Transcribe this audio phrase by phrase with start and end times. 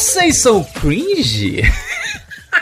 [0.00, 1.60] Vocês são cringe?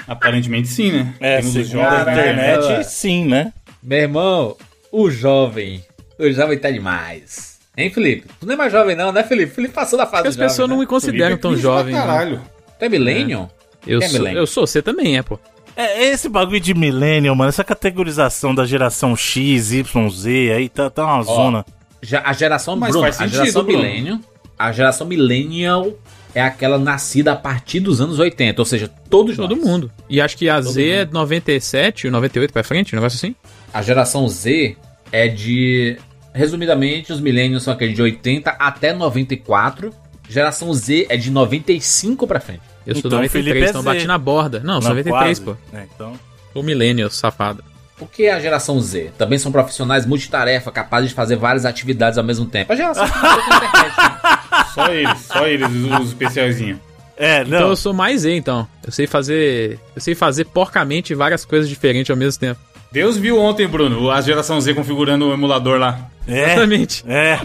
[0.09, 1.15] Aparentemente sim, né?
[1.21, 2.31] É, Temos os segundo a jovens, né?
[2.33, 3.53] internet, sim, né?
[3.81, 4.57] Meu irmão,
[4.91, 5.85] o jovem.
[6.19, 7.61] O jovem tá demais.
[7.77, 8.27] Hein, Felipe?
[8.41, 9.55] Tu não é mais jovem, não, né, Felipe?
[9.55, 10.81] Felipe passou da fase Porque as jovem, pessoas não né?
[10.81, 11.95] me consideram Felipe é tão pra jovem.
[11.95, 12.01] não.
[12.07, 12.43] Caralho.
[12.77, 13.49] Tu é millennium?
[13.87, 15.39] Eu Quem é sou, eu sou, você também é, pô.
[15.77, 20.91] É, esse bagulho de millennial, mano, essa categorização da geração X, Y, Z, aí tá,
[20.91, 21.65] tá uma zona.
[22.03, 23.79] Já, a geração Mas Bruno, faz a geração Bruno.
[23.79, 24.21] millennium,
[24.59, 25.93] a geração millennial
[26.39, 29.65] é aquela nascida a partir dos anos 80, ou seja, todos Todo nós.
[29.65, 29.91] mundo.
[30.09, 33.35] E acho que a Z é 97, 98 pra frente, um negócio assim.
[33.73, 34.77] A geração Z
[35.11, 35.99] é de
[36.33, 39.93] resumidamente os millennials são aqueles de 80 até 94.
[40.29, 42.61] Geração Z é de 95 pra frente.
[42.87, 43.85] Eu sou Então, 93, Felipe é então Z.
[43.89, 44.61] bati na borda.
[44.61, 45.41] Não, Não, 93, quase.
[45.41, 45.77] pô.
[45.77, 46.13] É, então...
[46.53, 47.63] Sou millennial, safado.
[48.01, 49.11] O que é a geração Z?
[49.19, 52.73] Também são profissionais multitarefa, capazes de fazer várias atividades ao mesmo tempo.
[52.73, 54.39] A geração internet, né?
[54.75, 56.79] Só eles, só eles, os, os especialzinhos.
[57.17, 57.69] É, Então não.
[57.71, 58.67] eu sou mais Z, então.
[58.85, 59.79] Eu sei fazer.
[59.97, 62.61] Eu sei fazer porcamente várias coisas diferentes ao mesmo tempo.
[62.93, 65.99] Deus viu ontem, Bruno, a geração Z configurando o emulador lá.
[66.29, 67.05] É, Exatamente.
[67.09, 67.41] é.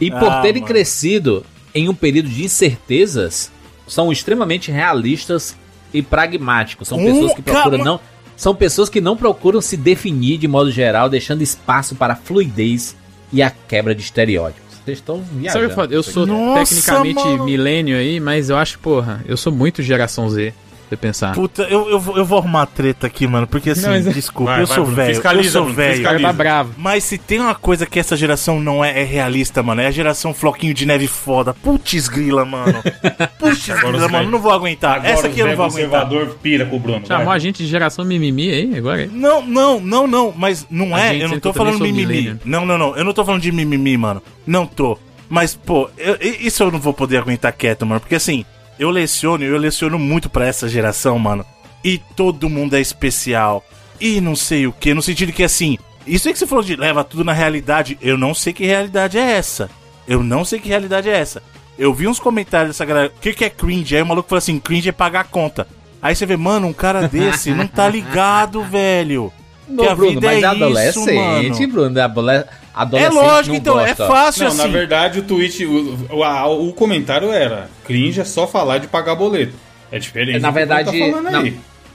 [0.00, 0.66] E por Ah, terem mano.
[0.74, 3.50] crescido em um período de incertezas,
[3.88, 5.56] são extremamente realistas
[5.92, 6.88] e pragmáticos.
[6.88, 7.84] São Hum, pessoas que procuram calma.
[7.84, 8.00] não.
[8.36, 12.96] São pessoas que não procuram se definir de modo geral, deixando espaço para a fluidez
[13.32, 14.64] e a quebra de estereótipos.
[14.84, 15.64] Vocês estão Sabe o que viajando.
[15.64, 15.92] eu falo?
[15.92, 17.44] Eu sou Nossa, tecnicamente mano.
[17.44, 20.52] milênio aí, mas eu acho, porra, eu sou muito geração Z,
[20.88, 21.34] você pensar.
[21.34, 24.62] Puta, eu, eu, vou- eu vou arrumar treta aqui, mano, porque assim, Não, desculpa, Vai,
[24.62, 26.00] eu vai, sou velho, eu sou velho.
[26.00, 26.26] O cara fiscaliza.
[26.26, 26.74] tá bravo.
[26.76, 29.90] Mas se tem uma coisa que essa geração não é, é realista, mano, é a
[29.90, 31.54] geração floquinho de neve foda.
[31.54, 32.82] Putz grila, mano.
[33.38, 34.96] Putz grila, mano, velho- não vou aguentar.
[34.96, 36.02] Agora Essa aqui eu não vou o aguentar.
[36.02, 37.06] conservador pira com o Bruno.
[37.06, 37.36] Chamou vai.
[37.36, 39.08] a gente de geração mimimi aí, agora.
[39.12, 41.86] Não, não, não, não, mas não A é, gente, eu não eu tô falando sou
[41.86, 42.38] mimimi.
[42.44, 44.22] Não, não, não, eu não tô falando de mimimi, mano.
[44.46, 44.98] Não tô.
[45.28, 48.44] Mas, pô, eu- isso eu não vou poder aguentar quieto, mano, porque assim,
[48.78, 51.44] eu leciono, eu leciono muito pra essa geração, mano.
[51.82, 53.64] E todo mundo é especial.
[54.00, 56.76] E não sei o que, no sentido que assim, isso aí que você falou de
[56.76, 59.70] leva tudo na realidade, eu não sei que realidade é essa.
[60.06, 61.42] Eu não sei que realidade é essa.
[61.78, 63.96] Eu vi uns comentários dessa galera, o que, que é cringe?
[63.96, 65.66] Aí o maluco falou assim, cringe é pagar a conta.
[66.00, 69.32] Aí você vê, mano, um cara desse não tá ligado, velho.
[69.68, 71.68] Não, que a Bruno, vida mas é adolescente, isso, mano.
[71.72, 72.44] Bruno, adole- É
[72.74, 74.06] adolescente lógico, não então, é gosta.
[74.06, 74.58] fácil Não, assim.
[74.58, 78.86] na verdade o tweet, o, o, a- o comentário era cringe é só falar de
[78.88, 79.54] pagar boleto.
[79.90, 80.38] É diferente.
[80.40, 81.30] Na verdade, tá falando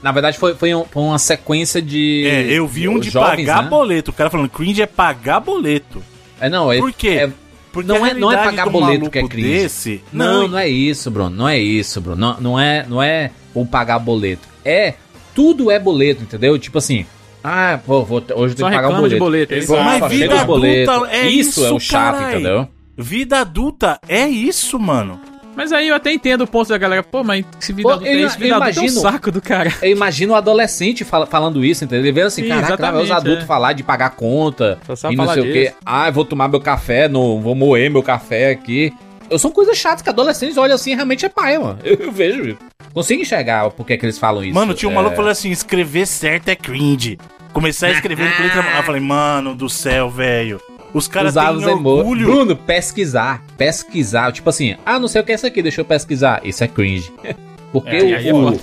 [0.02, 2.26] na, verdade foi, foi, um- foi uma sequência de.
[2.26, 3.68] É, eu vi um de jovens, pagar né?
[3.68, 4.10] boleto.
[4.10, 6.02] O cara falando cringe é pagar boleto.
[6.40, 7.08] É, não, é, Por quê?
[7.08, 7.30] é-
[7.72, 9.48] Porque Não a é- não é pagar do boleto que é cringe.
[9.48, 11.30] Desse, Não, não é isso, Bruno.
[11.30, 12.16] Não é isso, Bruno.
[12.16, 14.48] Não, não é, não é o pagar boleto.
[14.64, 14.94] É
[15.34, 16.58] tudo é boleto, entendeu?
[16.58, 17.06] Tipo assim,
[17.42, 19.18] ah, pô, vou, hoje tenho que pagar o boleto.
[19.18, 19.54] boleto.
[19.54, 19.66] é isso?
[19.68, 20.00] Pô, Exato.
[20.00, 22.34] Mas vida adulta é isso, é o isso, chato, carai.
[22.34, 22.68] entendeu?
[22.96, 25.20] Vida adulta é isso, mano.
[25.56, 27.02] Mas aí eu até entendo o ponto da galera.
[27.02, 29.00] Pô, mas se vida Pô, adulta é eu- isso, eu vida adulta é um imagino-
[29.02, 29.72] saco do cara.
[29.82, 32.04] Eu imagino o adolescente fala- falando isso, entendeu?
[32.04, 33.46] Ele vê assim, Sim, caraca, os adultos é.
[33.46, 35.64] falar de pagar conta Só sabe e não sei o quê.
[35.64, 35.74] disso.
[35.84, 38.92] Ah, eu vou tomar meu café, no, vou moer meu café aqui.
[39.28, 41.78] Eu são coisas chatas que adolescentes olham assim e realmente é pai, mano.
[41.84, 42.56] Eu, eu vejo.
[42.92, 44.54] Consigo enxergar o porquê que eles falam isso.
[44.54, 47.18] Mano, tinha um É, maluco falando assim: escrever certo é cringe.
[47.52, 48.64] Começar a escrever com letra.
[48.76, 50.60] Eu falei, mano do céu, velho.
[50.92, 52.26] Os caras têm os emo- orgulho.
[52.26, 53.44] Bruno, pesquisar.
[53.56, 54.32] Pesquisar.
[54.32, 56.40] Tipo assim, ah, não sei o que é isso aqui, deixa eu pesquisar.
[56.44, 57.12] Isso é cringe.
[57.72, 58.02] Porque, É,
[58.32, 58.54] o, aí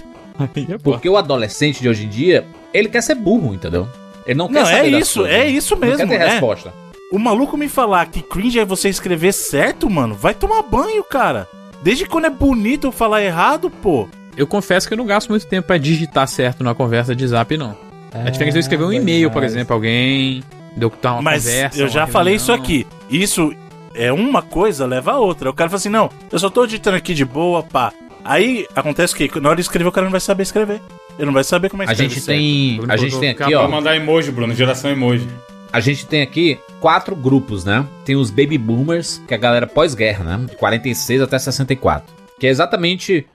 [0.69, 3.87] é é porque o adolescente de hoje em dia, ele quer ser burro, entendeu?
[4.25, 5.37] Ele não quer Não, saber é isso, coisas.
[5.37, 6.07] é isso Não quer mesmo.
[6.09, 6.27] ter é.
[6.29, 6.73] resposta.
[7.11, 11.47] O maluco me falar que cringe é você escrever certo, mano, vai tomar banho, cara.
[11.81, 14.07] Desde quando é bonito eu falar errado, pô.
[14.35, 17.55] Eu confesso que eu não gasto muito tempo pra digitar certo numa conversa de zap,
[17.57, 17.75] não.
[18.13, 20.43] a diferença é eu escrever um e-mail, por exemplo, alguém,
[20.75, 21.79] deu que tá uma Mas conversa.
[21.79, 22.55] eu já falei reunião.
[22.55, 22.87] isso aqui.
[23.09, 23.55] Isso
[23.95, 25.49] é uma coisa, leva a outra.
[25.49, 27.91] O cara fala assim: não, eu só tô editando aqui de boa, pá.
[28.23, 29.29] Aí acontece o quê?
[29.39, 30.81] Na hora de escrever, o cara não vai saber escrever.
[31.17, 33.55] Ele não vai saber como é que A gente tem, Bruno a gente tem aqui,
[33.55, 35.27] ó, mandar emoji, Bruno, geração emoji.
[35.71, 37.85] A gente tem aqui quatro grupos, né?
[38.05, 40.45] Tem os baby boomers, que é a galera pós-guerra, né?
[40.49, 42.13] De 46 até 64.
[42.39, 43.25] Que é exatamente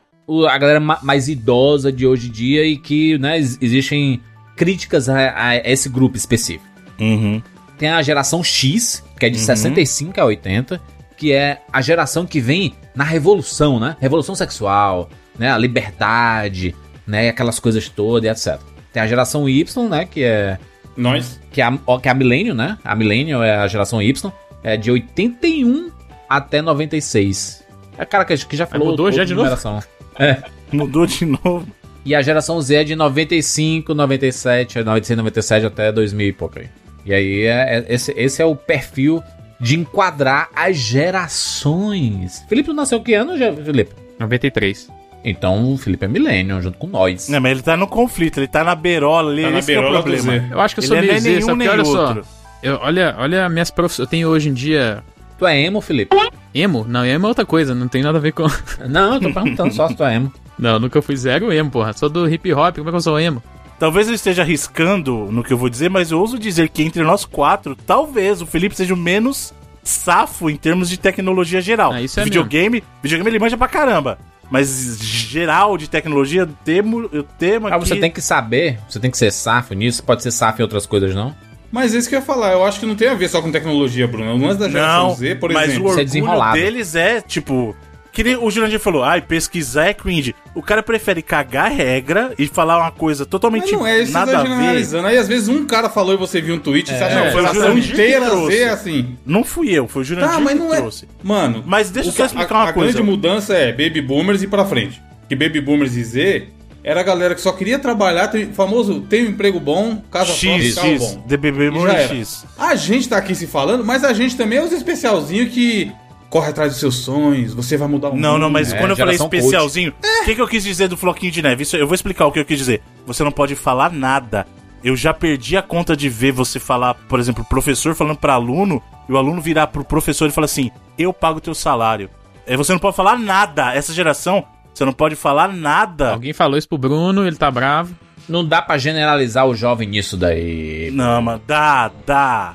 [0.48, 4.20] a galera ma- mais idosa de hoje em dia e que, né, ex- existem
[4.56, 6.64] críticas a, a esse grupo específico.
[7.00, 7.42] Uhum.
[7.78, 10.80] Tem a geração X, que é de 65 a 80,
[11.16, 13.96] que é a geração que vem na revolução, né?
[14.00, 15.50] Revolução sexual, né?
[15.50, 16.74] A liberdade,
[17.06, 17.28] né?
[17.28, 18.60] Aquelas coisas todas e etc.
[18.92, 20.04] Tem a geração Y, né?
[20.04, 20.58] Que é
[20.96, 21.40] Nós.
[21.50, 22.78] que é a, que é a Millennium, né?
[22.84, 25.90] A Millennium é a geração Y, é de 81
[26.28, 27.62] até 96.
[27.98, 29.44] É cara que, que já falou mudou já de novo?
[29.44, 29.80] numeração.
[30.18, 30.42] É.
[30.70, 31.66] Mudou de novo.
[32.04, 36.68] E a geração Z é de 95, 97, 96, 97 até 2000 e pouco aí.
[37.06, 39.22] E aí, é, é- esse, esse é o perfil
[39.58, 42.44] de enquadrar as gerações.
[42.48, 43.94] Felipe, nasceu que ano, já, Felipe?
[44.18, 44.88] 93.
[45.24, 47.28] Então o Felipe é Millennium, junto com nós.
[47.28, 49.76] Não, mas ele tá no conflito, ele tá na berola ali, Tá na esse que
[49.76, 50.48] é o berola do problema.
[50.50, 52.08] Eu acho que eu Ele sou é meio Z, nenhum nem olha só.
[52.08, 52.24] outro.
[52.62, 54.06] Eu, olha, olha minhas profissões.
[54.06, 55.02] Eu tenho hoje em dia.
[55.38, 56.16] Tu é emo, Felipe?
[56.54, 56.84] Emo?
[56.88, 58.46] Não, emo é outra coisa, não tem nada a ver com.
[58.88, 60.32] Não, eu tô perguntando só se tu é emo.
[60.58, 61.92] Não, nunca fui zero emo, porra.
[61.92, 63.42] Sou do hip hop, como é que eu sou emo?
[63.78, 67.02] Talvez eu esteja arriscando no que eu vou dizer, mas eu ouso dizer que entre
[67.02, 69.52] nós quatro, talvez o Felipe seja o menos
[69.82, 71.90] safo em termos de tecnologia geral.
[71.92, 74.18] Ah, isso é videogame, videogame ele manja pra caramba.
[74.52, 77.88] Mas geral de tecnologia, temo, eu temo Ah, aqui...
[77.88, 80.84] você tem que saber, você tem que ser safo nisso, pode ser safo em outras
[80.84, 81.34] coisas, não?
[81.70, 83.50] Mas isso que eu ia falar, eu acho que não tem a ver só com
[83.50, 84.34] tecnologia, Bruno.
[84.34, 85.84] O lance da geração Não, Z, por mas exemplo.
[85.84, 86.52] o é orgulho desenrolado.
[86.58, 87.74] deles é, tipo...
[88.12, 90.34] Que nem o Jurandir falou, ai, pesquisar é cringe.
[90.54, 94.32] O cara prefere cagar regra e falar uma coisa Mas totalmente não é, isso nada
[94.32, 94.48] tá a ver.
[94.50, 95.06] generalizando.
[95.08, 97.22] Aí às vezes um cara falou e você viu um tweet e você acha não,
[97.22, 99.16] que a foi o geração Jurandir que inteira é assim.
[99.24, 100.76] Não fui eu, foi o Jurandir Tá, mas que não é.
[100.76, 101.08] trouxe.
[101.22, 102.92] Mano, Mas deixa eu o só que- explicar a, uma a coisa.
[102.92, 105.00] grande mudança é Baby Boomers e pra frente.
[105.26, 106.48] Que Baby Boomers e Z
[106.84, 110.74] era a galera que só queria trabalhar, tem, famoso, tem um emprego bom, casa X,
[110.74, 111.24] carro X, bom.
[111.26, 112.08] DBB era.
[112.08, 112.44] X.
[112.58, 115.90] A gente tá aqui se falando, mas a gente também é os especialzinhos que
[116.32, 118.40] corre atrás dos seus sonhos, você vai mudar o Não, mundo.
[118.40, 119.92] não, mas É, quando eu falei especialzinho,
[120.22, 121.62] o que, que eu quis dizer do Floquinho de Neve?
[121.62, 122.82] Isso, eu vou explicar o que eu quis dizer.
[123.06, 124.46] Você não pode falar nada.
[124.82, 128.82] Eu já perdi a conta de ver você falar, por exemplo, professor falando pra aluno,
[129.06, 132.08] e o aluno virar pro professor e falar assim: Eu pago teu salário.
[132.46, 133.74] É, Você não pode falar nada.
[133.74, 134.42] Essa geração,
[134.72, 136.12] você não pode falar nada.
[136.12, 137.94] Alguém falou isso pro Bruno, ele tá bravo.
[138.26, 140.90] Não dá pra generalizar o jovem nisso daí.
[140.92, 142.54] Não, mano, dá, dá,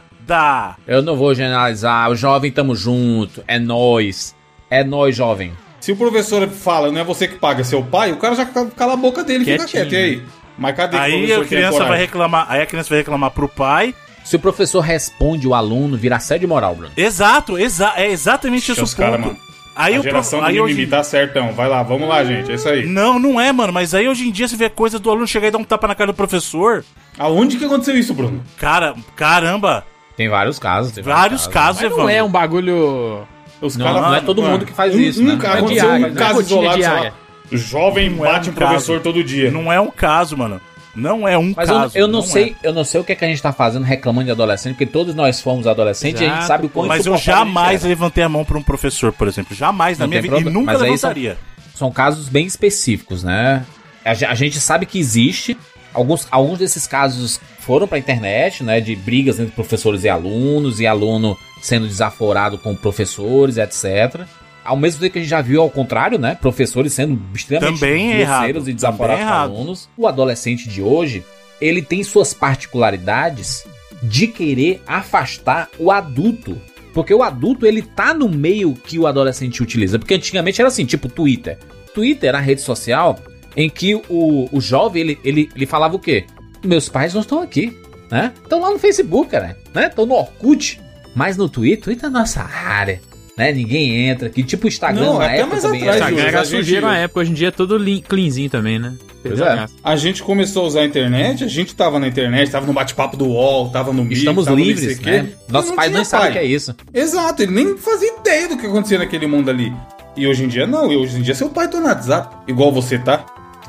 [0.88, 4.36] Eu não vou generalizar, o jovem tamo junto, é nós.
[4.70, 5.52] É nós, jovem.
[5.80, 8.46] Se o professor fala, não é você que paga, é seu pai, o cara já
[8.46, 9.84] ca- cala a boca dele e fica Quietinho.
[9.90, 9.94] quieto.
[9.94, 10.22] E aí?
[10.58, 13.94] Mas cadê Aí professor a criança vai reclamar, aí a criança vai reclamar pro pai.
[14.26, 16.92] Se o professor responde, o aluno vira assédio moral, Bruno.
[16.98, 19.28] Exato, exa é exatamente esse Os o caras, ponto.
[19.28, 19.40] mano.
[19.74, 21.54] Aí a o pro- geração do mimimi hoje tá certão.
[21.54, 22.52] Vai lá, vamos lá, gente.
[22.52, 22.86] É isso aí.
[22.86, 23.72] Não, não é, mano.
[23.72, 25.88] Mas aí hoje em dia você vê coisa do aluno chegar e dar um tapa
[25.88, 26.84] na cara do professor.
[27.18, 28.44] Aonde que aconteceu isso, Bruno?
[28.58, 29.86] Cara, caramba.
[30.18, 30.92] Tem vários casos.
[30.92, 33.26] Tem Vários casos, Mas não é um bagulho.
[33.62, 35.38] Os Não, caras- não é todo mano, mundo que faz um- isso, Um, né?
[35.40, 35.68] cara, É um
[36.00, 36.12] né?
[36.16, 36.96] caso Rotina isolado, sei lá.
[36.96, 37.14] diária.
[37.52, 39.04] Jovem Não é bate um um professor caso.
[39.04, 39.50] todo dia.
[39.52, 40.60] Não é um caso, mano.
[40.96, 41.98] Não é um Mas eu, caso.
[41.98, 42.24] eu não, é.
[42.24, 44.74] sei, eu não sei o que, é que a gente tá fazendo reclamando de adolescente,
[44.74, 47.82] porque todos nós fomos adolescentes e a gente sabe o quanto Mas eu a jamais
[47.82, 47.90] era.
[47.90, 49.56] levantei a mão pra um professor, por exemplo.
[49.56, 50.42] Jamais na Não minha tem vida.
[50.42, 50.60] E problema.
[50.60, 51.38] nunca Mas aí são- levantaria.
[51.76, 53.64] São casos bem específicos, né?
[54.04, 55.56] A, a gente sabe que existe.
[55.98, 58.80] Alguns, alguns desses casos foram pra internet, né?
[58.80, 64.22] De brigas entre professores e alunos, e aluno sendo desaforado com professores, etc.
[64.64, 66.38] Ao mesmo tempo que a gente já viu ao contrário, né?
[66.40, 69.90] Professores sendo extremamente Também é grosseiros e desaforados Também com alunos.
[69.98, 71.26] O adolescente de hoje,
[71.60, 73.66] ele tem suas particularidades
[74.04, 76.62] de querer afastar o adulto.
[76.94, 79.98] Porque o adulto, ele tá no meio que o adolescente utiliza.
[79.98, 81.58] Porque antigamente era assim, tipo Twitter.
[81.92, 83.18] Twitter era a rede social
[83.58, 86.26] em que o, o jovem, ele, ele, ele falava o quê?
[86.64, 87.76] Meus pais não estão aqui,
[88.12, 88.32] né?
[88.44, 89.88] Estão lá no Facebook, cara, né?
[89.88, 90.80] Estão no Orkut.
[91.16, 93.02] Mas no Twitter, Twitter é nossa área,
[93.36, 93.52] né?
[93.52, 94.44] Ninguém entra aqui.
[94.44, 96.12] Tipo o Instagram Não, na até época mais também atrás, era.
[96.12, 98.96] Instagram era sujeira na época, hoje em dia é todo cleanzinho também, né?
[99.24, 99.66] Perdeu é.
[99.84, 103.18] a gente começou a usar a internet, a gente tava na internet, tava no bate-papo
[103.18, 105.30] do UOL, tava no Estamos tava livres, não né?
[105.50, 106.76] Nossos pais tinha não sabem o que é isso.
[106.94, 109.74] Exato, ele nem fazia ideia do que acontecia naquele mundo ali.
[110.16, 112.72] E hoje em dia não, e hoje em dia seu pai tá no WhatsApp, igual
[112.72, 113.26] você tá.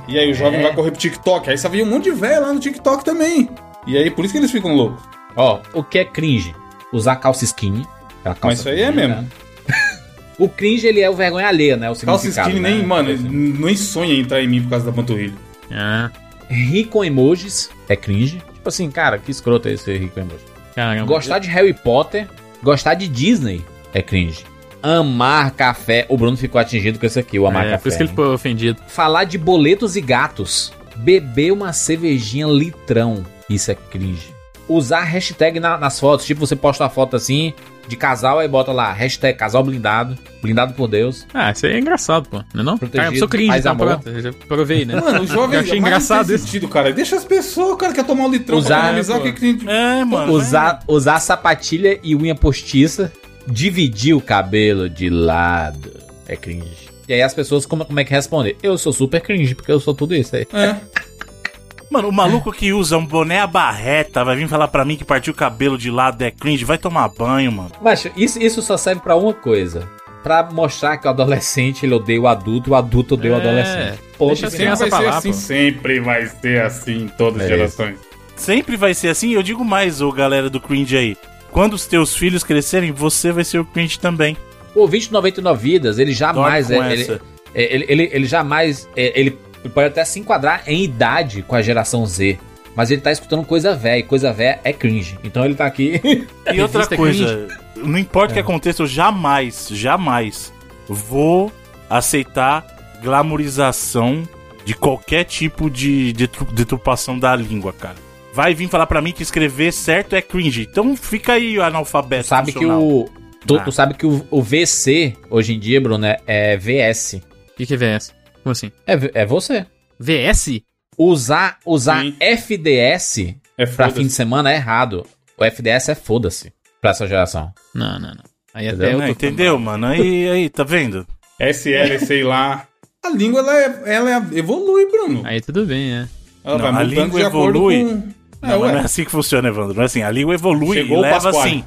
[0.09, 0.63] E aí o jovem É.
[0.63, 3.49] vai correr pro TikTok, aí você vê um monte de velho lá no TikTok também.
[3.87, 5.03] E aí por isso que eles ficam loucos.
[5.37, 6.55] Ó, o que é cringe?
[6.93, 7.87] Usar calça skinny.
[8.21, 9.15] aquela calça Mas isso aí é mesmo.
[9.17, 9.27] né?
[10.39, 11.91] o cringe, ele é o vergonha alheia, né?
[11.91, 12.71] O Calça skinny né?
[12.71, 15.35] nem, mano, nem sonha em entrar em mim por causa da panturrilha.
[15.71, 16.11] Ah,
[16.49, 18.43] Rir com emojis é cringe.
[18.55, 20.45] Tipo assim, cara, que escroto é esse rir com emoji.
[20.75, 21.07] caramba.
[21.07, 22.27] Gostar de Harry Potter,
[22.63, 23.63] gostar de Disney
[23.93, 24.45] é cringe.
[24.83, 26.07] Amar café.
[26.09, 27.83] O Bruno ficou atingido com esse aqui, o amar É, café.
[27.83, 28.81] por isso que ele ficou ofendido.
[28.89, 30.73] Falar de boletos e gatos.
[30.97, 33.25] Beber uma cervejinha litrão.
[33.49, 34.29] Isso é cringe.
[34.69, 36.27] Usar hashtag na- nas fotos.
[36.27, 37.55] Tipo, você posta uma foto assim
[37.87, 40.19] de casal, aí bota lá, hashtag casal blindado.
[40.43, 41.27] Blindado por Deus.
[41.33, 42.43] Ah, isso aí é engraçado, pô.
[42.53, 42.77] Não é não?
[42.77, 43.87] Protegido, Cara, eu sou cringe, amor.
[43.87, 44.09] pronto.
[44.11, 45.01] Eu já provei, né?
[45.01, 46.45] Mano, o jovem Eu achei engraçado isso.
[46.45, 46.93] sentido, cara.
[46.93, 49.41] Deixa as pessoas, o cara quer tomar um litrão Usar, pra analisar o que que
[49.41, 49.59] tem.
[49.67, 50.33] É, mano.
[50.35, 53.11] Usar, usar sapatilha e unha postiça.
[53.51, 55.93] Dividir o cabelo de lado.
[56.27, 56.89] É cringe.
[57.09, 58.55] E aí as pessoas, como, como é que respondem?
[58.63, 60.47] Eu sou super cringe, porque eu sou tudo isso aí.
[60.53, 60.77] É.
[61.91, 65.07] Mano, o maluco que usa um boné a barreta vai vir falar pra mim que
[65.07, 66.63] partiu o cabelo de lado é cringe.
[66.65, 67.73] Vai tomar banho, mano.
[67.81, 69.89] Macho, isso, isso só serve pra uma coisa.
[70.23, 73.41] Pra mostrar que o adolescente ele odeia o adulto e o adulto odeia o É,
[73.41, 74.03] adolescente.
[74.19, 74.51] Ponto deixa.
[74.51, 75.35] Sempre crianças vai ser falar, assim, pô.
[75.39, 77.97] sempre vai ser assim em todas as É gerações.
[78.37, 79.31] Sempre vai ser assim.
[79.31, 81.17] Eu digo mais, ô galera do cringe aí.
[81.51, 84.37] Quando os teus filhos crescerem, você vai ser o cringe também.
[84.75, 86.77] O 2099 vidas, ele jamais é.
[86.77, 87.21] com Ele,
[87.55, 88.89] é, ele, ele, ele jamais.
[88.97, 89.39] é, Ele
[89.75, 92.39] pode até se enquadrar em idade com a geração Z.
[92.77, 95.19] Mas ele tá escutando coisa velha, e coisa velha é cringe.
[95.25, 96.01] Então ele tá aqui.
[96.55, 98.35] E outra Revista coisa, não importa o É.
[98.35, 100.53] que aconteça, eu jamais, jamais
[100.89, 101.53] vou
[101.91, 102.65] aceitar
[103.03, 104.23] glamorização
[104.65, 107.97] de qualquer tipo de deturpação da língua, cara.
[108.39, 110.63] Vai vir falar pra mim que escrever certo é cringe.
[110.71, 112.29] Então fica aí Tu analfabeto.
[112.29, 112.81] sabe que funcional.
[112.85, 113.11] o.
[113.45, 113.65] Tu, Ah.
[113.65, 117.15] tu sabe que o, o VC, hoje em dia, Bruno, é, é VS.
[117.15, 118.15] O que, que é VS?
[118.45, 118.71] Como assim?
[118.87, 119.67] É, é você.
[119.99, 120.61] VS?
[120.97, 122.15] Usar, usar Sim.
[122.21, 125.05] FDS É pra fim de semana é errado.
[125.37, 127.53] O FDS é foda-se pra essa geração.
[127.75, 128.23] Não, não, não.
[128.55, 128.87] Aí Entendeu?
[128.87, 129.87] até eu Não, entendeu, mano?
[129.89, 131.05] Aí, aí, tá vendo?
[131.41, 132.69] SL, sei lá.
[133.05, 135.23] A língua, ela, é- ela é- evolui, Bruno.
[135.25, 136.09] Aí tudo bem, é.
[136.45, 137.85] Ela Não, vai a língua de acordo evolui.
[137.85, 138.18] com...
[138.43, 139.75] Não, É, não é assim que funciona, Evandro.
[139.75, 140.03] Não é assim.
[140.03, 141.65] A língua evolui Chegou e o leva assim.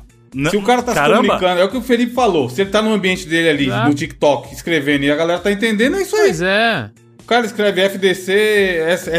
[0.49, 2.49] Se o cara tá se Caramba, comunicando, é o que o Felipe falou.
[2.49, 3.89] Se ele tá no ambiente dele ali, Exato.
[3.89, 6.21] no TikTok, escrevendo, e a galera tá entendendo, é isso aí.
[6.27, 6.89] Pois é.
[7.19, 8.31] O cara escreve FDC,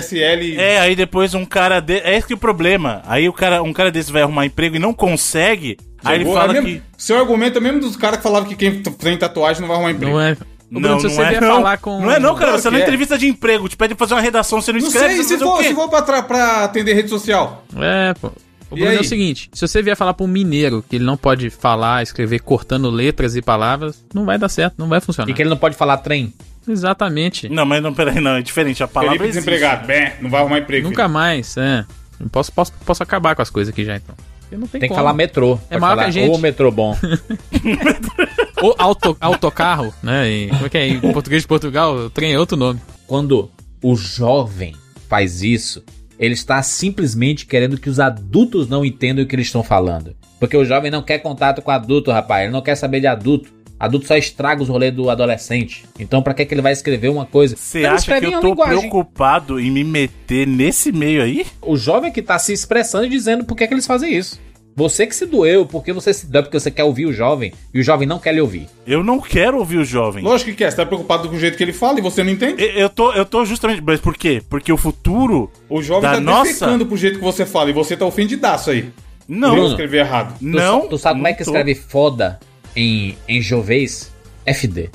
[0.00, 0.58] SL.
[0.58, 1.98] É, aí depois um cara de...
[1.98, 3.02] É esse que é o problema.
[3.06, 5.76] Aí o cara, um cara desse vai arrumar emprego e não consegue.
[6.04, 6.82] Aí ele Jogou- fala é mesmo- que.
[6.98, 9.92] Seu argumento é mesmo dos caras que falavam que quem tem tatuagem não vai arrumar
[9.92, 10.12] emprego.
[10.12, 10.36] Não é.
[10.74, 11.56] Ô, Bruno, Não, se não você é, vier não.
[11.56, 12.00] falar com.
[12.00, 12.46] Não é não, cara.
[12.46, 12.82] Claro Você que na é.
[12.82, 15.38] entrevista de emprego, te pede pra fazer uma redação, você não Não escreve, sei, você
[15.38, 15.64] se for, quê?
[15.68, 17.64] se for pra, pra atender rede social.
[17.76, 18.32] É, pô.
[18.70, 21.16] O Bruno é o seguinte: se você vier falar pra um mineiro que ele não
[21.16, 25.30] pode falar, escrever cortando letras e palavras, não vai dar certo, não vai funcionar.
[25.30, 26.32] E que ele não pode falar trem.
[26.66, 27.48] Exatamente.
[27.50, 28.82] Não, mas não, peraí, não, é diferente.
[28.82, 29.86] A palavra Felipe desempregado.
[29.86, 30.88] Bem, não vai arrumar emprego.
[30.88, 31.84] Nunca mais, é.
[32.18, 34.14] Eu posso, posso, posso acabar com as coisas aqui já, então.
[34.52, 35.00] Porque não tem, Tem que como.
[35.00, 35.58] falar metrô.
[35.70, 36.30] É maior que falar, a gente.
[36.30, 36.96] Ô, metrô bom.
[38.62, 40.30] Ou auto, autocarro, né?
[40.30, 40.88] E, como é que é?
[40.88, 42.80] Em português de Portugal, o trem é outro nome.
[43.06, 43.50] Quando
[43.82, 44.74] o jovem
[45.08, 45.82] faz isso,
[46.18, 50.14] ele está simplesmente querendo que os adultos não entendam o que eles estão falando.
[50.38, 52.44] Porque o jovem não quer contato com adulto, rapaz.
[52.44, 53.50] Ele não quer saber de adulto.
[53.82, 55.84] Adulto só estraga os rolês do adolescente.
[55.98, 57.56] Então, pra que, que ele vai escrever uma coisa?
[57.56, 58.78] Você Ele acha escreve que eu tô linguagem.
[58.78, 61.44] preocupado em me meter nesse meio aí?
[61.60, 64.38] O jovem que tá se expressando e dizendo por que, que eles fazem isso.
[64.76, 67.80] Você que se doeu, porque você se deu, porque você quer ouvir o jovem e
[67.80, 68.68] o jovem não quer lhe ouvir.
[68.86, 70.22] Eu não quero ouvir o jovem.
[70.22, 72.30] Lógico que quer, você tá preocupado com o jeito que ele fala e você não
[72.30, 72.62] entende?
[72.62, 73.82] Eu, eu tô, eu tô justamente.
[73.84, 74.40] Mas por quê?
[74.48, 75.50] Porque o futuro.
[75.68, 78.90] O jovem Da tá nossa- pro jeito que você fala e você tá ofendidaço aí.
[79.28, 79.68] Não, Bruno.
[79.70, 80.38] escrever errado.
[80.38, 80.82] Tu, não.
[80.82, 81.58] sa- tu sabe como é que não tô.
[81.58, 82.40] escreve foda
[82.76, 84.10] em, em jovês?
[84.46, 84.90] FD.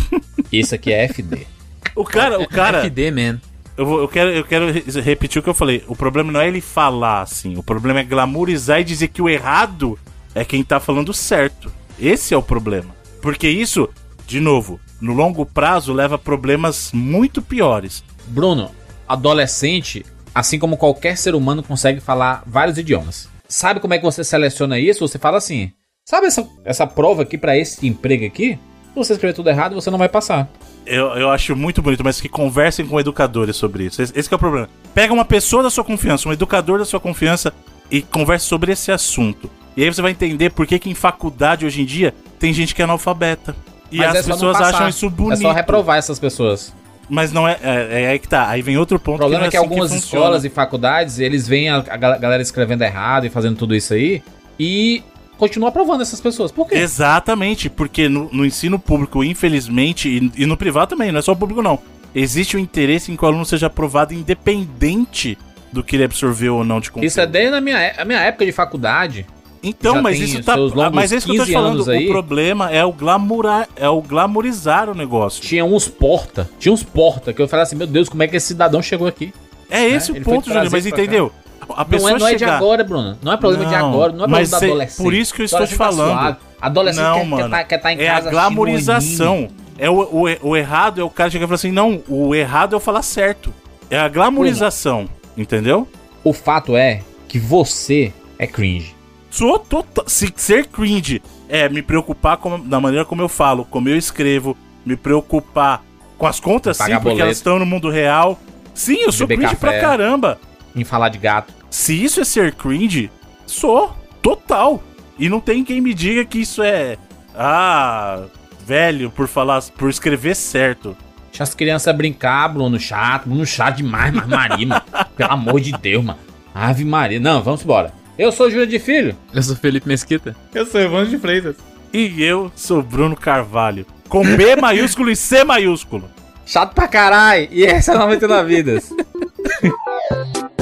[0.52, 1.46] Isso aqui é FD.
[1.94, 2.80] O cara, o cara.
[2.84, 3.40] FD, man.
[3.76, 5.82] Eu, vou- eu quero, eu quero re- repetir o que eu falei.
[5.88, 7.56] O problema não é ele falar assim.
[7.56, 9.98] O problema é glamourizar e dizer que o errado
[10.34, 11.72] é quem tá falando certo.
[11.98, 12.94] Esse é o problema.
[13.20, 13.88] Porque isso,
[14.26, 18.04] de novo, no longo prazo leva a problemas muito piores.
[18.26, 18.70] Bruno,
[19.08, 23.28] adolescente, assim como qualquer ser humano, consegue falar vários idiomas.
[23.48, 25.06] Sabe como é que você seleciona isso?
[25.06, 25.72] Você fala assim:
[26.04, 28.58] sabe essa, essa prova aqui pra esse emprego aqui?
[28.92, 30.48] Se você escrever tudo errado, você não vai passar.
[30.84, 34.02] Eu, eu acho muito bonito, mas que conversem com educadores sobre isso.
[34.02, 34.68] Esse, esse que é o problema.
[34.94, 37.52] Pega uma pessoa da sua confiança, um educador da sua confiança
[37.90, 39.50] e converse sobre esse assunto.
[39.76, 42.74] E aí você vai entender por que, que em faculdade hoje em dia tem gente
[42.74, 43.54] que é analfabeta.
[43.90, 45.38] E Mas as é pessoas acham isso bonito.
[45.38, 46.74] É só reprovar essas pessoas.
[47.08, 48.02] Mas não é, é.
[48.02, 48.48] É aí que tá.
[48.48, 50.22] Aí vem outro O ponto problema não é que assim algumas funciona.
[50.24, 53.94] escolas e faculdades, eles veem a, a gal- galera escrevendo errado e fazendo tudo isso
[53.94, 54.22] aí
[54.58, 55.02] e
[55.38, 56.50] continuam aprovando essas pessoas.
[56.52, 56.76] Por quê?
[56.76, 61.32] Exatamente, porque no, no ensino público, infelizmente, e, e no privado também, não é só
[61.32, 61.78] o público não.
[62.14, 65.36] Existe o interesse em que o aluno seja aprovado independente
[65.72, 67.06] do que ele absorveu ou não de conteúdo.
[67.08, 69.26] Isso é desde a minha, é- a minha época de faculdade.
[69.62, 70.56] Então, Já mas isso tá.
[70.92, 71.74] Mas é isso que eu tô te 15 falando.
[71.74, 72.06] anos O aí.
[72.08, 75.40] problema é o glamourar, é o glamourizar o negócio.
[75.40, 78.36] Tinha uns porta, tinha uns porta que eu falei assim, meu Deus, como é que
[78.36, 79.32] esse cidadão chegou aqui?
[79.70, 81.34] É esse Ele o foi ponto, Júlio, mas pra cá.
[81.70, 82.56] A Não pessoa é, não é de chegar...
[82.56, 83.18] agora, Bruno.
[83.22, 85.02] Não é problema de Não, agora, não é problema da cê- adolescente.
[85.04, 86.18] por isso que eu estou te tá falando.
[86.18, 86.36] suave.
[86.60, 87.42] Adolescente Não, quer, mano.
[87.44, 89.48] quer, tá, quer tá em é a casa assistindo um glamorização.
[89.78, 92.72] É o, o, o errado é o cara chegar e falar assim: não, o errado
[92.72, 93.52] é eu falar certo.
[93.90, 95.08] É a glamorização.
[95.36, 95.88] Entendeu?
[96.22, 98.94] O fato é que você é cringe.
[99.30, 100.04] Sou total.
[100.06, 104.56] Se ser cringe é me preocupar com, da maneira como eu falo, como eu escrevo,
[104.84, 105.82] me preocupar
[106.18, 107.20] com as contas sim, porque boleto.
[107.22, 108.38] elas estão no mundo real.
[108.74, 109.80] Sim, eu sou Beber cringe pra café.
[109.80, 110.38] caramba.
[110.74, 111.52] Em falar de gato.
[111.70, 113.10] Se isso é ser cringe,
[113.46, 113.96] sou.
[114.20, 114.82] Total.
[115.18, 116.96] E não tem quem me diga que isso é.
[117.34, 118.24] Ah,
[118.64, 120.96] velho, por falar, por escrever certo.
[121.30, 122.78] Deixa as crianças brincar, Bruno.
[122.78, 124.82] Chato, Bruno chato demais, mas Maria, mano.
[125.16, 126.18] Pelo amor de Deus, mano.
[126.54, 127.18] Ave Maria.
[127.18, 127.92] Não, vamos embora.
[128.18, 129.16] Eu sou Júlio de Filho.
[129.32, 130.36] Eu sou Felipe Mesquita.
[130.54, 131.56] Eu sou Evandro de Freitas.
[131.92, 133.86] E eu sou Bruno Carvalho.
[134.08, 136.08] Com B maiúsculo e C maiúsculo.
[136.44, 137.48] Chato pra caralho.
[137.50, 138.92] E essa é a 99 Vidas.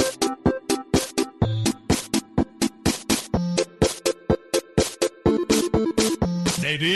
[6.81, 6.89] Pula,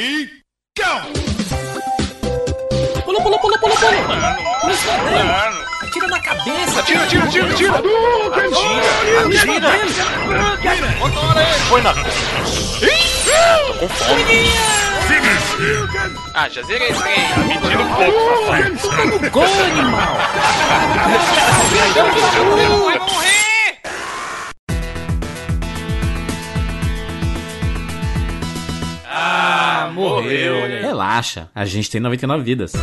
[3.21, 3.57] pula, pula,
[5.83, 6.79] Atira na cabeça.
[6.79, 7.73] Atira, atira, atira, atira!
[9.27, 9.69] Atira!
[10.55, 10.87] Atira!
[10.97, 11.59] Motora ele!
[11.69, 11.93] Foi na.
[11.93, 11.99] Tô
[13.75, 14.23] com fome.
[16.33, 17.29] Ah, já zerei esse trem.
[17.29, 18.63] Tá mentindo um pouco, papai.
[19.29, 20.17] Gol, animal.
[29.95, 30.67] Ah, morreu.
[30.81, 32.73] Relaxa, a gente tem 99 vidas.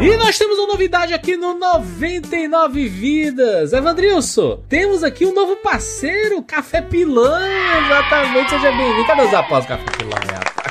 [0.00, 3.72] E nós temos uma novidade aqui no 99 Vidas.
[3.72, 7.36] Evandrilson, temos aqui um novo parceiro, Café Pilão.
[7.84, 9.06] Exatamente, seja bem-vindo.
[9.06, 10.69] Cadê os após Café Pilão, né?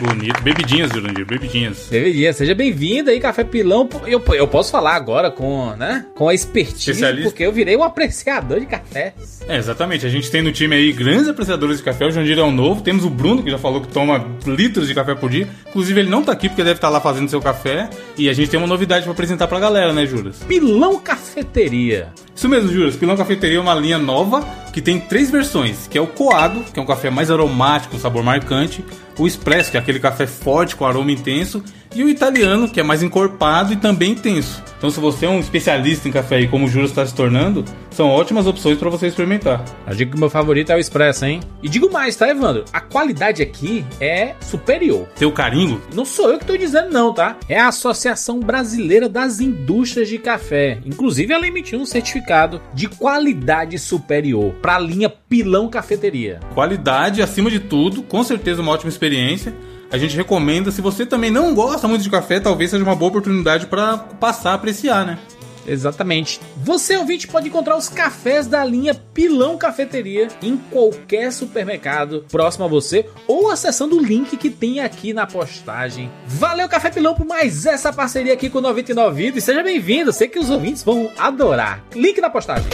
[0.00, 0.40] Bonito.
[0.42, 1.88] Bebidinhas, Jurandir, bebidinhas.
[1.90, 3.88] Deveria, seja bem-vindo aí, Café Pilão.
[4.06, 8.60] Eu, eu posso falar agora com, né, com a expertise, porque eu virei um apreciador
[8.60, 9.14] de café.
[9.48, 10.06] É, exatamente.
[10.06, 12.06] A gente tem no time aí grandes apreciadores de café.
[12.06, 12.82] O Jandir é um novo.
[12.82, 15.48] Temos o Bruno, que já falou que toma litros de café por dia.
[15.68, 17.88] Inclusive, ele não tá aqui porque deve estar lá fazendo seu café.
[18.16, 20.38] E a gente tem uma novidade pra apresentar pra galera, né, Juras?
[20.46, 22.12] Pilão Cafeteria.
[22.38, 22.94] Isso mesmo, Juras.
[22.94, 24.42] Pilão Cafeteria é uma linha nova
[24.72, 28.22] que tem três versões, que é o coado, que é um café mais aromático, sabor
[28.22, 28.84] marcante,
[29.18, 31.60] o expresso, que é aquele café forte com aroma intenso,
[31.94, 34.62] e o italiano, que é mais encorpado e também intenso.
[34.76, 37.64] Então, se você é um especialista em café e como o Juras está se tornando,
[37.90, 39.64] são ótimas opções para você experimentar.
[39.88, 41.40] Eu digo que o meu favorito é o Expresso, hein?
[41.60, 42.64] E digo mais, tá, Evandro?
[42.72, 45.08] A qualidade aqui é superior.
[45.16, 47.36] Teu carinho, Não sou eu que tô dizendo, não, tá?
[47.48, 50.78] É a Associação Brasileira das Indústrias de Café.
[50.86, 56.38] Inclusive, ela emitiu um certificado de qualidade superior para a linha Pilão Cafeteria.
[56.54, 59.52] qualidade acima de tudo, com certeza uma ótima experiência.
[59.90, 63.08] A gente recomenda, se você também não gosta muito de café, talvez seja uma boa
[63.08, 65.18] oportunidade para passar a apreciar, né?
[65.66, 66.40] Exatamente.
[66.62, 72.68] Você, ouvinte, pode encontrar os cafés da linha Pilão Cafeteria em qualquer supermercado próximo a
[72.68, 76.10] você ou acessando o link que tem aqui na postagem.
[76.26, 79.42] Valeu, Café Pilão, por mais essa parceria aqui com o 99 Vidas.
[79.42, 81.84] E seja bem-vindo, sei que os ouvintes vão adorar.
[81.94, 82.68] Link na postagem.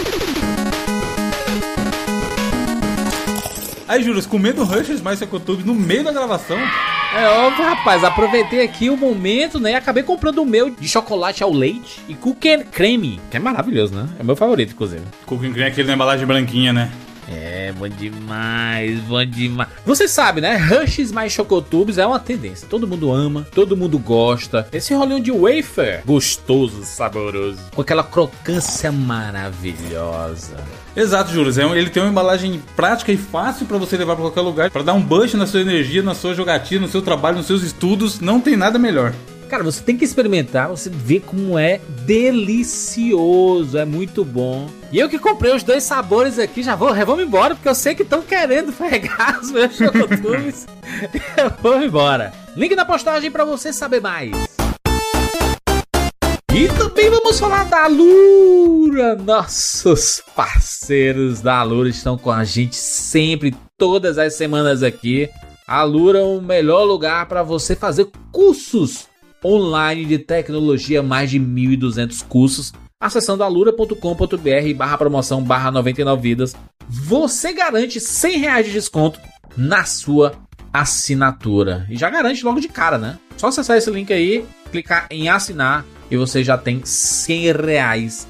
[3.86, 6.58] Aí, Juras, comendo Rushers mais Secotube no meio da gravação.
[7.16, 8.02] É óbvio, rapaz.
[8.02, 9.70] Aproveitei aqui o momento, né?
[9.70, 13.94] e Acabei comprando o meu de chocolate ao leite e cookie creme, que é maravilhoso,
[13.94, 14.08] né?
[14.18, 15.02] É o meu favorito, inclusive.
[15.24, 16.90] Cooking Cream é aquele na embalagem branquinha, né?
[17.28, 19.68] É, bom demais, bom demais.
[19.86, 20.56] Você sabe, né?
[20.56, 22.66] Rushes mais Chocotubes é uma tendência.
[22.68, 24.68] Todo mundo ama, todo mundo gosta.
[24.72, 30.56] Esse rolinho de wafer, gostoso, saboroso, com aquela crocância maravilhosa.
[30.96, 31.58] Exato, Juras.
[31.58, 34.82] É ele tem uma embalagem prática e fácil para você levar para qualquer lugar, para
[34.82, 38.20] dar um boost na sua energia, na sua jogatina, no seu trabalho, nos seus estudos.
[38.20, 39.12] Não tem nada melhor.
[39.48, 44.68] Cara, você tem que experimentar, você vê como é delicioso, é muito bom.
[44.90, 47.94] E eu que comprei os dois sabores aqui, já vou, vou embora, porque eu sei
[47.94, 50.66] que estão querendo pegar os meus chocotubes.
[51.62, 52.32] vou embora.
[52.56, 54.53] Link na postagem para você saber mais.
[56.54, 59.16] E também vamos falar da Alura.
[59.16, 65.28] Nossos parceiros da Alura estão com a gente sempre, todas as semanas aqui.
[65.66, 69.08] A Alura é o melhor lugar para você fazer cursos
[69.44, 72.72] online de tecnologia, mais de 1.200 cursos.
[73.00, 76.54] Acessando alura.com.br barra promoção barra 99 vidas,
[76.88, 79.18] você garante 100 reais de desconto
[79.56, 80.36] na sua
[80.72, 81.84] assinatura.
[81.90, 83.18] E já garante logo de cara, né?
[83.36, 88.26] Só acessar esse link aí, clicar em assinar e você já tem 100 reais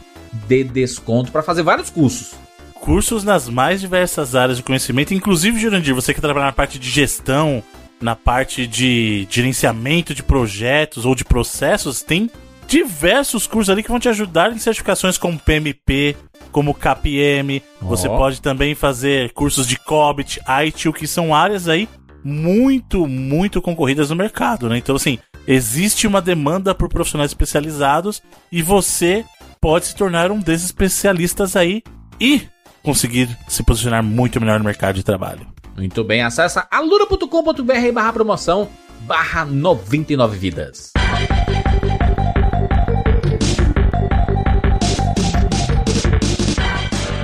[0.48, 2.34] de desconto para fazer vários cursos.
[2.74, 6.90] Cursos nas mais diversas áreas de conhecimento, inclusive, Jurandir, você que trabalha na parte de
[6.90, 7.62] gestão,
[8.00, 12.30] na parte de gerenciamento de projetos ou de processos, tem
[12.66, 16.16] diversos cursos ali que vão te ajudar em certificações como PMP,
[16.50, 17.62] como KPM.
[17.80, 18.16] Você Ó.
[18.16, 21.88] pode também fazer cursos de COBIT, ITIL, que são áreas aí
[22.24, 24.78] muito, muito concorridas no mercado, né?
[24.78, 29.24] Então, assim, existe uma demanda por profissionais especializados e você
[29.60, 31.82] pode se tornar um desses especialistas aí
[32.20, 32.42] e
[32.82, 35.46] conseguir se posicionar muito melhor no mercado de trabalho.
[35.76, 38.68] Muito bem, acessa alura.com.br barra promoção
[39.00, 40.92] barra 99 vidas.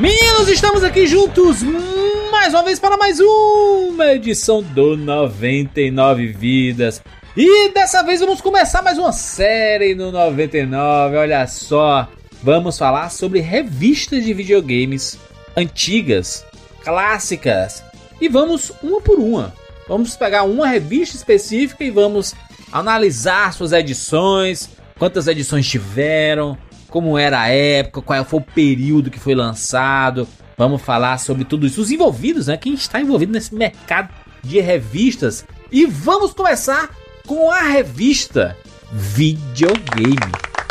[0.00, 1.62] Meninos, estamos aqui juntos
[2.30, 7.02] mais uma vez para mais uma edição do 99 Vidas.
[7.36, 11.18] E dessa vez vamos começar mais uma série no 99.
[11.18, 12.08] Olha só,
[12.42, 15.18] vamos falar sobre revistas de videogames
[15.54, 16.46] antigas,
[16.82, 17.84] clássicas.
[18.18, 19.52] E vamos uma por uma.
[19.86, 22.34] Vamos pegar uma revista específica e vamos
[22.72, 26.56] analisar suas edições, quantas edições tiveram,
[26.90, 30.26] como era a época, qual foi o período que foi lançado,
[30.60, 31.80] Vamos falar sobre tudo isso.
[31.80, 32.54] Os envolvidos, né?
[32.54, 34.10] Quem está envolvido nesse mercado
[34.42, 35.42] de revistas.
[35.72, 36.90] E vamos começar
[37.26, 38.54] com a revista
[38.92, 40.18] Videogame.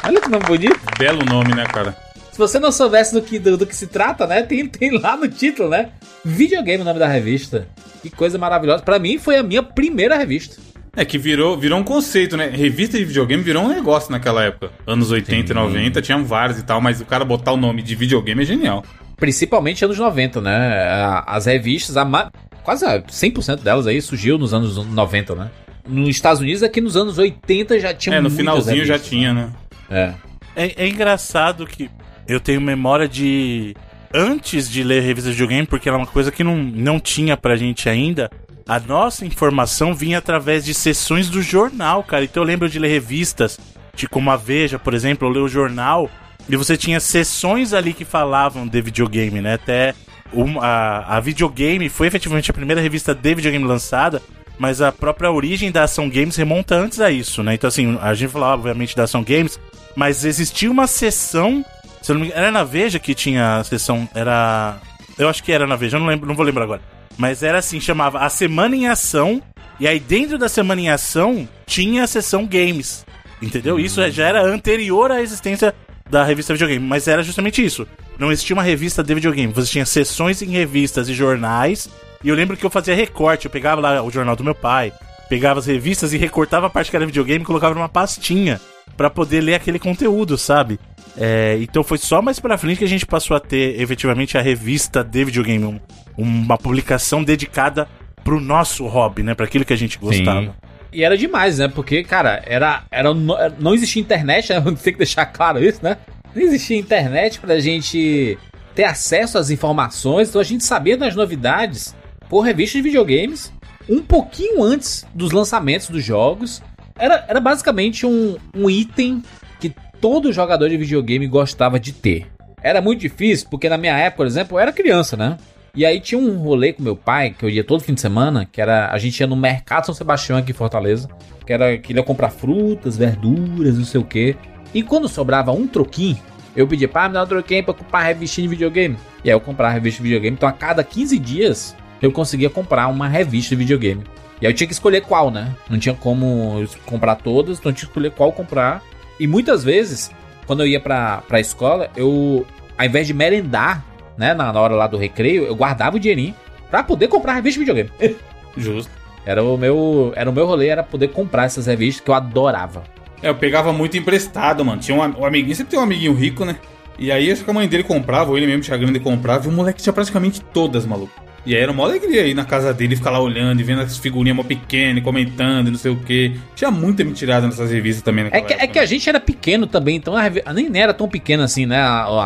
[0.03, 0.79] Olha que nome bonito.
[0.99, 1.97] Belo nome, né, cara?
[2.31, 4.43] Se você não soubesse do que, do, do que se trata, né?
[4.43, 5.89] Tem, tem lá no título, né?
[6.23, 7.67] Videogame, o nome da revista.
[8.03, 8.83] Que coisa maravilhosa.
[8.83, 10.57] Pra mim, foi a minha primeira revista.
[10.95, 12.47] É que virou, virou um conceito, né?
[12.49, 14.71] Revista de videogame virou um negócio naquela época.
[14.85, 15.51] Anos 80 Sim.
[15.51, 18.45] e 90, tinham vários e tal, mas o cara botar o nome de videogame é
[18.45, 18.83] genial.
[19.17, 20.83] Principalmente anos 90, né?
[21.27, 22.31] As revistas, a ma-
[22.63, 25.49] quase a 100% delas aí surgiu nos anos 90, né?
[25.87, 29.33] Nos Estados Unidos, aqui nos anos 80 já tinha é, no finalzinho já revistas, tinha,
[29.33, 29.49] né?
[29.89, 30.13] É.
[30.55, 31.89] É, é engraçado que
[32.27, 33.75] eu tenho memória de.
[34.13, 37.55] Antes de ler revista de videogame, porque era uma coisa que não, não tinha pra
[37.55, 38.29] gente ainda.
[38.69, 42.23] A nossa informação vinha através de sessões do jornal, cara.
[42.23, 43.59] Então eu lembro de ler revistas,
[43.95, 46.07] de como a Veja, por exemplo, eu ler o jornal,
[46.47, 49.55] e você tinha sessões ali que falavam de videogame, né?
[49.55, 49.95] Até
[50.31, 54.21] um- a, a videogame foi efetivamente a primeira revista de videogame lançada,
[54.59, 57.55] mas a própria origem da Ação Games remonta antes a isso, né?
[57.55, 59.59] Então, assim, a gente falava, obviamente, da Ação Games,
[59.95, 61.65] mas existia uma sessão.
[62.03, 64.07] Se eu não me engano, era na Veja que tinha a sessão.
[64.13, 64.77] Era.
[65.17, 66.98] Eu acho que era na Veja, eu não, lembro, não vou lembrar agora.
[67.19, 69.41] Mas era assim, chamava A Semana em Ação.
[69.77, 73.05] E aí, dentro da Semana em Ação, tinha a sessão Games.
[73.41, 73.77] Entendeu?
[73.77, 75.75] Isso já era anterior à existência
[76.09, 76.85] da revista videogame.
[76.85, 77.85] Mas era justamente isso.
[78.17, 79.51] Não existia uma revista de videogame.
[79.51, 81.89] Você tinha sessões em revistas e jornais.
[82.23, 83.47] E eu lembro que eu fazia recorte.
[83.47, 84.93] Eu pegava lá o jornal do meu pai,
[85.27, 88.61] pegava as revistas e recortava a parte que era videogame e colocava numa pastinha
[88.95, 90.79] pra poder ler aquele conteúdo, sabe?
[91.17, 94.41] É, então foi só mais pra frente que a gente passou a ter efetivamente a
[94.41, 95.81] revista de videogame,
[96.21, 97.87] uma publicação dedicada
[98.23, 99.33] pro nosso hobby, né?
[99.33, 100.55] Pra aquilo que a gente gostava.
[100.91, 101.67] E era demais, né?
[101.67, 104.59] Porque, cara, era, era no- não existia internet, né?
[104.83, 105.97] Tem que deixar claro isso, né?
[106.35, 108.37] Não existia internet pra gente
[108.75, 111.95] ter acesso às informações, então a gente sabia das novidades
[112.29, 113.51] por revista de videogames
[113.89, 116.61] um pouquinho antes dos lançamentos dos jogos.
[116.97, 119.23] Era, era basicamente um, um item
[119.59, 122.27] que todo jogador de videogame gostava de ter.
[122.61, 125.37] Era muito difícil, porque na minha época, por exemplo, eu era criança, né?
[125.75, 128.45] E aí tinha um rolê com meu pai, que eu ia todo fim de semana,
[128.45, 128.91] que era.
[128.91, 131.09] A gente ia no mercado São Sebastião aqui em Fortaleza.
[131.45, 134.35] Que era que ele ia comprar frutas, verduras, não sei o quê.
[134.73, 136.19] E quando sobrava um troquinho,
[136.55, 138.97] eu pedia, pai, me dá um troquinho pra comprar revistinha de videogame.
[139.23, 140.35] E aí eu comprava revista de videogame.
[140.35, 144.03] Então a cada 15 dias eu conseguia comprar uma revista de videogame.
[144.41, 145.55] E aí eu tinha que escolher qual, né?
[145.69, 148.81] Não tinha como comprar todas, então eu tinha que escolher qual comprar.
[149.19, 150.11] E muitas vezes,
[150.45, 152.45] quando eu ia pra, pra escola, eu,
[152.77, 153.83] ao invés de merendar,
[154.19, 156.35] né, na na hora lá do recreio, eu guardava o dinheirinho
[156.69, 157.89] pra poder comprar revista de videogame.
[158.57, 158.91] Justo.
[159.25, 162.83] Era o meu, era o meu rolê, era poder comprar essas revistas que eu adorava.
[163.21, 164.81] É, eu pegava muito emprestado, mano.
[164.81, 166.57] Tinha um, um amiguinho, sempre tem um amiguinho rico, né?
[166.97, 169.45] E aí acho que a mãe dele comprava, ou ele mesmo tinha grana e comprava,
[169.45, 171.13] e o moleque tinha praticamente todas, maluco.
[171.45, 173.97] E aí era uma alegria ir na casa dele, ficar lá olhando e vendo as
[173.97, 176.37] figurinhas mó pequenas, comentando e não sei o que.
[176.55, 178.87] Tinha muita mentirada nessas revistas também É que, é época, que a né?
[178.87, 181.79] gente era pequeno também, então a revi- nem era tão pequena assim, né?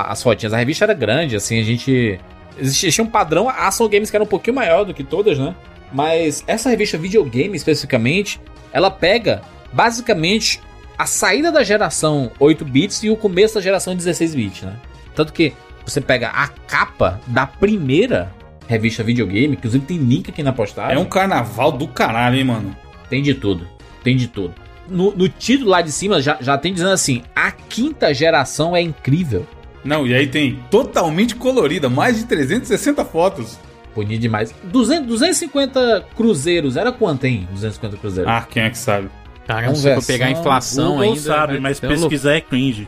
[0.08, 0.54] As fotinhas.
[0.54, 2.20] A revista era grande, assim, a gente.
[2.60, 5.56] Existia um padrão, a Ação Games que era um pouquinho maior do que todas, né?
[5.92, 8.40] Mas essa revista videogame especificamente,
[8.72, 10.60] ela pega basicamente
[10.98, 14.74] a saída da geração 8 bits e o começo da geração 16 bits, né?
[15.16, 15.54] Tanto que
[15.86, 18.32] você pega a capa da primeira
[18.68, 20.96] revista videogame, que inclusive tem link aqui na postagem.
[20.96, 22.76] É um carnaval do caralho, hein, mano.
[23.10, 23.68] Tem de tudo.
[24.04, 24.56] Tem de tudo.
[24.90, 28.82] No, no título lá de cima já, já tem dizendo assim: a quinta geração é
[28.82, 29.46] incrível.
[29.84, 33.60] Não, e aí tem totalmente colorida, mais de 360 fotos.
[33.94, 34.54] Bonito demais.
[34.64, 36.78] 200, 250 cruzeiros.
[36.78, 37.48] Era quanto, hein?
[37.52, 38.32] 250 cruzeiros.
[38.32, 39.10] Ah, quem é que sabe?
[39.46, 41.20] Caramba, se for Conversão, pegar a inflação Google ainda.
[41.20, 42.88] sabe, vai mas ter uma pesquisar é cringe.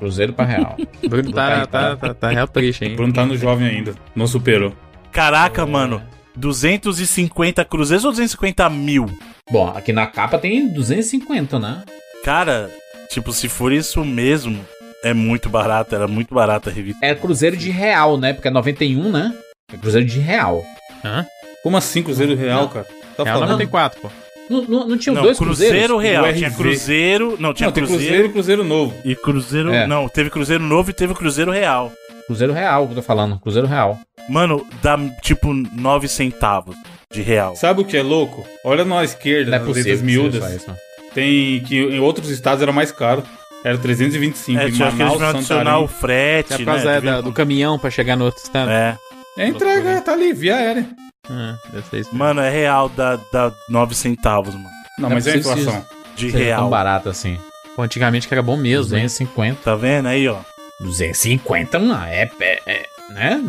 [0.00, 0.76] Cruzeiro pra real.
[1.08, 2.96] Bruno tá, tá, tá, tá real triste, O hein?
[2.96, 3.94] Bruno tá no jovem ainda.
[4.16, 4.74] Não superou.
[5.12, 6.02] Caraca, mano.
[6.34, 9.06] 250 cruzeiros ou 250 mil?
[9.50, 11.82] Bom, aqui na capa tem 250, né?
[12.24, 12.70] Cara,
[13.10, 14.58] tipo, se for isso mesmo,
[15.04, 15.94] é muito barato.
[15.94, 17.04] Era muito barata a revista.
[17.04, 18.32] É cruzeiro de real, né?
[18.32, 19.34] Porque é 91, né?
[19.72, 20.64] É cruzeiro de real.
[21.04, 21.26] Hã?
[21.62, 22.86] Como assim, Cruzeiro Real, cara?
[23.16, 23.50] Tá Real falando?
[23.50, 24.08] 94, pô.
[24.50, 26.02] Não, não, não tinha Não, dois Cruzeiro cruzeiros?
[26.02, 26.34] Real.
[26.34, 26.50] Tinha.
[26.50, 27.36] Cruzeiro.
[27.38, 28.02] Não, tinha Não, Cruzeiro.
[28.02, 28.94] Cruzeiro e Cruzeiro Novo.
[29.04, 29.72] E Cruzeiro.
[29.72, 29.86] É.
[29.86, 31.92] Não, teve Cruzeiro Novo e teve Cruzeiro Real.
[32.26, 33.40] Cruzeiro real, que eu tô falando.
[33.40, 33.98] Cruzeiro real.
[34.28, 36.76] Mano, dá tipo 9 centavos
[37.12, 37.56] de real.
[37.56, 38.46] Sabe o que é louco?
[38.64, 40.54] Olha na esquerda, Não é nas letras miúdas.
[40.54, 40.70] isso.
[41.12, 43.24] Tem que em outros estados era mais caro.
[43.64, 46.96] Era 325 É, em tinha acho que eles Manaus, adicionar o frete, É né?
[46.96, 48.70] é, da- do caminhão pra chegar no outro estado.
[48.70, 48.96] É.
[49.40, 50.86] É entrega, tá ali, via aérea.
[51.28, 52.14] Ah, deve ser isso.
[52.14, 54.68] Mano, é real, dá, dá 9 centavos, mano.
[54.98, 55.86] Não, Não mas é é a possível inflação.
[56.14, 56.60] De Seja real.
[56.60, 57.38] tão barato assim.
[57.74, 59.04] Pô, antigamente que era bom mesmo, hein?
[59.04, 59.62] 250.
[59.64, 60.40] Tá vendo aí, ó?
[60.80, 63.42] 250 não é, é, é né?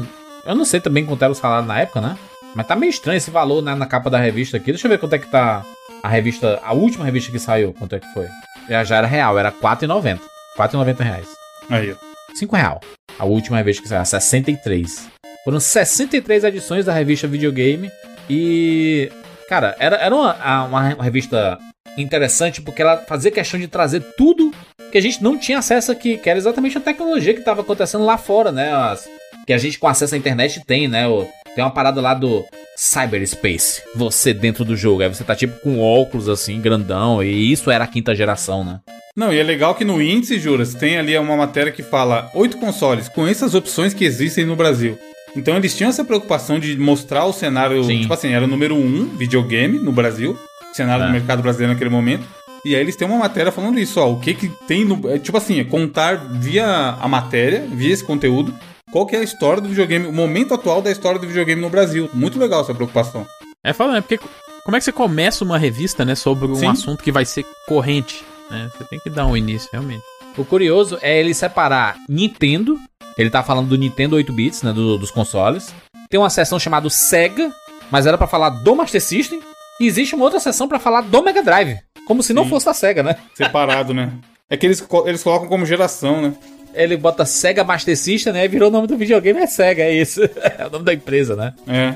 [0.45, 2.17] Eu não sei também quanto era o salário na época, né?
[2.55, 4.71] Mas tá meio estranho esse valor né, na capa da revista aqui.
[4.71, 5.65] Deixa eu ver quanto é que tá
[6.01, 8.27] a revista, a última revista que saiu, quanto é que foi.
[8.69, 10.19] Já, já era real, era R$4,90.
[10.57, 11.27] 4,90 reais.
[11.69, 12.10] Aí, ó.
[12.35, 12.79] 5 real.
[13.19, 15.07] A última revista que saiu, a 63.
[15.43, 17.91] Foram 63 edições da revista Videogame.
[18.29, 19.11] E,
[19.49, 21.57] cara, era, era uma, uma revista
[21.97, 24.51] interessante porque ela fazia questão de trazer tudo
[24.91, 28.05] que a gente não tinha acesso aqui, que era exatamente a tecnologia que estava acontecendo
[28.05, 28.73] lá fora, né?
[28.73, 29.09] As-
[29.45, 31.07] que a gente com acesso à internet tem, né?
[31.07, 32.43] O- tem uma parada lá do
[32.77, 35.01] cyberspace, você dentro do jogo.
[35.03, 38.79] Aí você tá tipo com óculos assim, grandão, e isso era a quinta geração, né?
[39.15, 42.57] Não, e é legal que no índice, Juras, tem ali uma matéria que fala oito
[42.57, 44.97] consoles com essas opções que existem no Brasil.
[45.35, 48.01] Então eles tinham essa preocupação de mostrar o cenário, Sim.
[48.01, 50.37] tipo assim, era o número um videogame no Brasil,
[50.73, 51.07] cenário É.
[51.07, 52.23] do mercado brasileiro naquele momento.
[52.63, 55.17] E aí eles têm uma matéria falando isso, ó, o que que tem no, é,
[55.17, 56.65] tipo assim, é contar via
[56.99, 58.53] a matéria, via esse conteúdo,
[58.91, 61.69] qual que é a história do videogame, o momento atual da história do videogame no
[61.69, 62.09] Brasil.
[62.13, 63.25] Muito legal essa preocupação.
[63.63, 64.19] É falando, é porque
[64.63, 66.67] como é que você começa uma revista, né, sobre um Sim.
[66.67, 68.69] assunto que vai ser corrente, né?
[68.77, 70.03] Você tem que dar um início, realmente.
[70.37, 72.79] O curioso é ele separar Nintendo,
[73.17, 75.73] ele tá falando do Nintendo 8 bits, né, do- dos consoles.
[76.09, 77.51] Tem uma seção chamada Sega,
[77.89, 79.41] mas era pra falar do Master System.
[79.79, 82.49] E existe uma outra seção pra falar do Mega Drive, como se não Sim.
[82.49, 83.15] fosse da Sega, né?
[83.33, 84.11] Separado, né?
[84.49, 86.33] É que eles, eles colocam como geração, né?
[86.73, 88.45] Ele bota Sega Master System, né?
[88.45, 90.21] E virou o nome do videogame, é Sega, é isso.
[90.57, 91.53] é o nome da empresa, né?
[91.67, 91.95] É.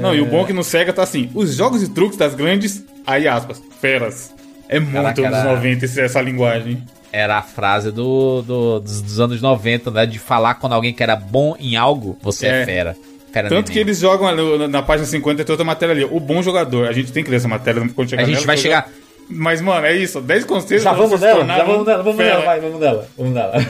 [0.00, 2.34] Não, e o bom é que no Sega tá assim: os jogos e truques das
[2.34, 4.34] grandes, aí aspas, feras.
[4.68, 6.82] É muito Caraca, anos era- 90 esse- essa linguagem.
[7.12, 10.06] Era a frase do, do- dos, dos anos 90, né?
[10.06, 12.64] De falar quando alguém que era bom em algo, você é, É.
[12.64, 12.96] fera.
[13.32, 13.62] Tanto neném.
[13.64, 16.04] que eles jogam ali na, na página 50 tem outra matéria ali.
[16.04, 16.86] O bom jogador.
[16.88, 18.88] A gente tem que ler essa matéria quando chegar A gente nela, vai chegar.
[19.28, 20.20] Mas, mano, é isso.
[20.20, 22.30] 10 conselhos Já vamos nela, já vamos nela, vamos fera.
[22.34, 23.66] nela, vai, vamos nela, vamos nela.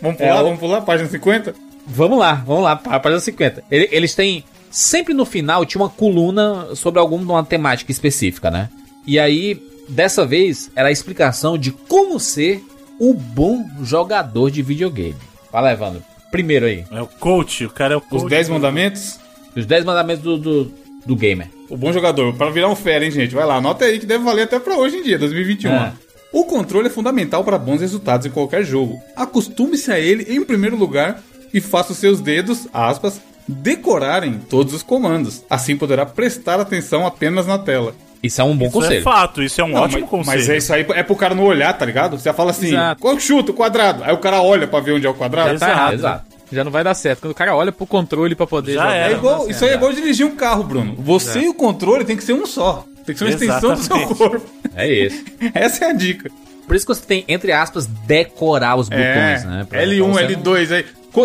[0.00, 1.54] Vamos pular, É, vamos pular, página 50?
[1.86, 3.62] Vamos lá, vamos lá, pá, página 50.
[3.70, 4.44] Ele- Eles têm.
[4.70, 8.68] Sempre no final tinha uma coluna sobre alguma temática específica, né?
[9.06, 12.62] E aí, dessa vez, era a explicação de como ser
[12.98, 15.14] o bom jogador de videogame.
[15.52, 16.02] Fala, Evandro.
[16.30, 18.24] Primeiro aí, É o coach, o cara é o coach.
[18.24, 19.18] Os 10 mandamentos?
[19.56, 20.72] os 10 mandamentos do, do,
[21.06, 21.48] do gamer.
[21.70, 22.34] O bom jogador.
[22.34, 23.34] Pra virar um fera, hein, gente?
[23.34, 25.72] Vai lá, anota aí que deve valer até pra hoje em dia, 2021.
[25.72, 25.92] É.
[26.36, 29.00] O controle é fundamental para bons resultados em qualquer jogo.
[29.16, 31.22] Acostume-se a ele em primeiro lugar
[31.54, 33.18] e faça os seus dedos, aspas,
[33.48, 35.42] decorarem todos os comandos.
[35.48, 37.94] Assim poderá prestar atenção apenas na tela.
[38.22, 39.02] Isso é um bom Isso é conselho.
[39.02, 40.36] fato, isso é um Não, ótimo mas, conselho.
[40.36, 42.18] mas é isso aí, é pro cara não olhar, tá ligado?
[42.18, 44.04] Você fala assim, qual chuta o quadrado?
[44.04, 45.54] Aí o cara olha pra ver onde é o quadrado.
[45.54, 45.80] Já tá Exato.
[45.80, 45.94] errado.
[45.94, 46.24] Exato.
[46.52, 47.20] Já não vai dar certo.
[47.22, 48.94] Quando o cara olha pro controle pra poder Já jogar.
[48.94, 50.96] É igual, isso aí é igual dirigir um carro, Bruno.
[50.98, 52.84] Você e o controle tem que ser um só.
[53.06, 54.46] Tem que ser uma extensão do seu corpo.
[54.74, 55.24] É isso.
[55.54, 56.30] Essa é a dica.
[56.66, 59.64] Por isso que você tem, entre aspas, decorar os botões, né?
[59.68, 60.84] Pra- L1, pra você não- L2, aí.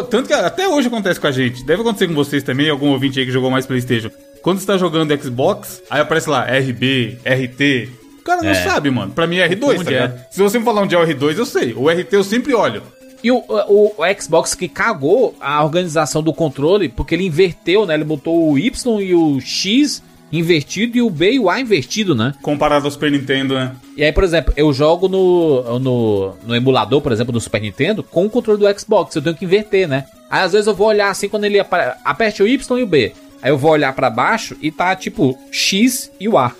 [0.10, 1.66] Tanto que até hoje acontece com a gente.
[1.66, 4.10] Deve acontecer com vocês também, algum ouvinte aí que jogou mais Playstation.
[4.42, 7.90] Quando você tá jogando Xbox, aí aparece lá RB, RT.
[8.20, 8.54] O cara não É.
[8.54, 9.12] sabe, mano.
[9.12, 10.22] Pra mim é R2, tá Confunde, ligado?
[10.32, 11.74] Se você me falar onde é o R2, eu sei.
[11.74, 12.84] O RT eu sempre olho.
[13.24, 17.94] E o, o, o Xbox que cagou a organização do controle, porque ele inverteu, né?
[17.96, 22.16] Ele botou o Y e o X invertido e o B e o A invertido,
[22.16, 22.34] né?
[22.42, 23.76] Comparado ao Super Nintendo, né?
[23.98, 28.02] E aí, por exemplo, eu jogo no, no, no emulador, por exemplo, do Super Nintendo,
[28.04, 29.16] com o controle do Xbox.
[29.16, 30.06] Eu tenho que inverter, né?
[30.30, 32.88] Aí às vezes eu vou olhar assim quando ele apare- aperte o Y e o
[32.88, 33.12] B.
[33.42, 36.52] Aí eu vou olhar pra baixo e tá tipo X e o A.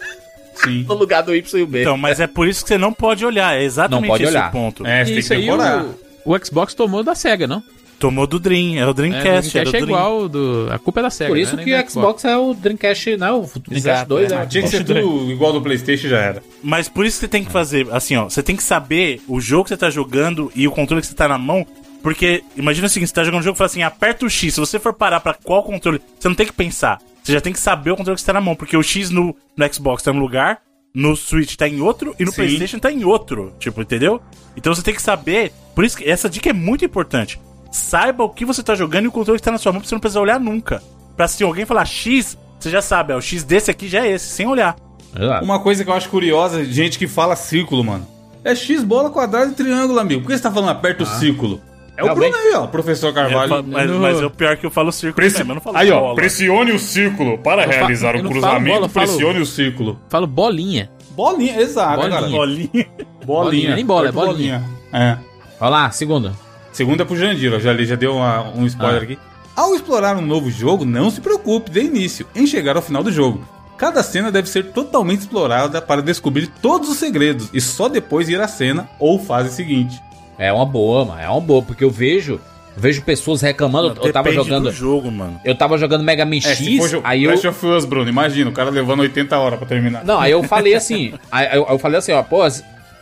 [0.56, 0.84] Sim.
[0.90, 1.82] No lugar do Y e o B.
[1.82, 3.56] Então, mas é por isso que você não pode olhar.
[3.58, 4.50] É exatamente Não pode esse olhar.
[4.50, 4.86] o ponto.
[4.86, 5.86] É, você E tem isso que aí decorar.
[6.26, 7.64] o, o Xbox tomou da SEGA, não?
[8.02, 9.28] Tomou do Dream, é o É, o Dreamcast.
[9.28, 9.84] é, do Dreamcast é Dream.
[9.84, 10.68] igual do.
[10.72, 11.30] A culpa é da SEGA.
[11.30, 11.64] Por isso né?
[11.64, 13.32] que o Xbox é o Dreamcast, né?
[13.32, 14.36] O Dreamcast Exato, 2 é.
[14.36, 14.38] é.
[14.40, 16.44] Ah, tinha que ser tudo igual do Playstation já era.
[16.64, 19.40] Mas por isso que você tem que fazer, assim, ó, você tem que saber o
[19.40, 21.66] jogo que você tá jogando e o controle que você tá na mão,
[22.02, 24.56] porque imagina o seguinte, você tá jogando um jogo e fala assim, aperta o X,
[24.56, 27.54] se você for parar pra qual controle, você não tem que pensar, você já tem
[27.54, 30.02] que saber o controle que você tá na mão, porque o X no, no Xbox
[30.02, 30.60] tá num lugar,
[30.94, 32.38] no Switch tá em outro e no Sim.
[32.38, 34.20] Playstation tá em outro, tipo, entendeu?
[34.58, 37.40] Então você tem que saber, por isso que essa dica é muito importante,
[37.72, 39.88] saiba o que você tá jogando e o controle que tá na sua mão pra
[39.88, 40.82] você não precisar olhar nunca.
[41.16, 44.12] Pra se alguém falar X, você já sabe, ó, o X desse aqui já é
[44.12, 44.76] esse, sem olhar.
[45.18, 45.44] Exato.
[45.44, 48.08] Uma coisa que eu acho curiosa, gente que fala círculo, mano.
[48.44, 50.22] É X, bola, quadrado e triângulo, amigo.
[50.22, 51.62] Por que você tá falando aperta o círculo?
[51.98, 52.32] É o Realmente.
[52.32, 53.64] Bruno aí, ó, professor É, Carvalho.
[53.68, 55.92] mas, mas é o pior que eu falo círculo Preci- mesmo, eu não falo Aí,
[55.92, 56.16] ó, bola.
[56.16, 57.38] pressione o círculo.
[57.38, 60.00] Para Eu realizar o cruzamento, bola, eu falo- pressione o círculo.
[60.10, 60.90] Falo bolinha.
[61.12, 62.22] Bolinha, exato, Bolinha.
[62.22, 62.38] Bolinha.
[62.38, 62.88] Bolinha.
[63.26, 64.64] Bolinha, nem bola, é Aperta bolinha.
[64.94, 65.18] É.
[65.60, 66.36] Olha lá, segundo.
[66.72, 67.60] Segunda é pro Jandir, ó.
[67.60, 69.04] Já, li- já deu uma- um spoiler Ah.
[69.04, 69.20] aqui.
[69.56, 73.12] Ao explorar um novo jogo, não se preocupe de início em chegar ao final do
[73.12, 73.44] jogo.
[73.78, 78.40] Cada cena deve ser totalmente explorada para descobrir todos os segredos e só depois ir
[78.40, 80.00] à cena ou fase seguinte.
[80.38, 81.20] É uma boa, mano.
[81.20, 82.40] É uma boa, porque eu vejo
[82.78, 84.00] Vejo pessoas reclamando.
[84.02, 84.64] eu tava jogando.
[84.64, 85.40] do jogo, mano.
[85.44, 87.32] Eu tava jogando Mega Man É, X, aí eu.
[87.32, 90.06] Last of Us, Bruno, imagina, o cara levando 80 horas pra terminar.
[90.06, 91.14] Não, aí eu falei assim.
[91.30, 92.40] aí eu, eu falei assim, ó, pô,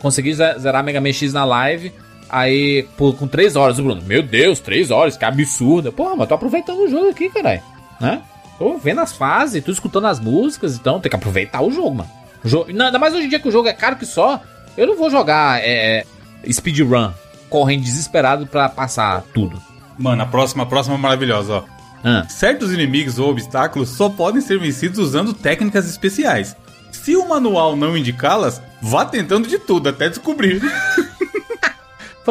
[0.00, 1.92] consegui ze- zerar Mega Man X na live.
[2.30, 5.92] Aí, pô, com 3 horas, o Bruno, meu Deus, 3 horas, que absurdo.
[5.92, 7.62] Pô, mas tô aproveitando o jogo aqui, caralho.
[8.00, 8.22] Né?
[8.58, 12.10] Tô vendo as fases, tô escutando as músicas, então tem que aproveitar o jogo, mano.
[12.44, 14.40] O jogo, não, ainda mais hoje em dia que o jogo é caro que só.
[14.76, 16.04] Eu não vou jogar é,
[16.50, 17.10] speedrun,
[17.48, 19.60] correndo desesperado pra passar tudo.
[19.98, 21.64] Mano, a próxima, a próxima é maravilhosa, ó.
[22.02, 26.56] Ah, Certos inimigos ou obstáculos só podem ser vencidos usando técnicas especiais.
[26.92, 30.62] Se o manual não indicá-las, vá tentando de tudo até descobrir.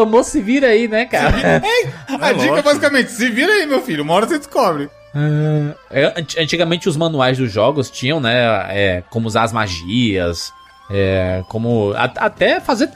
[0.05, 1.61] famoso se vira aí, né, cara?
[2.21, 4.89] a dica é basicamente, se vira aí, meu filho, uma hora você descobre.
[5.91, 8.33] É, ant- antigamente os manuais dos jogos tinham, né,
[8.69, 10.51] é, como usar as magias,
[10.89, 12.89] é, como a- até fazer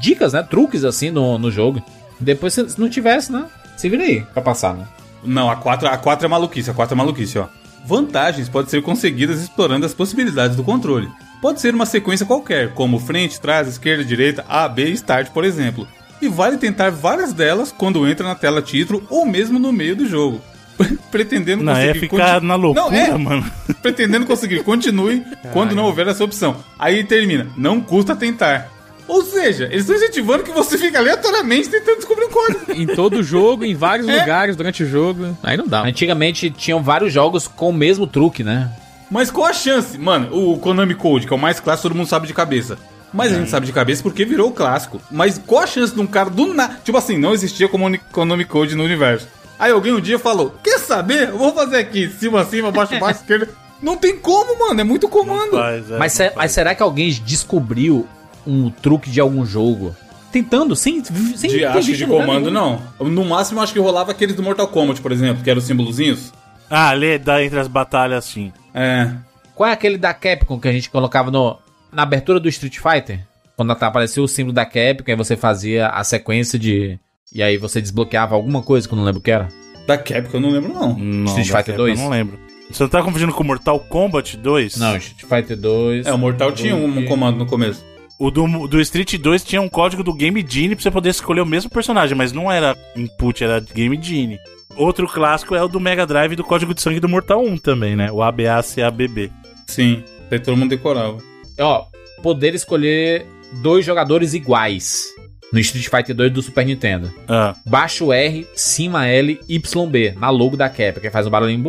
[0.00, 1.82] dicas, né, truques assim no, no jogo.
[2.18, 3.44] Depois se, não tivesse, né,
[3.76, 4.84] se vira aí pra passar, né.
[5.22, 7.46] Não, a 4, a 4 é maluquice, a 4 é maluquice, ó.
[7.86, 11.08] Vantagens podem ser conseguidas explorando as possibilidades do controle.
[11.40, 15.44] Pode ser uma sequência qualquer, como frente, trás, esquerda, direita, A, B e Start, por
[15.44, 15.86] exemplo.
[16.20, 20.06] E vale tentar várias delas quando entra na tela título ou mesmo no meio do
[20.08, 20.40] jogo.
[21.10, 23.50] Pretendendo Não, é ficar conti- na loucura, Não, é, mano.
[23.82, 24.62] pretendendo conseguir.
[24.62, 26.56] Continue quando não houver essa opção.
[26.78, 27.46] Aí termina.
[27.56, 28.68] Não custa tentar.
[29.08, 32.72] Ou seja, eles estão incentivando que você fique aleatoriamente tentando descobrir um código.
[32.72, 34.20] Em todo jogo, em vários É.
[34.20, 35.36] lugares durante o jogo.
[35.42, 35.82] Aí não dá.
[35.82, 38.70] Antigamente tinham vários jogos com o mesmo truque, né.
[39.10, 39.98] Mas qual a chance?
[39.98, 42.78] Mano, o Konami Code, que é o mais clássico, todo mundo sabe de cabeça.
[43.12, 45.00] Mas a gente sabe de cabeça porque virou o clássico.
[45.10, 46.78] Mas qual a chance de um cara do nada.
[46.84, 49.26] Tipo assim, não existia como Konami Code no universo.
[49.58, 51.28] Aí alguém um dia falou: Quer saber?
[51.28, 53.48] Eu vou fazer aqui, cima, cima, baixo, baixo, esquerda.
[53.82, 54.80] Não tem como, mano.
[54.80, 55.52] É muito comando.
[55.52, 58.06] Faz, é, Mas, se- mas será que alguém descobriu
[58.46, 59.94] um truque de algum jogo?
[60.30, 62.78] Tentando, sem, sem De, acho de comando, nenhum.
[63.00, 63.10] não.
[63.10, 66.32] No máximo, acho que rolava aqueles do Mortal Kombat, por exemplo, que eram os símbolozinhos.
[66.70, 68.52] Ah, lê dá entre as batalhas sim.
[68.72, 69.10] É.
[69.56, 71.58] Qual é aquele da Capcom que a gente colocava no,
[71.92, 73.20] na abertura do Street Fighter?
[73.56, 76.98] Quando apareceu o símbolo da Capcom, aí você fazia a sequência de.
[77.32, 79.48] E aí você desbloqueava alguma coisa que eu não lembro o que era.
[79.86, 80.98] Da Capcom eu não lembro, não.
[80.98, 81.98] Não, Street Fighter Capcom 2?
[81.98, 82.38] Eu não lembro.
[82.70, 84.76] Você não tá confundindo com Mortal Kombat 2?
[84.76, 86.06] Não, Street Fighter 2.
[86.06, 87.84] É, o Mortal tinha um comando no começo.
[88.18, 91.40] O do, do Street 2 tinha um código do Game Genie pra você poder escolher
[91.40, 94.38] o mesmo personagem, mas não era input, era Game Genie.
[94.76, 97.96] Outro clássico é o do Mega Drive do código de sangue do Mortal 1 também,
[97.96, 98.12] né?
[98.12, 99.32] O ABACABB.
[99.66, 100.04] Sim.
[100.28, 101.29] Daí todo mundo decorava.
[101.60, 101.84] Ó,
[102.22, 103.26] poder escolher
[103.62, 105.08] dois jogadores iguais.
[105.52, 107.10] No Street Fighter 2 do Super Nintendo.
[107.28, 111.60] Ah, Baixo R, cima L, YB, na logo da Capcom, que faz um barulhinho.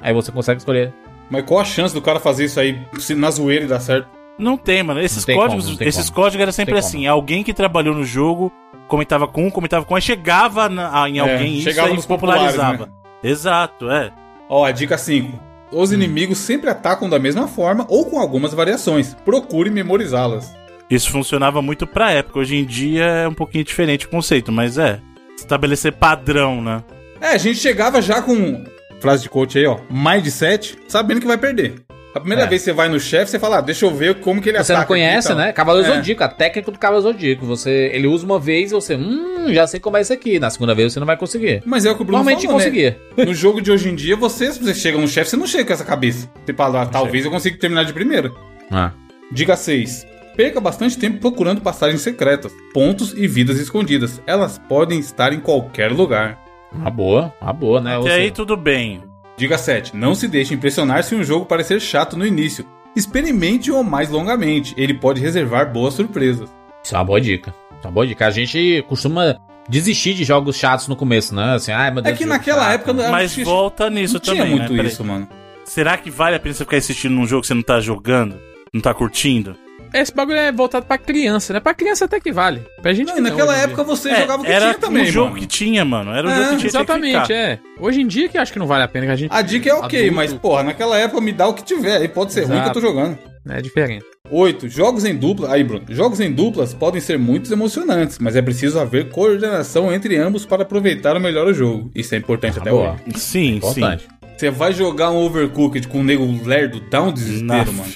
[0.00, 0.92] Aí você consegue escolher.
[1.30, 4.08] Mas qual a chance do cara fazer isso aí se na zoeira e dar certo?
[4.36, 5.00] não tem, mano.
[5.00, 6.22] Esses tem códigos, como, esses como.
[6.22, 7.06] códigos era sempre assim.
[7.06, 8.50] Alguém que trabalhou no jogo
[8.88, 12.86] comentava com um, comentava com aí chegava na- em alguém isso chegava aí populares, popularizava.
[12.86, 12.92] né?
[13.22, 14.10] Exato, é.
[14.48, 15.38] Ó, a dica 5.
[15.72, 19.14] Os inimigos sempre atacam da mesma forma ou com algumas variações.
[19.24, 20.52] Procure memorizá-las.
[20.90, 22.40] Isso funcionava muito pra época.
[22.40, 25.00] Hoje em dia é um pouquinho diferente o conceito, mas é.
[25.36, 26.82] Estabelecer padrão, né?
[27.20, 28.64] É, a gente chegava já com.
[28.98, 29.78] Frase de coach aí, ó.
[29.88, 31.76] Mindset, sabendo que vai perder.
[32.14, 32.46] A primeira É.
[32.46, 34.58] vez que você vai no chefe, você fala, ah, deixa eu ver como que ele
[34.58, 34.80] Você ataca.
[34.80, 35.46] não conhece, aqui e tal.
[35.46, 35.52] né?
[35.52, 35.94] Cavaleiro É.
[35.96, 37.46] Zodíaco, a técnica do Cavaleiro Zodíaco.
[37.46, 40.38] Você, ele usa uma vez e você, hum, já sei como é isso aqui.
[40.40, 41.62] Na segunda vez você não vai conseguir.
[41.64, 42.96] Mas é o que o Bruno Normalmente falou, né?
[43.24, 45.64] No jogo de hoje em dia, você, se você chega no chefe, você não chega
[45.64, 46.28] com essa cabeça.
[46.44, 48.30] Você fala, ah, talvez eu consiga terminar de primeira.
[48.70, 48.90] Ah.
[49.30, 50.06] Dica 6.
[50.36, 54.20] Perca bastante tempo procurando passagens secretas, pontos e vidas escondidas.
[54.26, 56.38] Elas podem estar em qualquer lugar.
[56.72, 57.98] Uma boa, uma boa, né?
[57.98, 59.02] Ou Até aí seja, tudo bem.
[59.40, 59.96] Dica 7.
[59.96, 62.62] Não se deixe impressionar se um jogo parecer chato no início.
[62.94, 64.74] Experimente-o mais longamente.
[64.76, 66.50] Ele pode reservar boas surpresas.
[66.84, 67.54] Isso é uma boa dica.
[67.70, 68.26] Isso é uma boa dica.
[68.26, 71.54] A gente costuma desistir de jogos chatos no começo, né?
[71.54, 72.18] Assim, ai meu É Deus.
[72.18, 72.72] que jogo naquela chato.
[72.74, 74.84] época não Mas que volta nisso não tinha também, muito né?
[74.84, 75.26] Isso, mano.
[75.64, 78.38] Será que vale a pena você ficar assistindo num jogo que você não tá jogando?
[78.74, 79.56] Não tá curtindo?
[79.92, 81.60] Esse bagulho é voltado pra criança, né?
[81.60, 82.62] Pra criança até que vale.
[82.82, 83.84] Pra gente Não, que e não, naquela época dia.
[83.84, 85.40] você É, jogava o que era tinha também, um jogo mano.
[85.40, 86.12] que tinha, mano.
[86.12, 87.58] Era o É, jogo que tinha Exatamente, que é.
[87.80, 89.32] Hoje em dia que eu acho que não vale a pena que a gente.
[89.32, 91.96] A dica é ok, adulto, mas porra, naquela época me dá o que tiver.
[91.98, 92.80] Aí pode ser ruim que eu Exato.
[92.80, 93.18] tô jogando.
[93.48, 94.04] É diferente.
[94.30, 94.68] 8.
[94.68, 95.52] Jogos em dupla.
[95.52, 95.84] Aí, Bruno.
[95.88, 100.62] Jogos em duplas podem ser muito emocionantes, mas é preciso haver coordenação entre ambos para
[100.62, 101.90] aproveitar o melhor o jogo.
[101.94, 102.92] Isso é importante até boa.
[102.92, 103.18] hoje.
[103.18, 103.80] Sim, sim.
[103.80, 104.06] Importante.
[104.36, 107.72] Você vai jogar um Overcooked com um nego lerdo, dá um desespero, Naf.
[107.72, 107.92] mano.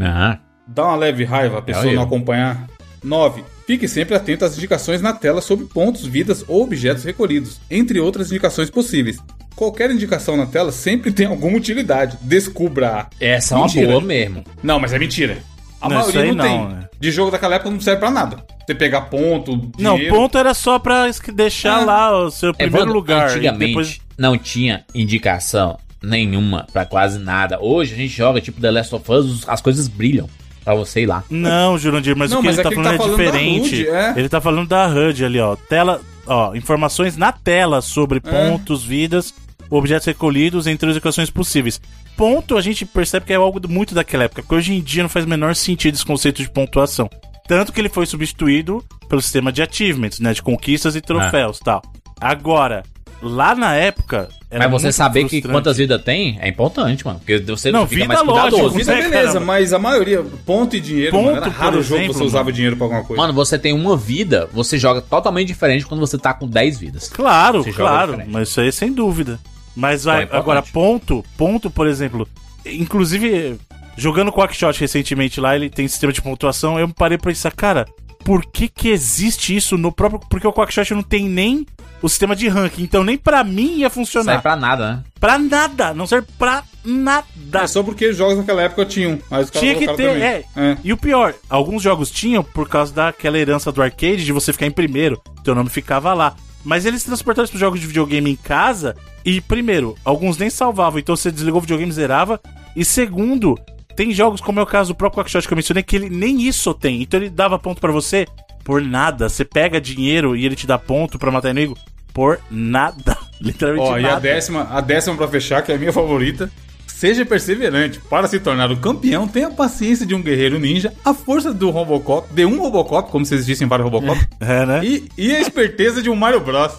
[0.00, 0.38] Ah,
[0.68, 2.68] Dá uma leve raiva a pessoa É não acompanhar.
[3.02, 3.42] 9.
[3.66, 8.30] Fique sempre atento às indicações na tela sobre pontos, vidas ou objetos recolhidos, entre outras
[8.30, 9.18] indicações possíveis.
[9.54, 12.16] Qualquer indicação na tela sempre tem alguma utilidade.
[12.22, 13.06] Descubra.
[13.20, 13.86] essa é uma Mentira.
[13.88, 14.44] boa mesmo.
[14.62, 15.38] Não, mas é mentira.
[15.80, 16.76] A Não, maioria não, não, tem.
[16.76, 16.88] né?
[16.98, 18.38] De jogo daquela época não serve pra nada.
[18.66, 20.14] Você pegar ponto, Não, dinheiro.
[20.16, 21.84] ponto era só pra deixar É.
[21.84, 23.28] lá o seu primeiro Evandro, lugar.
[23.28, 27.58] e Antigamente depois- não tinha indicação nenhuma pra quase nada.
[27.60, 30.28] Hoje a gente joga tipo The Last of Us, as coisas brilham
[30.74, 31.24] pra você ir lá.
[31.30, 33.06] Não, Jurandir, mas Não, o que mas ele é tá que ele falando tá é
[33.06, 33.74] falando da diferente.
[33.74, 34.14] HUD, é.
[34.16, 35.56] Ele tá falando da HUD ali, ó.
[35.56, 38.20] Tela, ó, informações na tela sobre É.
[38.20, 39.32] pontos, vidas,
[39.70, 41.80] objetos recolhidos entre as equações possíveis.
[42.16, 45.02] Ponto a gente percebe que é algo do- muito daquela época, porque hoje em dia
[45.02, 47.08] não faz o menor sentido esse conceito de pontuação.
[47.46, 51.80] Tanto que ele foi substituído pelo sistema de achievements, né, de conquistas e troféus, tal.
[52.20, 52.82] Agora,
[53.22, 55.52] lá na época, era Mas você muito saber que frustrante.
[55.54, 57.18] quantas vidas tem é importante, mano.
[57.18, 58.78] Porque você Não, fica vida, mais lógico, cuidadoso.
[58.78, 59.44] Vida, né, beleza, cara?
[59.44, 62.44] mas a maioria, ponto e dinheiro, Ponto, mano, era raro o jogo que você usava
[62.44, 62.54] mano.
[62.54, 63.20] dinheiro pra alguma coisa.
[63.22, 67.08] Mano, você tem uma vida, você joga totalmente diferente quando você tá com 10 vidas.
[67.08, 69.38] Claro, Você claro, mas isso aí é sem dúvida.
[69.76, 72.26] Mas vai, Então é agora, ponto, ponto, por exemplo,
[72.66, 73.56] inclusive,
[73.96, 77.86] jogando Quackshot recentemente lá, ele tem sistema de pontuação, eu parei pra pensar, cara,
[78.24, 80.20] por que que existe isso no próprio...
[80.28, 81.66] Porque o Quackshot não tem nem
[82.00, 84.24] o sistema de ranking, então nem pra mim ia Não funcionar.
[84.32, 85.04] serve pra nada, né?
[85.18, 87.26] Pra nada, não serve pra nada.
[87.54, 89.18] É só porque os jogos naquela época tinham.
[89.28, 90.44] Caras Tinha que ter, é.
[90.54, 90.78] também.
[90.84, 94.66] E o pior, alguns jogos tinham por causa daquela herança do arcade de você ficar
[94.66, 96.34] em primeiro, teu nome ficava lá.
[96.64, 98.94] Mas eles transportaram isso pros jogos de videogame em casa
[99.24, 102.40] e, primeiro, alguns nem salvavam, então você desligou o videogame e zerava.
[102.76, 103.56] E segundo,
[103.96, 106.42] tem jogos como é o caso do próprio Quackshot que eu mencionei, que ele nem
[106.42, 107.02] isso tem.
[107.02, 108.26] Então ele dava ponto pra você
[108.68, 109.30] por nada.
[109.30, 111.74] Você pega dinheiro e ele te dá ponto pra matar inimigo
[112.12, 113.16] por nada.
[113.40, 114.16] Literalmente Ó, e nada.
[114.16, 116.50] a décima, a décima pra fechar, que é a minha favorita.
[116.86, 117.98] Seja perseverante.
[118.10, 121.70] Para se tornar o campeão, tenha a paciência de um guerreiro ninja, a força do
[121.70, 124.80] Robocop, de um Robocop, como se existissem vários Robocop, É, né?
[124.84, 126.72] e, e a esperteza de um Mario Bros.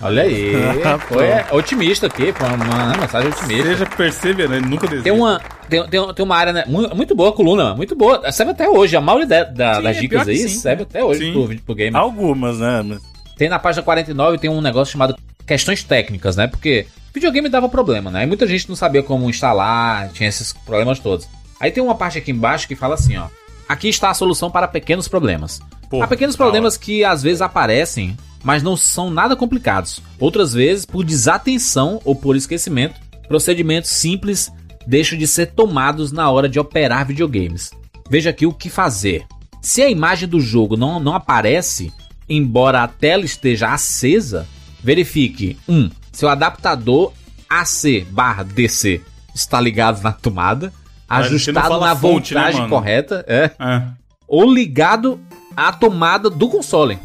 [0.00, 0.52] Olha aí.
[1.08, 3.62] Foi é, otimista aqui, pô, uma, mensagem otimista.
[3.68, 5.04] Seja perseverante, nunca desista.
[5.10, 8.30] Tem uma, tem, tem, tem uma área né, mu- muito boa a coluna, muito boa.
[8.30, 8.96] Serve até hoje.
[8.96, 10.48] A maioria da- da- Sim, das é dicas que aí sim.
[10.48, 11.32] serve até hoje Sim.
[11.32, 11.96] pro, pro game.
[11.96, 12.82] Algumas, né?
[12.84, 13.02] Mas-
[13.36, 15.16] Tem na página 49 tem um negócio chamado
[15.46, 16.46] questões técnicas, né?
[16.46, 18.24] Porque videogame dava problema, né?
[18.24, 21.26] E muita gente não sabia como instalar, tinha esses problemas todos.
[21.58, 23.28] Aí tem uma parte aqui embaixo que fala assim, ó.
[23.68, 25.60] Aqui está a solução para pequenos problemas.
[25.88, 28.16] Pô, Há pequenos problemas que às vezes aparecem,
[28.46, 30.00] mas não são nada complicados.
[30.20, 32.94] Outras vezes, por desatenção ou por esquecimento,
[33.26, 34.52] procedimentos simples
[34.86, 37.72] deixam de ser tomados na hora de operar videogames.
[38.08, 39.26] Veja aqui o que fazer.
[39.60, 41.92] Se a imagem do jogo não, não aparece,
[42.28, 44.46] embora a tela esteja acesa,
[44.80, 45.74] verifique 1.
[45.76, 47.12] Um, seu adaptador
[47.50, 49.00] AC barra DC
[49.34, 50.72] está ligado na tomada,
[51.08, 52.72] Mas ajustado na fonte, né, voltagem mano?
[52.72, 53.24] correta.
[53.26, 53.82] É É.
[54.28, 55.18] ou ligado
[55.56, 56.96] à tomada do console.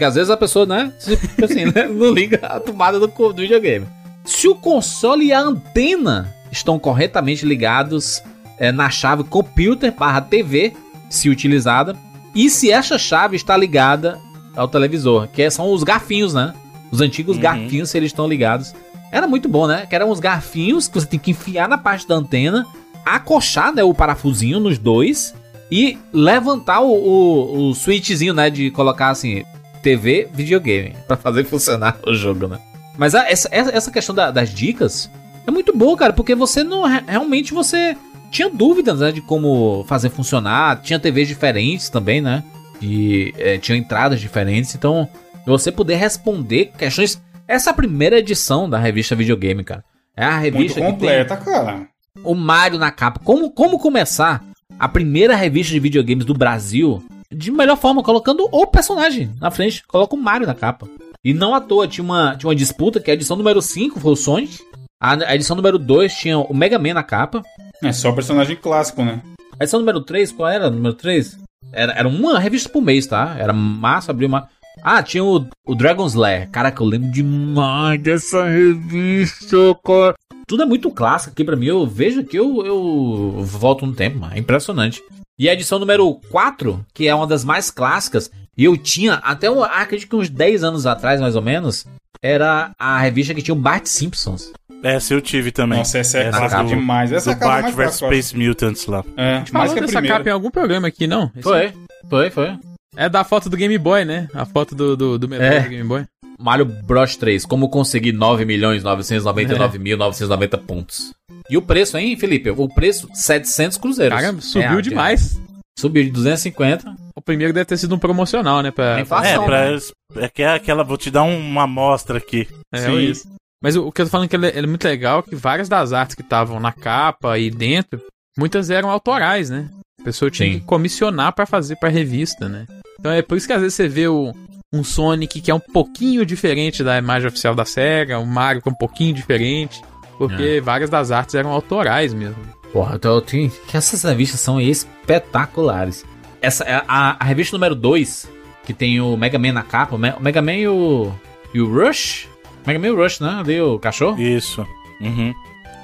[0.00, 3.34] Porque às vezes a pessoa, né, tipo assim, né, não liga a tomada do, do
[3.34, 3.86] videogame.
[4.24, 8.22] Se o console e a antena estão corretamente ligados
[8.58, 10.72] é, na chave computer barra TV,
[11.10, 11.94] se utilizada,
[12.34, 14.18] e se essa chave está ligada
[14.56, 16.54] ao televisor, que são os garfinhos, né?
[16.90, 17.42] Os antigos Uhum.
[17.42, 18.72] garfinhos, se eles estão ligados.
[19.12, 19.84] Era muito bom, né?
[19.84, 22.66] Que eram os garfinhos que você tem que enfiar na parte da antena,
[23.04, 25.34] acochar né, o parafusinho nos dois
[25.70, 28.48] e levantar o, o, o switchzinho, né?
[28.48, 29.44] De colocar assim,
[29.82, 32.58] TV, videogame, pra fazer funcionar o jogo, né?
[32.98, 35.10] Mas a- essa, essa questão da- das dicas
[35.46, 36.84] é muito boa, cara, porque você não.
[36.86, 37.96] re- Realmente você
[38.30, 39.10] tinha dúvidas, né?
[39.12, 40.80] De como fazer funcionar.
[40.82, 42.44] Tinha TVs diferentes também, né?
[42.82, 44.74] E é, tinha entradas diferentes.
[44.74, 45.08] Então,
[45.46, 47.20] você poder responder questões.
[47.48, 49.82] Essa é a primeira edição da revista Videogame, cara.
[50.16, 51.86] É a Muito revista que tem completa, cara.
[52.22, 53.20] o Mario na capa.
[53.24, 54.44] Como, como começar
[54.78, 57.02] a primeira revista de videogames do Brasil
[57.32, 59.84] de melhor forma, colocando o personagem na frente.
[59.86, 60.88] Coloca o Mario na capa.
[61.24, 64.12] E não à toa, tinha uma, tinha uma disputa que a edição número 5 foi
[64.12, 64.58] o Sonic.
[65.00, 67.42] A, edição número 2 tinha o Mega Man na capa.
[67.82, 69.22] É só personagem clássico, né?
[69.58, 70.70] A edição número 3, qual era?
[70.70, 71.38] Número 3?
[71.72, 73.36] Era, era uma revista por mês, tá?
[73.38, 74.48] Era massa, abriu uma.
[74.82, 76.50] Ah, tinha o, o Dragon's Lair.
[76.50, 80.14] Caraca, eu lembro demais dessa revista, cara.
[80.46, 81.66] Tudo é muito clássico aqui pra mim.
[81.66, 84.34] Eu vejo que eu, eu volto no tempo, mano.
[84.34, 85.02] É impressionante.
[85.40, 89.50] E a edição número 4, que é uma das mais clássicas, e eu tinha até,
[89.50, 91.86] um, acredito que uns 10 anos atrás, mais ou menos,
[92.22, 94.52] era a revista que tinha o Bart Simpsons.
[94.82, 95.78] Essa eu tive também.
[95.78, 97.10] Nossa, essa é Essa clássica do- demais.
[97.10, 97.94] Essa é do capa Bart vs.
[97.96, 99.02] Space Mutants lá.
[99.16, 100.16] É, A gente falou dessa primeira.
[100.18, 101.30] capa em algum programa aqui, não?
[101.34, 101.72] Esse- Foi,
[102.10, 102.58] foi, foi.
[102.94, 104.28] É da foto do Game Boy, né?
[104.34, 105.60] A foto do, do, do metrô É.
[105.60, 106.04] do Game Boy.
[106.40, 111.12] Mario Bros 3, como conseguir 9 milhões 999 mil 990 pontos.
[111.48, 112.50] E o preço, hein, Felipe?
[112.50, 114.18] O preço, 700 cruzeiros.
[114.20, 115.40] Cara, subiu É, demais.
[115.78, 116.94] Subiu de 250.
[117.16, 118.70] O primeiro deve ter sido um promocional, né?
[118.70, 119.42] Pra, É inflação.
[119.42, 119.78] É, pra,
[120.24, 120.84] é que é aquela.
[120.84, 122.46] Vou te dar um- uma amostra aqui.
[122.72, 122.98] É, Sim.
[122.98, 123.28] isso.
[123.62, 125.34] Mas o, o que eu tô falando é que ele, ele é muito legal que
[125.36, 128.00] várias das artes que estavam na capa e dentro,
[128.38, 129.68] muitas eram autorais, né?
[130.00, 130.60] A pessoa tinha Sim.
[130.60, 132.66] que comissionar pra fazer pra revista, né?
[132.98, 134.32] Então é por isso que às vezes você vê o,
[134.72, 138.68] um Sonic que é um pouquinho diferente da imagem oficial da SEGA, o Mario que
[138.68, 139.82] é um pouquinho diferente,
[140.16, 142.36] porque várias das artes eram autorais mesmo.
[142.72, 143.50] Porra, então eu tenho.
[143.66, 146.04] Que essas revistas são espetaculares.
[146.40, 148.30] Essa é a, a revista número 2,
[148.64, 151.12] que tem o Mega Man na capa, o Me- o Mega Man e o.
[151.52, 152.28] E o Rush?
[152.64, 153.38] Mega Man e o Rush, né?
[153.40, 154.20] Ali o cachorro.
[154.22, 154.64] Isso.
[155.00, 155.34] Uhum.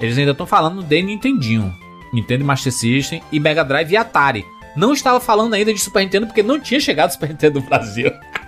[0.01, 1.75] Eles ainda estão falando de Nintendinho.
[2.13, 4.45] Nintendo Master System e Mega Drive e Atari.
[4.77, 7.67] Não estava falando ainda de Super Nintendo porque não tinha chegado o Super Nintendo no
[7.67, 8.13] Brasil.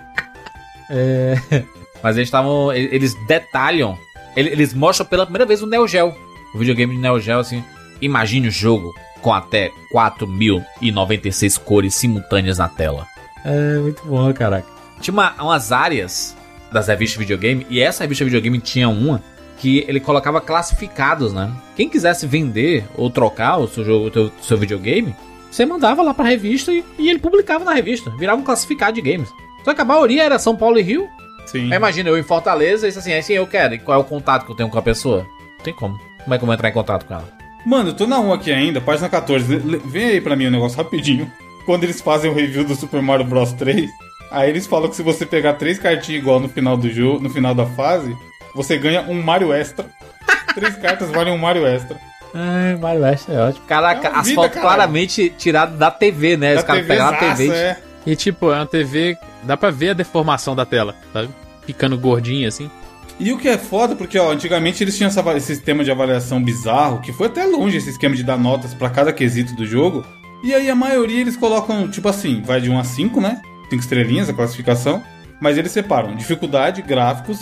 [0.89, 1.35] É.
[2.01, 2.71] Mas eles estavam.
[2.73, 3.97] Eles detalham.
[4.35, 6.13] ele- Eles mostram pela primeira vez o Neo Geo.
[6.53, 7.63] O videogame de Neo Geo, assim.
[8.01, 13.05] Imagine o jogo com até 4.096 cores simultâneas na tela.
[13.45, 14.67] É muito bom, caraca.
[15.01, 16.35] Tinha uma- umas áreas
[16.71, 19.21] das revistas de videogame, e essa revista de videogame tinha uma
[19.57, 21.51] que ele colocava classificados, né?
[21.75, 25.13] Quem quisesse vender ou trocar o seu jogo, o teu- seu videogame,
[25.51, 29.01] você mandava lá pra revista e, e ele publicava na revista, virava um classificado de
[29.01, 29.29] games.
[29.63, 31.07] Só que a maioria era São Paulo e Rio.
[31.45, 31.71] Sim.
[31.71, 33.73] Aí imagina, eu em Fortaleza, e disse assim, assim, eu quero.
[33.73, 35.25] E qual é o contato que eu tenho com a pessoa?
[35.57, 35.97] Não tem como.
[36.23, 37.27] Como é que eu vou entrar em contato com ela?
[37.65, 39.55] Mano, eu tô na 1 aqui ainda, página 14.
[39.55, 41.29] Le- le- Vem aí pra mim o negócio rapidinho.
[41.65, 43.89] Quando eles fazem o review do Super Mario Bros 3,
[44.31, 47.29] aí eles falam que se você pegar três cartinhas igual no final do jogo, no
[47.29, 48.15] final da fase,
[48.55, 49.85] você ganha um Mario extra.
[50.55, 51.97] três cartas valem um Mario extra.
[52.33, 53.65] Ai, Mario West é ótimo.
[53.65, 54.75] Caraca, É uma as vida, fotos caralho.
[54.75, 56.51] claramente tiradas da TV, né?
[56.51, 57.49] Os Da caras pegaram a TV.
[57.49, 57.77] é.
[58.05, 61.29] E tipo, é uma TV, dá pra ver a deformação da tela, sabe?
[61.65, 62.69] Ficando gordinha assim.
[63.19, 66.41] E o que é foda, porque ó, antigamente eles tinham essa esse sistema de avaliação
[66.41, 70.05] bizarro, que foi até longe esse esquema de dar notas pra cada quesito do jogo.
[70.41, 73.41] E aí a maioria eles colocam, tipo assim, vai de 1 a 5, né?
[73.69, 75.03] 5 estrelinhas a classificação.
[75.41, 77.39] Mas eles separam dificuldade, gráficos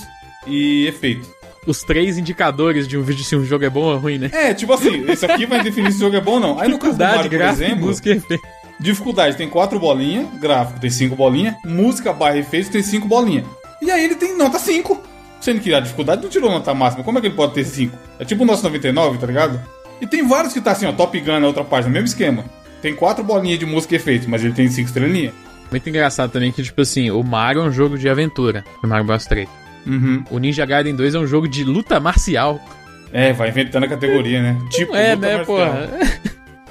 [0.47, 1.30] e efeitos.
[1.68, 4.30] Os três indicadores de um vídeo se um jogo é bom ou ruim, né?
[4.32, 6.60] É, tipo assim, esse aqui vai definir se o jogo é bom ou não.
[6.60, 8.43] Aí no caso do Mario, por gráfico, exemplo, música e efeito.
[8.80, 13.46] Dificuldade tem 4 bolinhas, gráfico tem 5 bolinhas, música barra efeitos tem 5 bolinhas.
[13.82, 15.02] E aí ele tem nota 5.
[15.40, 17.96] Sendo que a dificuldade não tirou nota máxima, como é que ele pode ter 5?
[18.20, 19.62] É tipo o nosso 99, tá ligado?
[20.02, 22.44] E tem vários que tá assim, ó, Top Gun na outra página, mesmo esquema.
[22.82, 25.34] Tem 4 bolinhas de música e efeitos, mas ele tem 5 estrelinhas.
[25.70, 29.06] Muito engraçado também que, tipo assim, o Mario é um jogo de aventura, o Mario
[29.06, 29.48] Bros 3.
[29.86, 30.24] Uhum.
[30.30, 32.60] O Ninja Gaiden 2 é um jogo de luta marcial.
[33.12, 34.58] É, vai inventando a categoria, né?
[34.70, 35.46] Tipo, é, luta né, marcial.
[35.46, 35.90] porra?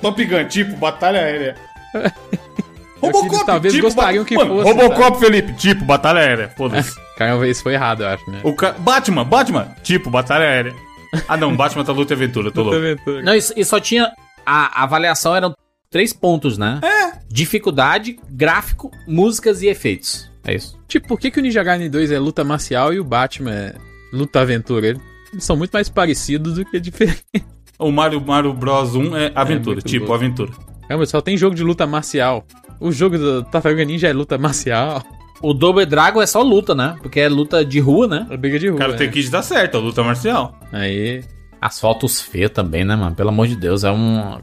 [0.00, 1.54] Top Gun, tipo, batalha aérea.
[1.98, 6.48] É eles talvez gostariam que Mano, fosse, Robocop, Felipe, tipo, batalha aérea.
[6.56, 6.96] Foda-se.
[7.16, 8.40] Caramba, isso foi errado, eu acho, né?
[8.42, 8.72] O ca...
[8.72, 10.74] Batman, Batman, tipo, batalha aérea.
[11.28, 12.76] Ah não, Batman tá luta e aventura, tô louco.
[12.76, 13.22] aventura.
[13.22, 14.12] Não, e só tinha.
[14.44, 15.54] A, a avaliação eram
[15.90, 16.80] três pontos, né?
[16.82, 17.18] É.
[17.28, 20.30] Dificuldade, gráfico, músicas e efeitos.
[20.44, 20.78] É isso.
[20.86, 23.74] Tipo, por que, que o Ninja Gaiden 2 é luta marcial e o Batman é
[24.12, 24.88] luta aventura?
[24.88, 27.24] Eles são muito mais parecidos do que diferentes.
[27.78, 30.52] O Mario, Mario Bros 1 é aventura, muito tipo, aventura.
[30.88, 32.46] Caramba, só tem jogo de luta marcial.
[32.78, 35.02] O jogo do Tartaruga Ninja é luta marcial.
[35.42, 36.96] O Double Dragon é só luta, né?
[37.02, 38.26] Porque é luta de rua, né?
[38.30, 38.78] É briga de rua.
[38.78, 38.98] Cara, né?
[38.98, 40.58] tem Kid dá certo, a luta marcial.
[40.72, 41.22] Aí.
[41.60, 43.14] As fotos feias também, né, mano?
[43.14, 44.38] Pelo amor de Deus, é um.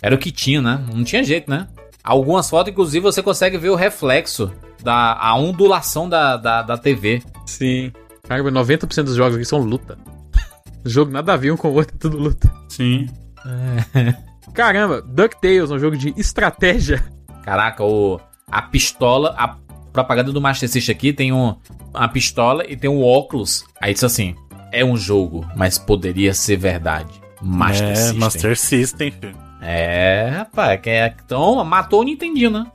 [0.00, 0.84] Era o que tinha, né?
[0.92, 1.68] Não tinha jeito, né?
[2.02, 7.22] Algumas fotos, inclusive, você consegue ver o reflexo da a ondulação da, da, da TV.
[7.46, 7.92] Sim.
[8.28, 9.98] Caramba, 90% dos jogos aqui são luta.
[10.84, 12.52] jogo nada a ver um com o outro, é tudo luta.
[12.68, 13.08] Sim.
[14.54, 17.04] Caramba, DuckTales, um jogo de estratégia.
[17.42, 19.56] Caraca, o, a pistola, a
[19.92, 21.56] propaganda do Master System aqui tem um,
[21.92, 23.64] a pistola e tem um óculos.
[23.80, 24.34] Aí diz assim:
[24.72, 27.20] é um jogo, mas poderia ser verdade.
[27.42, 28.20] Master é, System.
[28.20, 29.36] Master System, filho.
[29.60, 32.66] É, rapaz, que é, então matou o Nintendinho, né?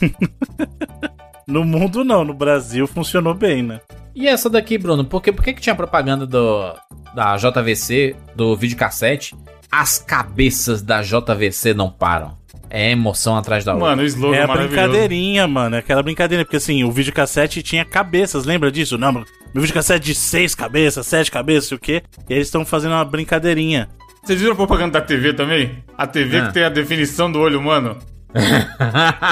[1.48, 3.80] No mundo não, no Brasil funcionou bem, né?
[4.14, 5.02] E essa daqui, Bruno?
[5.02, 6.74] Por que, por que, que tinha propaganda do,
[7.14, 9.34] da JVC, do videocassete?
[9.70, 12.36] As cabeças da JVC não param.
[12.70, 13.88] É emoção atrás da outra.
[13.90, 15.76] Mano, o slogan É brincadeirinha, mano.
[15.76, 18.98] É aquela brincadeira, porque assim, o videocassete tinha cabeças, lembra disso?
[18.98, 22.02] Não, mano, meu videocassete de seis cabeças, sete cabeças, o quê?
[22.28, 23.88] E eles estão fazendo uma brincadeirinha.
[24.22, 25.82] Vocês viram a propaganda da TV também?
[25.96, 26.46] A TV Ah.
[26.48, 27.96] que tem a definição do olho humano.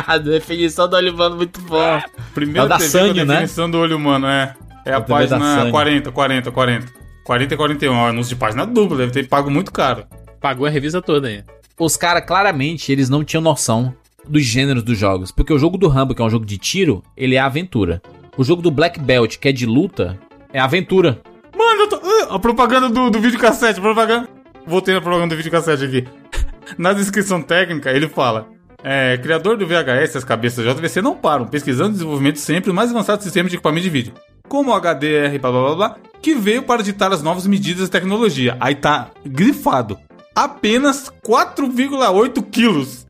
[0.07, 2.01] a definição do olho humano muito bom.
[2.34, 3.34] Primeira É o da TV sangue, com a né?
[3.34, 4.55] definição do olho humano, é.
[4.84, 5.70] É a A página sangue.
[5.72, 6.87] 40, 40, 40.
[7.24, 10.05] 40 e 41, ó, anúncio de página dupla, deve ter pago muito caro.
[10.47, 11.43] Pagou a revista toda aí.
[11.77, 13.93] Os caras, claramente, eles não tinham noção
[14.29, 15.33] dos gêneros dos jogos.
[15.33, 18.01] Porque o jogo do Rambo, que é um jogo de tiro, ele é aventura.
[18.39, 20.17] O jogo do Black Belt, que é de luta,
[20.53, 21.21] é aventura.
[21.53, 21.97] Mano, eu tô...
[21.97, 24.29] Ah, a propaganda do, do videocassete, propaganda...
[24.65, 26.05] Voltei na propaganda do videocassete aqui.
[26.79, 28.47] Na descrição técnica, ele fala...
[28.85, 32.91] É, criador do VHS, as cabeças JVC não param, pesquisando e desenvolvimento sempre o mais
[32.91, 34.15] avançado sistema de equipamento de vídeo.
[34.49, 37.91] Como o HDR, blá blá blá blá, que veio para ditar as novas medidas de
[37.91, 38.57] tecnologia.
[38.61, 39.99] Aí tá grifado.
[40.37, 43.07] Apenas 4,8 quilos.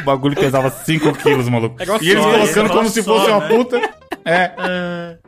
[0.00, 1.76] O bagulho pesava 5 quilos, maluco.
[1.78, 3.56] É e eles só, colocando é como se igual fosse só, uma né?
[3.56, 3.76] puta.
[4.24, 5.18] É.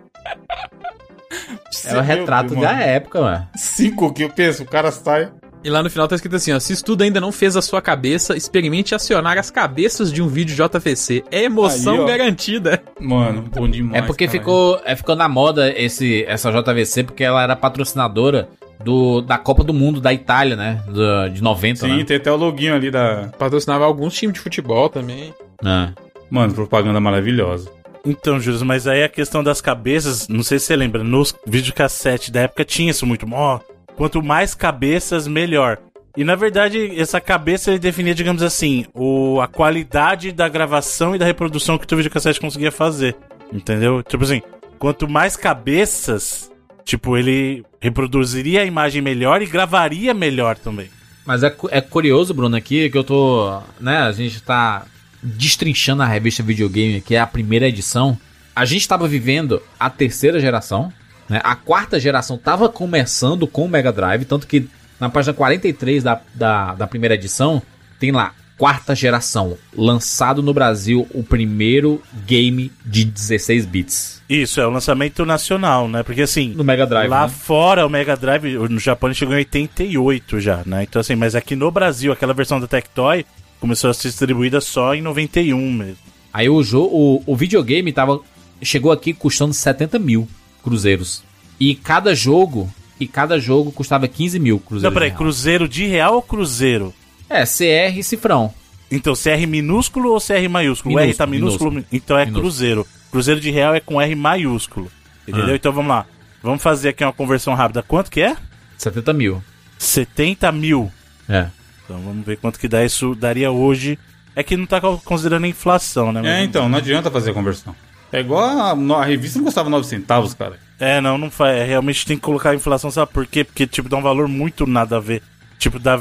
[1.85, 3.49] É o retrato da época, mano.
[3.55, 5.31] 5 quilos, pensa, o cara sai.
[5.63, 6.59] E lá no final tá escrito assim, ó.
[6.59, 10.29] Se isso tudo ainda não fez a sua cabeça, experimente acionar as cabeças de um
[10.29, 11.23] vídeo JVC.
[11.31, 12.83] É emoção Aí, garantida.
[12.99, 14.03] Mano, bom demais.
[14.03, 18.49] É porque ficou, é, ficou na moda esse, essa JVC, porque ela era patrocinadora
[18.85, 20.83] do, da Copa do Mundo da Itália, né?
[20.87, 22.05] Do- de 90, Sim, né?
[22.05, 23.31] tem até o loginho ali da.
[23.39, 25.35] Patrocinava alguns times de futebol também.
[25.65, 25.89] É.
[26.31, 27.71] Mano, propaganda maravilhosa.
[28.05, 32.33] Então, Júlio, mas aí a questão das cabeças, não sei se você lembra, nos videocassete
[32.33, 33.27] da época tinha isso muito.
[33.31, 33.61] Ó,
[33.97, 35.77] quanto mais cabeças, melhor.
[36.17, 41.19] E na verdade, essa cabeça ele definia, digamos assim, o, a qualidade da gravação e
[41.19, 43.15] da reprodução que o teu videocassete conseguia fazer.
[43.53, 44.03] Entendeu?
[44.03, 44.41] Tipo assim,
[44.79, 46.50] quanto mais cabeças,
[46.85, 50.89] tipo, ele reproduziria a imagem melhor e gravaria melhor também.
[51.25, 53.61] Mas é, é curioso, Bruno, aqui que eu tô.
[53.79, 54.85] Né, a gente tá
[55.23, 58.19] destrinchando a revista videogame, que é a primeira edição.
[58.55, 60.93] A gente tava vivendo a terceira geração,
[61.29, 61.41] né?
[61.45, 64.69] A quarta geração tava começando com o Mega Drive, tanto que
[64.99, 67.63] na página 43 da, da, da primeira edição
[67.99, 68.35] tem lá.
[68.61, 74.23] Quarta geração, lançado no Brasil o primeiro game de 16 bits.
[74.29, 76.03] Isso, é o lançamento nacional, né?
[76.03, 77.09] Porque assim, No Mega Drive.
[77.09, 77.33] Lá né?
[77.33, 80.83] fora, o Mega Drive, no Japão, ele chegou em 88 já, né?
[80.83, 83.25] Então, assim, mas aqui no Brasil, aquela versão da Tectoy
[83.59, 85.97] começou a ser distribuída só em 91 mesmo.
[86.31, 88.21] Aí o jogo, o, o videogame tava,
[88.61, 90.29] chegou aqui custando 70 mil
[90.63, 91.23] cruzeiros.
[91.59, 94.83] E cada jogo, e cada jogo custava 15 mil cruzeiros.
[94.83, 96.93] Não, peraí, cruzeiro de real ou cruzeiro?
[97.31, 98.53] É, CR e cifrão.
[98.91, 100.97] Então, CR minúsculo ou CR maiúsculo?
[100.97, 102.43] o R tá Minúsculo, minúsculo, então é minúsculo.
[102.43, 102.87] cruzeiro.
[103.13, 104.91] Cruzeiro de real é com R maiúsculo.
[105.27, 105.53] Entendeu?
[105.53, 105.57] Ah.
[105.57, 106.07] Então vamos lá.
[106.43, 107.83] Vamos fazer aqui uma conversão rápida.
[107.83, 108.37] Quanto que é?
[108.77, 109.43] 70 mil.
[109.79, 110.91] 70 mil.
[111.29, 111.47] É.
[111.85, 113.97] Então vamos ver quanto que dá isso daria hoje.
[114.35, 116.41] É que não tá considerando a inflação, né?
[116.41, 117.75] É, então, não adianta fazer a conversão.
[118.13, 118.71] É igual a,
[119.01, 120.59] a revista não custava 9 centavos, cara.
[120.81, 121.57] É, não, não faz.
[121.59, 123.45] é, Realmente tem que colocar a inflação, sabe por quê?
[123.45, 125.23] Porque, tipo, dá um valor muito nada a ver.
[125.59, 126.01] Tipo, dá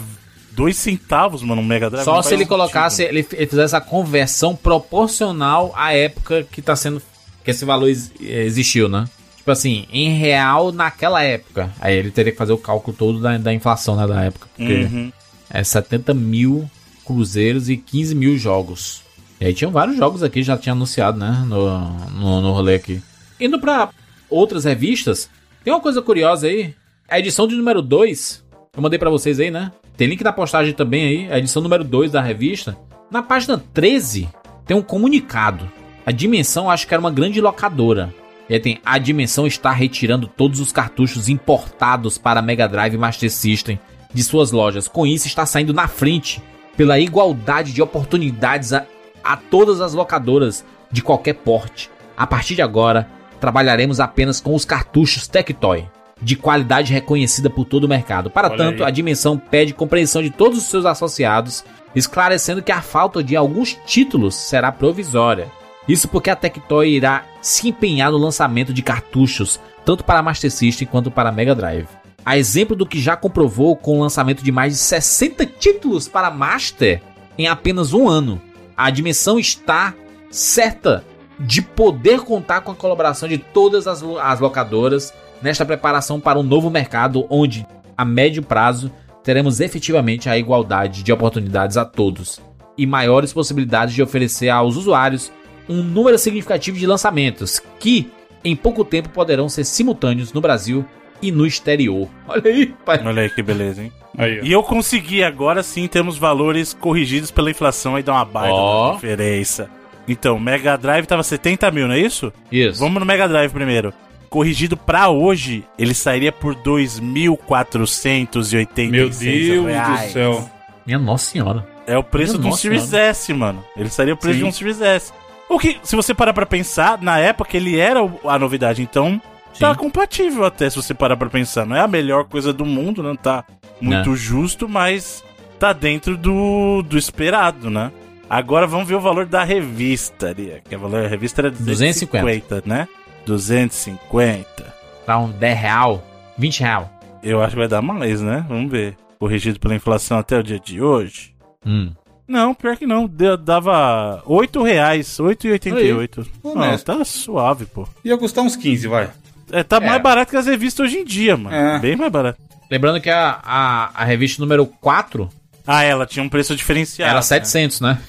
[0.60, 2.04] dois centavos, mano, um Mega Drive.
[2.06, 2.50] Só se ele sentido.
[2.50, 7.02] colocasse, ele, ele fizesse a conversão proporcional à época que tá sendo.
[7.44, 9.06] que esse valor ex- existiu, né?
[9.38, 11.72] Tipo assim, em real naquela época.
[11.80, 14.48] Aí ele teria que fazer o cálculo todo da, da inflação, né, da época.
[14.56, 15.12] Porque Uhum.
[15.50, 16.70] é 70 mil
[17.06, 19.02] cruzeiros e 15 mil jogos.
[19.40, 21.44] E aí tinham vários jogos aqui, já tinha anunciado, né?
[21.48, 23.02] No, no, no rolê aqui.
[23.40, 23.90] Indo pra
[24.30, 25.30] outras revistas,
[25.64, 26.76] tem uma coisa curiosa aí.
[27.08, 28.44] A edição de número 2,
[28.76, 29.72] eu mandei pra vocês aí, né?
[29.98, 32.78] Tem link na postagem também aí, a edição número 2 da revista.
[33.12, 34.30] Na página 13,
[34.66, 35.70] tem um comunicado.
[36.06, 38.14] A Dimensão acho que era uma grande locadora.
[38.48, 43.32] E aí tem, a Dimensão está retirando todos os cartuchos importados para Mega Drive Master
[43.32, 43.80] System
[44.14, 44.88] de suas lojas.
[44.88, 46.42] Com isso, está saindo na frente
[46.78, 48.86] pela igualdade de oportunidades a,
[49.24, 51.90] a todas as locadoras de qualquer porte.
[52.16, 53.08] A partir de agora,
[53.40, 55.86] trabalharemos apenas com os cartuchos Tectoy,
[56.22, 58.30] de qualidade reconhecida por todo o mercado.
[58.30, 58.90] Para Olha tanto, aí.
[58.90, 61.64] a dimensão pede compreensão de todos os seus associados,
[61.96, 65.48] esclarecendo que a falta de alguns títulos será provisória.
[65.88, 70.88] Isso porque a Tectoy irá se empenhar no lançamento de cartuchos, tanto para Master System
[70.88, 71.88] quanto para Mega Drive.
[72.26, 76.30] A exemplo do que já comprovou com o lançamento de mais de 60 títulos para
[76.30, 77.02] Master
[77.38, 78.40] em apenas um ano.
[78.78, 79.96] A dimensão está
[80.30, 81.04] certa
[81.40, 86.44] de poder contar com a colaboração de todas as, as locadoras nesta preparação para um
[86.44, 87.66] novo mercado onde,
[87.98, 88.92] a médio prazo,
[89.24, 92.42] teremos efetivamente a igualdade de oportunidades a todos
[92.78, 95.32] e maiores possibilidades de oferecer aos usuários
[95.68, 98.10] um número significativo de lançamentos que,
[98.44, 100.86] em pouco tempo, poderão ser simultâneos no Brasil
[101.22, 102.08] e no exterior.
[102.28, 103.02] Olha aí, pai.
[103.06, 103.92] Olha aí que beleza, hein?
[104.18, 104.40] Aí.
[104.42, 108.94] E eu consegui agora sim temos valores corrigidos pela inflação e dá uma baita Ó.
[108.96, 109.70] diferença.
[110.08, 112.34] Então, Mega Drive tava 70 mil, não é isso?
[112.52, 112.80] Isso.
[112.80, 113.94] Vamos no Mega Drive primeiro.
[114.30, 120.08] Corrigido pra hoje, ele sairia por 2.486 Meu Deus reais.
[120.08, 120.50] do céu.
[120.86, 121.68] Minha nossa senhora.
[121.88, 123.08] É o preço Minha de um Series senhora.
[123.10, 123.64] S, mano.
[123.76, 124.44] Ele seria o preço Sim.
[124.44, 125.12] de um Series S.
[125.50, 129.20] O que, se você parar pra pensar, na época ele era o- a novidade, então
[129.60, 129.80] tá Sim.
[129.80, 131.66] compatível até se você parar pra pensar.
[131.66, 133.44] Não é a melhor coisa do mundo, não tá
[133.82, 135.24] muito justo, mas
[135.58, 137.92] tá dentro do, do esperado, né?
[138.30, 140.54] Agora vamos ver o valor da revista ali.
[140.70, 142.24] Que a valor da revista era 250.
[142.24, 142.88] 250, né?
[143.26, 144.74] 250.
[145.06, 146.04] Dá um 10 real,
[146.38, 146.92] 20 real.
[147.24, 148.46] Eu acho que vai dar mais, né?
[148.48, 148.96] Vamos ver.
[149.20, 151.34] Corrigido pela inflação até o dia de hoje.
[151.66, 151.92] Hum.
[152.28, 153.08] Não, pior que não.
[153.08, 156.26] Deu- dava 8 reais, 8,88.
[156.44, 157.88] Não, tá suave, pô.
[158.06, 159.10] Ia custar uns 15, vai.
[159.52, 159.80] É, tá É.
[159.80, 161.56] mais barato que as revistas hoje em dia, mano.
[161.56, 161.80] É.
[161.80, 162.40] Bem mais barato.
[162.70, 165.28] Lembrando que a, a, a revista número 4
[165.66, 167.10] Ah, ela tinha um preço diferenciado.
[167.10, 167.24] era né?
[167.24, 168.00] 700, né?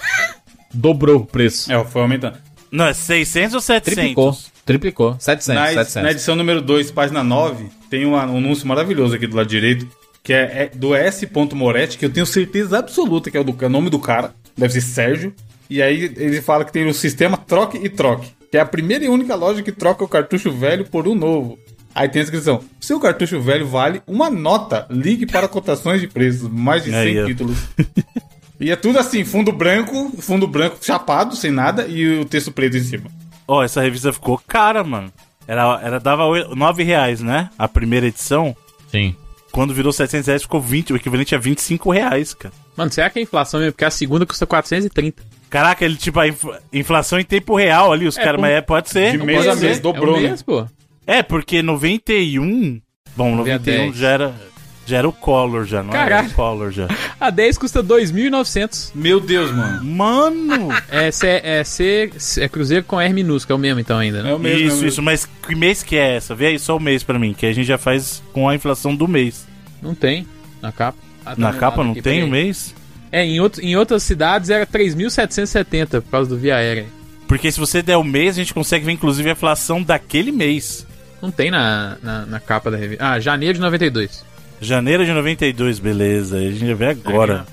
[0.73, 1.73] dobrou o preço.
[1.73, 2.37] É, foi aumentando.
[2.71, 3.95] Não, é 600 ou 700?
[3.95, 4.37] Triplicou.
[4.65, 5.17] Triplicou.
[5.19, 5.95] 700, Na, 700.
[6.03, 9.87] na edição número 2, página 9, tem um anúncio maravilhoso aqui do lado direito,
[10.23, 11.29] que é, é do S.
[11.55, 14.35] Moretti, que eu tenho certeza absoluta que é o, do, é o nome do cara,
[14.57, 15.35] deve ser Sérgio.
[15.69, 19.05] E aí ele fala que tem o sistema troque e troque, que é a primeira
[19.05, 21.59] e única loja que troca o cartucho velho por um novo.
[21.95, 24.87] Aí tem a descrição: seu cartucho velho vale uma nota.
[24.91, 27.59] Ligue para cotações de preços, mais de 100 Aí, títulos.
[28.61, 32.77] E é tudo assim, fundo branco, fundo branco chapado, sem nada, e o texto preto
[32.77, 33.11] em cima.
[33.53, 35.13] Ó, essa revista ficou cara, mano.
[35.47, 37.51] Era, era, dava oi- 9 reais, né?
[37.59, 38.55] A primeira edição.
[38.89, 39.17] Sim.
[39.51, 40.93] Quando virou 700 reais, ficou 20.
[40.93, 42.55] O equivalente a 25 reais, cara.
[42.77, 43.73] Mano, será que é inflação mesmo?
[43.73, 45.21] Porque a segunda custa 430.
[45.51, 48.61] Caraca, ele, tipo, a infla- inflação em tempo real ali, os É, caras, mas é,
[48.61, 49.19] pode ser.
[49.19, 50.29] de mês a mês, dobrou, é o né?
[50.29, 50.65] mês, pô.
[51.05, 52.81] É, porque 91.
[53.17, 53.97] Bom, 91 10.
[53.97, 54.35] já era,
[54.91, 56.29] já era o Collor, já, não era Caralho.
[56.29, 56.89] o Collor já.
[57.19, 58.91] A 10 custa 2.900.
[58.95, 59.85] Meu Deus, mano.
[59.85, 60.69] Mano!
[60.91, 64.31] É, C, é, C, é Cruzeiro com R minúsculo, é o mesmo então ainda, né?
[64.31, 64.67] É o mesmo.
[64.67, 66.35] isso, é o isso, mas que mês que é essa?
[66.35, 68.95] Vê aí só o mês pra mim, que a gente já faz com a inflação
[68.95, 69.47] do mês.
[69.83, 70.27] Não tem
[70.61, 70.99] na capa.
[71.25, 72.75] Ah, tá Na capa não aqui, tem o mês?
[73.13, 76.87] É, em, outro, em outras cidades era 3.770 por causa do via aérea.
[77.27, 80.87] Porque se você der o mês, a gente consegue ver inclusive a inflação daquele mês.
[81.23, 83.05] Não tem na, na, na capa da revista.
[83.05, 84.25] Ah, janeiro de 92.
[84.61, 86.37] Janeiro de 92, beleza.
[86.37, 87.47] A gente já vê agora.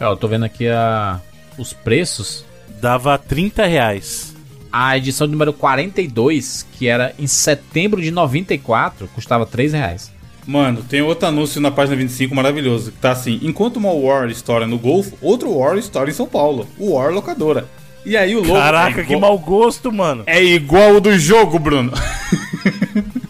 [0.00, 1.20] Ó, eu tô vendo aqui a...
[1.58, 2.44] os preços.
[2.80, 4.34] Dava 30 reais.
[4.72, 10.10] A edição número 42, que era em setembro de 94, custava 3 reais.
[10.46, 14.66] Mano, tem outro anúncio na página 25 maravilhoso, que tá assim: enquanto uma War estoura
[14.66, 16.66] no Golfo, outro War estoura em São Paulo.
[16.78, 17.68] O War locadora.
[18.04, 18.54] E aí o logo.
[18.54, 20.24] Caraca, é que igual- mau gosto, mano.
[20.26, 21.92] É igual o do jogo, Bruno.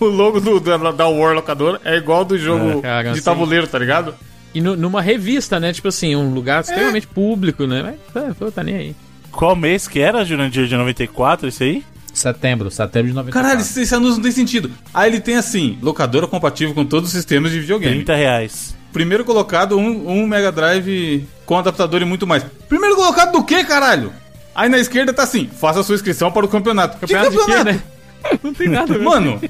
[0.04, 3.22] o logo do, da, da War locadora é igual do jogo É, cara, de assim-
[3.22, 4.14] tabuleiro, tá ligado?
[4.54, 5.72] E nu- numa revista, né?
[5.72, 7.94] Tipo assim, um lugar extremamente público, né?
[8.14, 8.96] Mas, é, pô, tá nem aí.
[9.30, 11.84] Qual mês que era, Jurandir, de 94, isso aí?
[12.12, 13.32] Setembro, setembro de 94.
[13.48, 14.68] Caralho, esse, esse anúncio não tem sentido.
[14.92, 17.94] Aí ele tem assim: locadora compatível com todos os sistemas de videogame.
[17.94, 18.76] 30 reais.
[18.92, 22.44] Primeiro colocado, um, um Mega Drive com adaptador e muito mais.
[22.68, 24.12] Primeiro colocado do que, caralho?
[24.52, 26.98] Aí na esquerda tá assim: faça sua inscrição para o campeonato.
[26.98, 27.76] Campeonato que de quê, campeonato?
[27.76, 28.38] né?
[28.42, 28.98] Não tem nada?
[28.98, 29.40] Mano,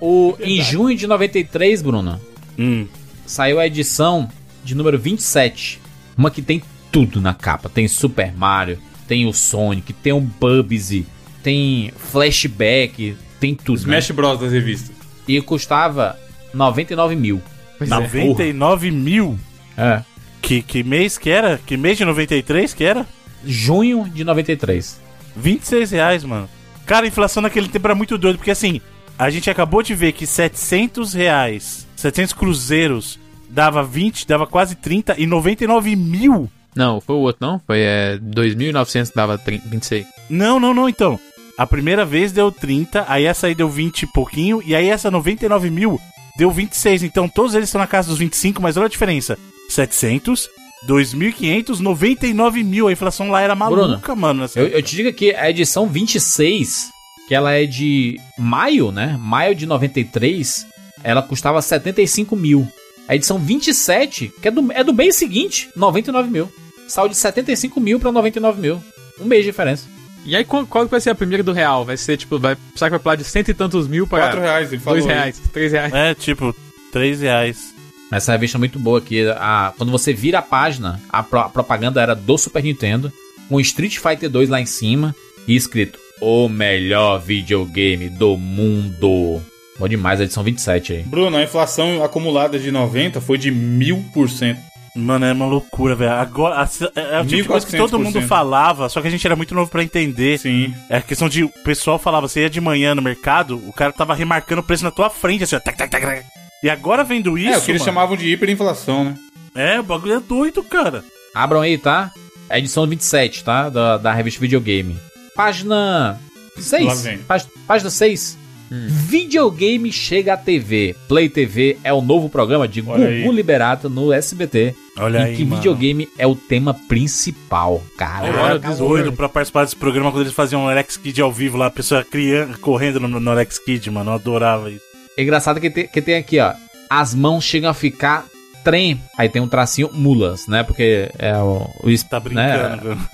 [0.00, 2.20] O, em junho de 93, Bruno,
[2.58, 2.86] Hum.
[3.26, 4.28] saiu a edição
[4.64, 5.80] de número 27.
[6.16, 7.68] Uma que tem tudo na capa.
[7.68, 11.06] Tem Super Mario, tem o Sonic, tem o Bubsy,
[11.42, 13.78] tem flashback, tem tudo.
[13.86, 13.98] né?
[13.98, 14.94] Smash Bros das revistas.
[15.28, 16.18] E custava
[16.52, 17.40] 99 mil.
[17.78, 17.94] Pois é.
[17.94, 19.38] 99 mil.
[19.76, 20.02] É.
[20.42, 21.60] Que, que mês que era?
[21.66, 23.06] Que mês de 93 que era?
[23.44, 25.00] Junho de 93.
[25.36, 26.48] 26 reais, mano.
[26.86, 28.80] Cara, a inflação naquele tempo era muito doido, porque assim,
[29.20, 33.18] a gente acabou de ver que 700 reais, 700 cruzeiros,
[33.50, 36.50] dava 20, dava quase 30 e 99 mil.
[36.74, 37.60] Não, foi o outro, não?
[37.66, 40.06] Foi é, 2.900 dava 30, 26.
[40.30, 41.20] Não, não, não, então.
[41.58, 45.10] A primeira vez deu 30, aí essa aí deu 20 e pouquinho, e aí essa
[45.10, 46.00] 99 mil
[46.38, 47.02] deu 26.
[47.02, 49.38] Então todos eles estão na casa dos 25, mas olha a diferença.
[49.68, 50.48] 700,
[50.88, 52.88] 2.500, 99 mil.
[52.88, 54.46] A inflação lá era maluca, mano.
[54.56, 56.90] Eu, eu te digo aqui, a edição 26,
[57.30, 59.16] que ela é de maio, né?
[59.20, 60.66] Maio de 93,
[61.04, 62.66] ela custava 75 mil.
[63.06, 66.52] A edição 27, que é do, é do mês seguinte, 99 mil.
[66.88, 68.82] Saiu de 75 mil pra 99 mil.
[69.20, 69.86] Um mês de diferença.
[70.26, 71.84] E aí, qual, qual que vai ser a primeira do real?
[71.84, 74.40] Vai ser, tipo, vai, será que vai pular de cento e tantos mil para 4
[74.40, 74.98] reais, ele falou.
[74.98, 75.92] dois reais, três reais?
[75.94, 76.52] É, tipo,
[76.90, 77.72] 3 reais.
[78.10, 79.24] Essa revista é muito boa aqui.
[79.36, 83.12] A, quando você vira a página, a, pro- a propaganda era do Super Nintendo,
[83.48, 85.14] com Street Fighter 2 lá em cima
[85.46, 89.40] e escrito: O melhor videogame do mundo.
[89.78, 91.02] Bom demais, a edição 27 aí.
[91.02, 94.56] Bruno, a inflação acumulada de 90 foi de 1000%.
[94.94, 96.10] Mano, é uma loucura, velho.
[96.12, 96.68] Agora, a-
[97.00, 98.02] é, é o tipo de coisa que todo 1400%.
[98.02, 100.38] mundo falava, só que a gente era muito novo pra entender.
[100.38, 100.74] Sim.
[100.90, 101.44] É a questão de.
[101.44, 104.82] O pessoal falava, você ia de manhã no mercado, o cara tava remarcando o preço
[104.84, 105.60] na tua frente, assim, ó.
[105.60, 106.26] Tac, tac, tac, tac.
[106.62, 107.54] E agora vendo isso.
[107.54, 109.14] é, o que eles mano, chamavam de hiperinflação, né?
[109.54, 111.02] É, o bagulho é doido, cara.
[111.34, 112.10] Abram aí, tá?
[112.50, 113.68] A edição 27, tá?
[113.70, 114.98] Da, da revista Videogame.
[115.44, 116.18] Página
[116.56, 117.02] Lá 6.
[117.02, 117.18] vem.
[117.18, 118.38] Pá- Página 6.
[118.70, 120.94] Videogame chega à TV.
[121.08, 123.34] Play TV é o novo programa de Olha Gugu aí.
[123.34, 124.74] Liberato no SBT.
[124.98, 125.56] Olha em aí, que mano.
[125.56, 128.28] videogame é o tema principal, cara.
[128.28, 131.56] Eu era doido pra participar desse programa quando eles faziam o Alex Kid ao vivo
[131.56, 134.10] lá, a pessoa criando, correndo no, no Alex Kid, mano.
[134.10, 134.84] Eu adorava isso.
[135.16, 136.52] É engraçado que tem, que tem aqui, ó.
[136.88, 138.26] As mãos chegam a ficar
[138.64, 139.00] trem.
[139.16, 140.62] Aí tem um tracinho mulas, né?
[140.62, 141.68] Porque é o.
[141.82, 142.24] o Tá né?
[142.24, 143.08] brincando, velho.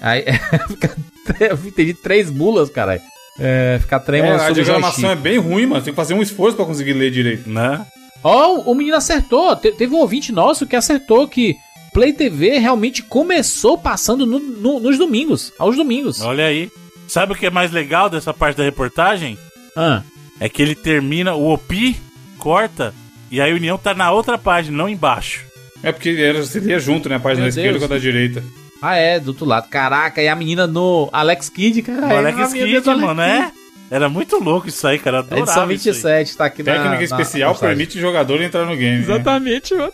[0.00, 0.24] Aí
[0.68, 0.96] fica,
[1.40, 3.00] eu entendi três mulas, cara.
[3.38, 5.82] É, ficar trem É, é, a diagramação é bem ruim, mano.
[5.82, 7.48] Tem que fazer um esforço pra conseguir ler direito.
[7.48, 7.84] Né?
[8.22, 9.56] Ó, o menino acertou.
[9.56, 11.54] Te- teve um ouvinte nosso que acertou que
[11.94, 16.20] Play TV realmente começou passando no- no- nos domingos, aos domingos.
[16.20, 16.70] Olha aí.
[17.08, 19.36] Sabe o que é mais legal dessa parte da reportagem?
[19.76, 20.02] Ah,
[20.40, 21.96] É que ele termina, o OPI
[22.38, 22.92] corta
[23.32, 25.44] e a União tá na outra página, não embaixo.
[25.82, 27.16] É porque era, seria junto, né?
[27.16, 27.88] A página Meu da esquerda Deus.
[27.88, 28.44] com a da direita.
[28.80, 29.68] Ah, é, do outro lado.
[29.68, 32.06] Caraca, e a menina no Alex Kidd, cara.
[32.06, 33.52] O Alex a menina Kidd, Alex mano, é?
[33.90, 35.20] Era muito louco isso aí, cara.
[35.20, 36.24] Edição Adorava isso aí.
[36.24, 36.72] 27, tá aqui na...
[36.72, 38.98] Técnica na- especial na permite o jogador entrar no game.
[38.98, 39.02] né?
[39.02, 39.92] Exatamente, mano.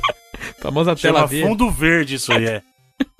[0.60, 1.46] Famosa tela Chama verde.
[1.48, 2.62] fundo verde isso aí, é.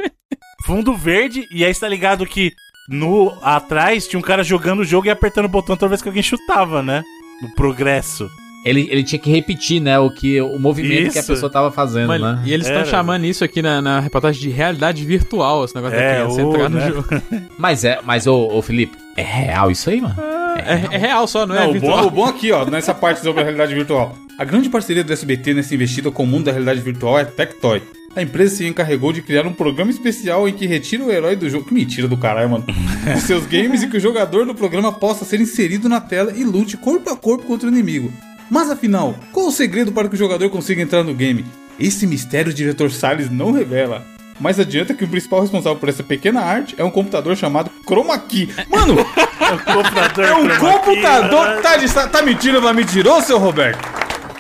[0.65, 2.53] fundo verde, e aí você tá ligado que
[2.89, 6.09] no atrás tinha um cara jogando o jogo e apertando o botão toda vez que
[6.09, 7.03] alguém chutava, né?
[7.43, 8.29] No progresso.
[8.67, 11.33] Ele, ele tinha que repetir, né, o, que, o movimento que a Isso.
[11.33, 12.43] pessoa tava fazendo, Mano, né?
[12.45, 16.01] e eles estão chamando isso aqui na, na reportagem de realidade virtual, esse negócio É,
[16.09, 16.89] da criança ô, entrar no né?
[16.89, 17.05] jogo.
[17.57, 20.17] Mas é, mas ô, ô Felipe, é real isso aí, mano?
[20.59, 21.99] É, é real só, não, é Não, o, virtual.
[22.03, 24.17] bom, o bom aqui, ó, nessa parte sobre a realidade virtual.
[24.39, 27.27] A grande parceria do SBT nessa investida com o mundo da realidade virtual é a
[27.27, 27.81] Tectoy.
[28.17, 31.49] A empresa se encarregou de criar um programa especial em que retira o herói do
[31.51, 31.67] jogo.
[31.67, 32.65] Que mentira do caralho, mano.
[33.15, 36.43] De seus games e que o jogador do programa possa ser inserido na tela e
[36.43, 38.11] lute corpo a corpo contra o inimigo.
[38.51, 41.45] Mas afinal, qual o segredo para que o jogador consiga entrar no game?
[41.79, 44.05] Esse mistério o diretor Salles não revela.
[44.39, 48.19] Mas adianta que o principal responsável por essa pequena arte é um computador chamado Chroma
[48.19, 48.51] Key.
[48.69, 48.97] Mano,
[49.65, 51.47] Computador é um chroma key, computador.
[51.49, 51.61] né?
[51.63, 53.79] Tá, de, tá mentindo mentiroso, seu Roberto?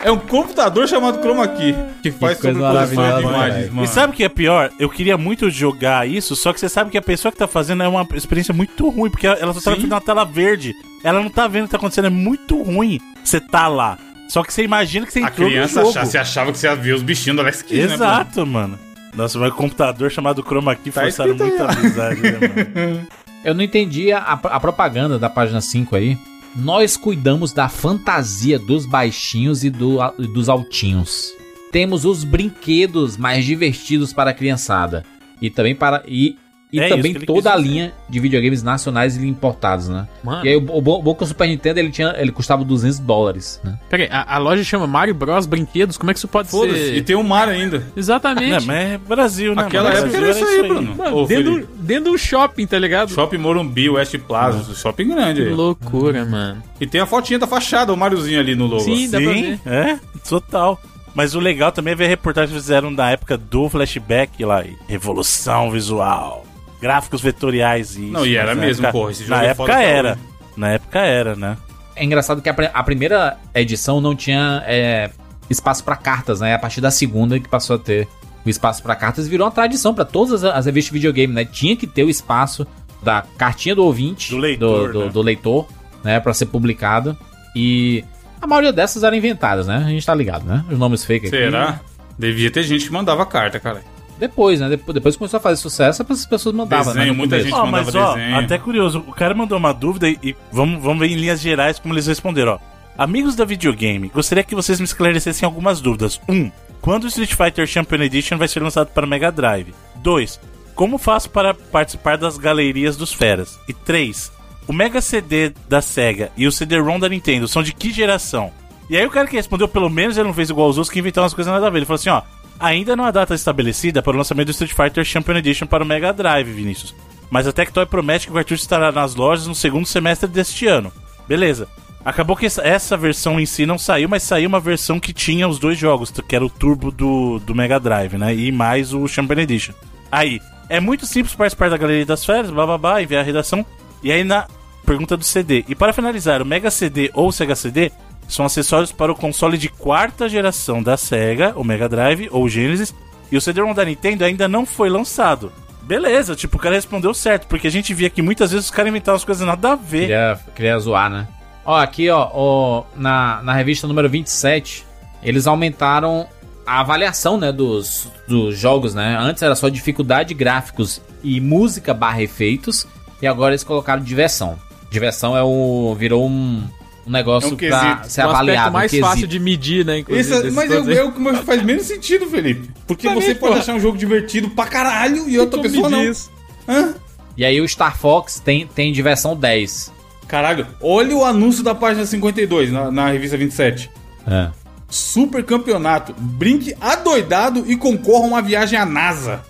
[0.06, 3.84] É um computador chamado Chroma Key que faz coisa sobreposição de imagens, mano.
[3.84, 4.70] E sabe o que é pior?
[4.78, 7.82] Eu queria muito jogar isso, só que você sabe que a pessoa que tá fazendo
[7.82, 10.76] é uma experiência muito ruim, porque ela só tá vendo uma tela verde.
[11.02, 13.00] Ela não tá vendo o que tá acontecendo, é muito ruim.
[13.24, 13.98] Você tá lá.
[14.28, 15.90] Só que você imagina que você A entrou criança no jogo.
[15.90, 17.96] achava, você achava que você ia ver os bichinhos do Alex Kidd, né?
[17.96, 18.04] mano?
[18.04, 18.78] Exato, mano.
[19.12, 22.38] Nossa, mas computador chamado Chroma Key Tá forçaram muita amizade, né,
[22.74, 23.06] mano?
[23.44, 26.16] Eu não entendi a, a propaganda da página 5 aí.
[26.56, 29.98] Nós cuidamos da fantasia dos baixinhos e do-
[30.32, 31.32] dos altinhos.
[31.70, 35.04] Temos os brinquedos mais divertidos para a criançada.
[35.40, 36.02] E também para.
[36.08, 36.36] E,
[36.76, 37.68] e É também isso toda a dizer.
[37.68, 40.06] linha de videogames nacionais e importados, né?
[40.22, 42.30] Mano, E aí o, o, bom- o bom que o Super Nintendo ele, tinha, ele
[42.32, 43.78] custava 200 dólares, né?
[43.88, 46.78] peraí, a, a loja chama Mario Bros Brinquedos, como é que isso pode Foda-se.
[46.78, 46.96] ser?
[46.96, 47.86] E tem o mar ainda.
[47.96, 48.50] Exatamente.
[48.60, 49.62] Não, mas é Brasil, né?
[49.62, 50.06] Naquela mano?
[50.06, 50.94] época era isso aí, Bruno.
[50.96, 51.68] Mano, Ô, dentro, Felipe.
[51.78, 53.10] dentro de um shopping, tá ligado?
[53.12, 56.62] Shopping Morumbi, West Plaza, shopping grande Que loucura, mano.
[56.80, 58.80] E tem a fotinha da fachada, o Mariozinho ali no logo.
[58.82, 59.60] Sim, dá pra Sim, ver.
[59.66, 59.98] é,
[60.28, 60.80] total.
[61.14, 64.62] Mas o legal também é ver a reportagem que fizeram da época do flashback lá.
[64.64, 66.45] e Revolução visual.
[66.80, 68.12] Gráficos vetoriais e isso.
[68.12, 70.12] Não, e era na mesmo, época- porra, esse jogo Na é época era.
[70.12, 70.20] hoje.
[70.56, 71.56] Na época era, né?
[71.94, 75.10] É engraçado que a, a primeira edição não tinha é,
[75.48, 76.54] espaço para cartas, né?
[76.54, 78.06] A partir da segunda que passou a ter
[78.44, 81.44] o espaço para cartas virou uma tradição para todas as, as revistas de videogame, né?
[81.44, 82.66] Tinha que ter o espaço
[83.02, 85.10] da cartinha do ouvinte, Do leitor, do, né?
[85.10, 85.66] do leitor,
[86.04, 86.20] né?
[86.20, 87.16] Para ser publicado.
[87.54, 88.04] E
[88.40, 89.82] a maioria dessas eram inventadas, né?
[89.86, 90.64] A gente tá ligado, né?
[90.70, 91.36] Os nomes fake aqui.
[91.36, 91.80] Será?
[92.18, 93.82] Devia ter gente que mandava carta, cara.
[94.18, 94.68] Depois, né?
[94.68, 97.18] Depois, depois começou a fazer sucesso, as pessoas mandavam, Desenho, né?
[97.18, 98.38] muita gente- Ó, mas mandava ó, desenho.
[98.38, 101.78] até curioso, o cara mandou uma dúvida e, e vamos, vamos ver em linhas gerais
[101.78, 102.58] como eles responderam, ó.
[102.98, 106.18] Amigos da videogame, gostaria que vocês me esclarecessem algumas dúvidas.
[106.26, 106.32] 1.
[106.34, 106.50] Um,
[106.80, 109.74] quando o Street Fighter Champion Edition vai ser lançado para Mega Drive?
[109.96, 110.40] 2.
[110.74, 113.58] Como faço para participar das galerias dos feras?
[113.68, 114.32] E 3.
[114.66, 118.50] O Mega CD da SEGA e o CD-ROM da Nintendo são de que geração?
[118.88, 120.98] E aí o cara que respondeu, pelo menos ele não fez igual os outros que
[120.98, 121.78] inventaram umas coisas nada a ver.
[121.78, 122.22] Ele falou assim, ó.
[122.58, 125.86] Ainda não há data estabelecida para o lançamento do Street Fighter Champion Edition para o
[125.86, 126.94] Mega Drive, Vinícius.
[127.30, 130.92] Mas a Tectoy promete que o cartucho estará nas lojas no segundo semestre deste ano.
[131.28, 131.68] Beleza.
[132.04, 135.58] Acabou que essa, versão em si não saiu, mas saiu uma versão que tinha os
[135.58, 138.32] dois jogos, que era o Turbo do, do Mega Drive, né?
[138.32, 139.72] E mais o Champion Edition.
[140.10, 143.66] Aí, é muito simples participar da Galeria das Férias, blá blá blá, enviar a redação.
[144.04, 144.46] E aí na
[144.84, 145.64] pergunta do CD.
[145.66, 147.90] E para finalizar, o Mega CD ou o Sega CD
[148.28, 152.48] são acessórios para o console de quarta geração da Sega, o Mega Drive ou o
[152.48, 152.94] Genesis,
[153.30, 155.52] e o CD-ROM da Nintendo ainda não foi lançado.
[155.82, 158.90] Beleza, tipo, o cara respondeu certo, porque a gente via que muitas vezes os caras
[158.90, 160.00] inventavam as coisas nada a ver.
[160.00, 161.28] Queria, queria zoar, né?
[161.64, 164.84] Ó, aqui, ó, ó, na, na revista número 27,
[165.22, 166.26] eles aumentaram
[166.66, 169.16] a avaliação, né, dos, dos jogos, né?
[169.18, 172.86] Antes era só dificuldade, gráficos e música barra efeitos,
[173.22, 174.58] e agora eles colocaram diversão.
[174.90, 175.94] Diversão é o...
[175.96, 176.64] virou um,
[177.06, 177.68] um negócio É um pra
[178.04, 178.70] ser aspecto avaliado.
[178.70, 179.08] um mais quesito.
[179.08, 180.02] fácil de medir, né?
[180.02, 182.70] Desses mas é, é o que faz menos sentido, Felipe.
[182.86, 183.60] Porque Também, você pode pô.
[183.60, 186.00] achar um jogo divertido pra caralho e outra pessoa não.
[186.02, 186.30] diz?
[186.68, 186.94] Hã?
[187.36, 189.92] E aí o Star Fox tem, tem diversão 10.
[190.26, 193.90] Caralho, olha o anúncio da página 52 na, na revista 27.
[194.26, 194.48] É.
[194.88, 196.14] Super campeonato.
[196.18, 199.42] Brinque adoidado e concorra a uma viagem à NASA.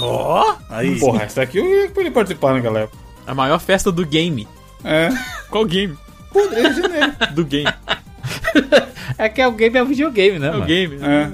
[0.00, 0.98] Ó, aí.
[1.00, 2.98] Porra, essa aqui eu ia pra ele participar naquela época.
[3.26, 4.46] A maior festa do game.
[4.84, 5.08] É.
[5.50, 5.96] Qual game?
[7.34, 7.68] Do game.
[9.18, 10.98] É que o game é um videogame, né, É o game.
[11.02, 11.30] É.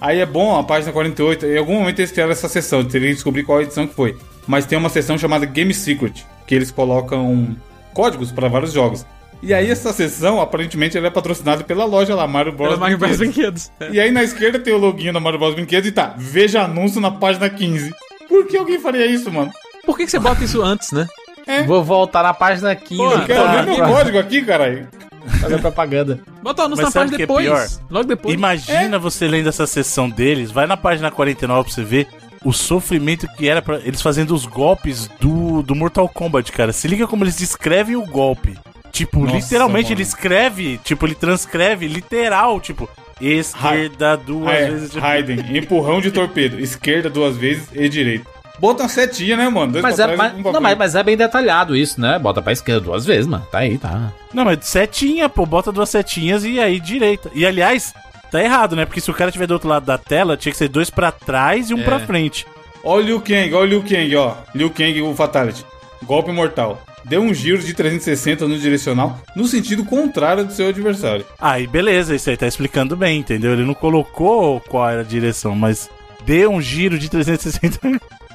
[0.00, 1.46] Aí é bom a página 48.
[1.46, 4.16] Em algum momento eles criaram essa seção, teria que descobrir qual edição que foi.
[4.46, 7.54] Mas tem uma seção chamada Game Secret, que eles colocam
[7.92, 9.04] códigos para vários jogos.
[9.42, 12.78] E aí essa seção, aparentemente, ela é patrocinada pela loja lá, Mario Bros.
[12.78, 13.16] Mario Bros.
[13.16, 13.70] Brinquedos.
[13.78, 13.96] Brinquedos.
[13.96, 15.54] E aí na esquerda tem o loginho da Mario Bros.
[15.54, 17.90] Brinquedos e tá, veja anúncio na página 15.
[18.28, 19.50] Por que alguém faria isso, mano?
[19.84, 21.06] Por que, que você bota isso antes, né?
[21.66, 22.96] Vou voltar na página 15.
[22.96, 24.88] Pô, Eu quero pra- ver meu código aqui, caralho.
[25.40, 26.18] fazer propaganda.
[26.42, 27.44] Bota o anúncio Mas na página é depois.
[27.46, 27.66] pior?
[27.90, 28.34] Logo depois.
[28.34, 32.08] Imagina você lendo essa sessão deles, vai na página 49 pra você ver
[32.44, 36.72] o sofrimento que era pra eles fazendo os golpes do, do Mortal Kombat, cara.
[36.72, 38.56] Se liga como eles descrevem o golpe.
[38.90, 39.96] Tipo, Nossa, literalmente mano.
[39.96, 42.88] ele escreve, tipo, ele transcreve literal, tipo,
[43.20, 44.90] esquerda duas É, vezes.
[44.90, 46.58] Tipo, Raiden, empurrão de torpedo.
[46.58, 48.26] Esquerda duas vezes e direita.
[48.60, 49.72] Bota uma setinha, né, mano?
[49.72, 51.98] Dois Mas pra é, trás, mas, um pra não, mas, mas é bem detalhado isso,
[52.00, 52.18] né?
[52.18, 53.46] Bota pra esquerda duas vezes, mano.
[53.50, 54.12] Tá aí, tá.
[54.34, 57.30] Não, mas setinha, pô, bota duas setinhas e aí direita.
[57.34, 57.94] E aliás,
[58.30, 58.84] tá errado, né?
[58.84, 61.10] Porque se o cara tiver do outro lado da tela, tinha que ser dois pra
[61.10, 61.84] trás e um É.
[61.84, 62.46] pra frente.
[62.84, 64.34] Olha o Liu Kang, olha o Liu Kang, ó.
[64.54, 65.64] Liu Kang, o Fatality.
[66.04, 66.82] Golpe mortal.
[67.04, 71.24] Deu um giro de 360 no direcional, no sentido contrário do seu adversário.
[71.40, 73.52] Aí, beleza, isso aí tá explicando bem, entendeu?
[73.54, 75.88] Ele não colocou qual era a direção, mas
[76.26, 77.80] deu um giro de 360.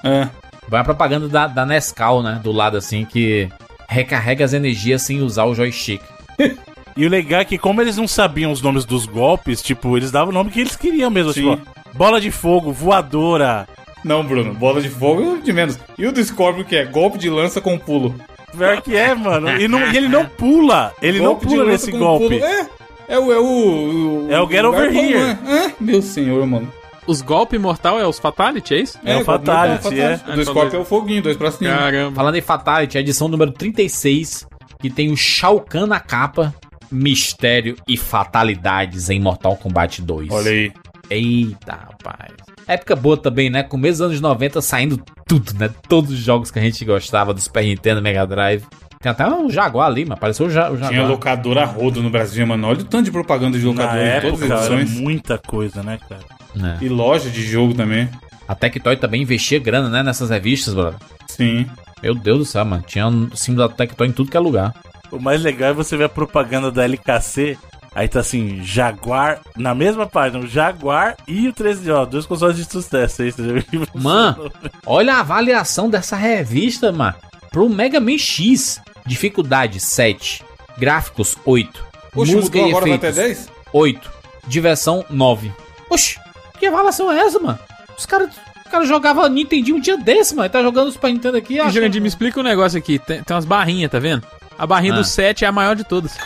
[0.05, 0.27] É.
[0.69, 2.39] Vai a propaganda da, da Nescau, né?
[2.43, 3.49] Do lado assim, que
[3.89, 6.01] recarrega as energias sem usar o joystick.
[6.97, 10.11] E o legal é que, como eles não sabiam os nomes dos golpes, tipo, eles
[10.11, 11.33] davam o nome que eles queriam mesmo.
[11.33, 11.57] Sim.
[11.57, 13.67] Tipo, bola de fogo, voadora.
[14.01, 15.77] Não, Bruno, bola de fogo de menos.
[15.97, 18.15] E o do Scorpion, que é golpe de lança com pulo.
[18.57, 19.49] Pior que é, mano.
[19.59, 20.93] E, não- e ele não pula.
[21.01, 22.39] Ele golpe não pula nesse golpe.
[22.39, 22.45] pulo.
[22.45, 22.67] É,
[23.09, 23.33] é o.
[23.33, 25.37] É o, É o Get Over Here.
[25.47, 26.71] É, meu senhor, mano.
[27.07, 28.97] Os golpes mortal é os Fatality, é isso?
[29.05, 30.33] É o golpe Fatality, mortal, é.
[30.33, 31.69] O do Scorpion é o foguinho, dois pra cima.
[31.69, 32.15] Caramba.
[32.15, 34.47] Falando em Fatality, a edição número 36,
[34.79, 36.53] que tem o Shao Kahn na capa,
[36.91, 40.29] Mistério e Fatalidades em Mortal Kombat 2.
[40.31, 40.71] Olha aí.
[41.09, 42.33] Eita, rapaz.
[42.67, 43.61] Época boa também, né?
[43.61, 45.69] Começo dos anos 90 saindo tudo, né?
[45.87, 48.63] Todos os jogos que a gente gostava do Super Nintendo, Mega Drive.
[48.99, 51.07] Tem até um Jaguar ali, mas apareceu o, ja o Tinha Jaguar.
[51.11, 52.67] locadora a rodo no Brasil, mano.
[52.67, 54.99] Olha o tanto de propaganda de Na locadora em todas as era edições.
[54.99, 56.21] muita coisa, né, cara?
[56.63, 56.83] É.
[56.83, 58.09] E loja de jogo também.
[58.47, 60.03] A Tectoy também investia grana, né?
[60.03, 60.99] Nessas revistas, brother.
[61.27, 61.65] Sim.
[62.01, 62.83] Meu Deus do céu, mano.
[62.85, 64.73] Tinha um símbolo da Tectoy em tudo que é lugar.
[65.11, 67.57] O mais legal é você ver a propaganda da LKC.
[67.95, 72.57] Aí tá assim, Jaguar, na mesma página, o Jaguar e o 13, ó, dois consoles
[72.57, 73.21] de sucesso.
[73.21, 73.87] Aí, você já viu?
[73.95, 74.51] Mano,
[74.85, 77.15] olha a avaliação dessa revista, mano.
[77.51, 78.81] Pro Mega Man X.
[79.07, 80.43] Dificuldade 7.
[80.77, 81.85] Gráficos 8.
[82.15, 83.51] Oxe, Música mudou e agora efeitos 10?
[83.71, 84.11] 8.
[84.47, 85.51] Diversão 9.
[85.89, 86.17] Oxi,
[86.55, 87.59] que avaliação é essa, mano?
[87.97, 88.29] Os caras
[88.65, 90.49] os cara jogavam Nintendo um dia desse, mano.
[90.49, 91.59] Tá jogando Super Nintendo aqui.
[91.59, 92.97] E, Jurandir, me explica um negócio aqui.
[92.99, 94.23] Tem, tem umas barrinhas, tá vendo?
[94.57, 94.97] A barrinha Ah.
[94.97, 96.17] do 7 é a maior de todas.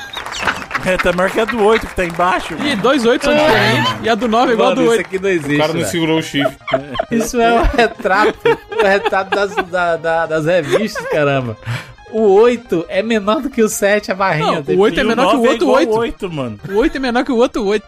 [0.85, 2.53] É, tá maior que a do 8 que tá embaixo.
[2.63, 3.93] E dois 8 são diferentes.
[4.03, 5.01] E a do 9 é igual a do Mano, 8.
[5.01, 5.55] isso aqui não existe.
[5.55, 6.57] O cara não segurou o chifre.
[7.11, 8.39] Isso é o retrato.
[8.79, 11.57] o retrato das, da- da- das revistas, caramba.
[12.11, 14.63] O 8 é menor do que o 7, a barrinha.
[14.65, 15.91] Não, o 8 é E menor que o é outro igual 8.
[15.93, 16.59] ao 8, mano.
[16.69, 17.85] O 8 é menor que o outro 8.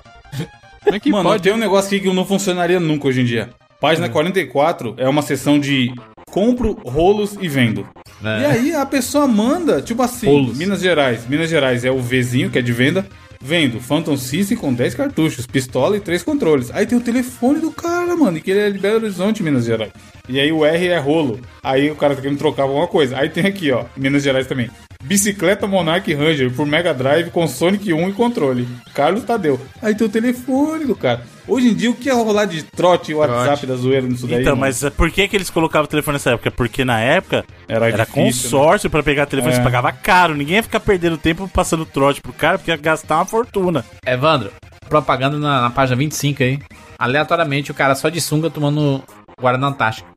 [0.84, 1.43] Como é que Mano, pode?
[1.43, 3.49] tem um negócio aqui que não funcionaria nunca hoje em dia.
[3.79, 5.91] Página 44 é uma seção de
[6.29, 7.88] compro rolos e vendo.
[8.23, 8.41] É.
[8.41, 10.57] E aí a pessoa manda, tipo assim, Rolos.
[10.57, 11.27] Minas Gerais.
[11.27, 13.05] Minas Gerais é o Vzinho, que é de venda.
[13.43, 16.69] Vendo Phantom System com 10 cartuchos, pistola e 3 controles.
[16.71, 19.65] Aí tem o telefone do cara, mano, e que ele é de Belo Horizonte, Minas
[19.65, 19.91] Gerais.
[20.29, 21.39] E aí o R é rolo.
[21.63, 23.17] Aí o cara tá querendo trocar alguma coisa.
[23.17, 24.69] Aí tem aqui, ó, Minas Gerais também.
[25.03, 28.67] Bicicleta Monarch Ranger por Mega Drive com Sonic 1 e controle.
[28.93, 29.59] Carlos Tadeu.
[29.81, 31.21] Aí tem o telefone do cara.
[31.47, 34.41] Hoje em dia, o que é rolar de trote e WhatsApp da zoeira nisso daí?
[34.41, 34.61] Então, mano?
[34.61, 36.51] mas por que, que eles colocavam o telefone nessa época?
[36.51, 39.57] Porque na época Era era, difícil, consórcio pra pegar telefone, É.
[39.57, 40.35] você pagava caro.
[40.35, 43.83] Ninguém ia ficar perdendo tempo passando trote pro cara, porque ia gastar uma fortuna.
[44.05, 44.51] Evandro,
[44.87, 46.59] propaganda na, na página 25 aí.
[46.97, 49.03] Aleatoriamente, o cara só de sunga tomando
[49.39, 50.07] Guaraná Antártica.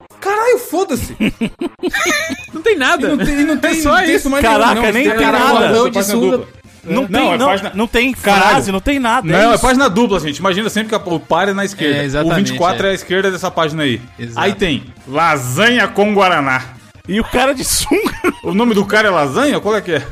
[0.65, 1.17] Caralho, foda-se!
[2.53, 3.07] Não tem nada.
[3.07, 4.31] E não tem, e não tem, só não tem isso.
[4.31, 4.93] mais Caraca, não.
[4.93, 5.69] nem tem nada.
[5.71, 6.39] Não, de sunga.
[6.39, 6.49] dupla.
[6.85, 8.49] Não, Não, tem, é não, página- não tem Caralho.
[8.51, 9.27] frase, não tem nada.
[9.27, 9.63] Não, é isso.
[9.63, 10.37] página dupla, gente.
[10.39, 12.19] Imagina sempre que o par é na esquerda.
[12.19, 12.89] É, o 24 é.
[12.89, 12.93] é.
[12.93, 14.01] a esquerda dessa página aí.
[14.19, 14.41] Exato.
[14.47, 16.63] Aí tem lasanha com guaraná.
[17.09, 18.15] E o cara de sunga.
[18.43, 19.61] O nome do cara é lasanha?
[19.61, 20.07] Qual é que é?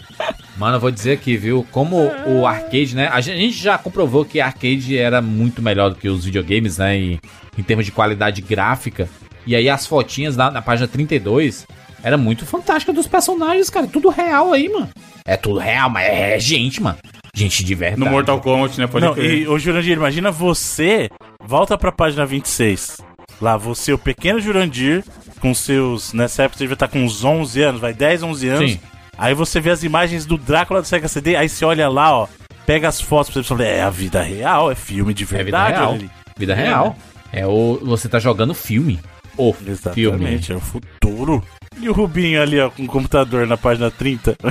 [0.57, 1.65] Mano, eu vou dizer aqui, viu?
[1.71, 1.97] Como
[2.27, 3.09] o arcade, né?
[3.11, 6.97] A gente, já comprovou que arcade era muito melhor do que os videogames, né?
[6.97, 7.19] E,
[7.57, 9.09] em termos de qualidade gráfica.
[9.45, 11.65] E aí as fotinhas na, na página 32
[12.03, 13.87] era muito fantástica dos personagens, cara.
[13.87, 14.89] Tudo real aí, mano.
[15.25, 16.97] É tudo real, mas é, gente, mano.
[17.35, 17.99] Gente de verdade.
[18.03, 18.85] No Mortal Kombat, né?
[18.85, 19.39] Pode Não, crer.
[19.39, 21.09] e, ô Jurandir, imagina você,
[21.43, 22.97] volta pra página 26.
[23.41, 25.03] Lá, você, o pequeno Jurandir,
[25.39, 26.13] com seus.
[26.13, 28.71] Nessa época você devia estar com uns 11 anos, vai, 10, 11 anos.
[28.71, 28.79] Sim.
[29.17, 32.27] Aí você vê as imagens do Drácula do Sega CD, aí você olha lá, ó.
[32.65, 35.43] pega as fotos pra você falar, é a vida real, é filme de É vida
[35.43, 35.77] verdade.
[35.77, 35.89] real.
[35.91, 36.11] olha ali.
[36.37, 36.95] Vida real.
[37.31, 37.79] É o.
[37.83, 38.99] Você tá jogando filme.
[39.37, 39.71] O filme.
[39.71, 41.43] Exatamente, é o futuro.
[41.79, 44.35] E o Rubinho ali, ó, com o computador na página 30.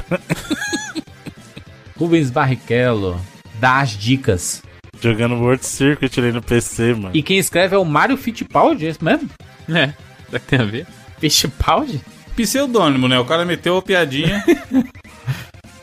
[1.97, 3.21] Rubens Barrichello
[3.61, 4.63] dá as dicas.
[5.01, 7.11] Jogando World Circuit ali no PC, mano.
[7.15, 9.29] E quem escreve é o Mário Fittipaldi, é isso mesmo?
[9.69, 9.93] É,
[10.27, 10.87] será que tem a ver?
[11.19, 12.01] Fittipaldi?
[12.37, 13.18] Pseudônimo, né?
[13.18, 14.43] O cara meteu a piadinha.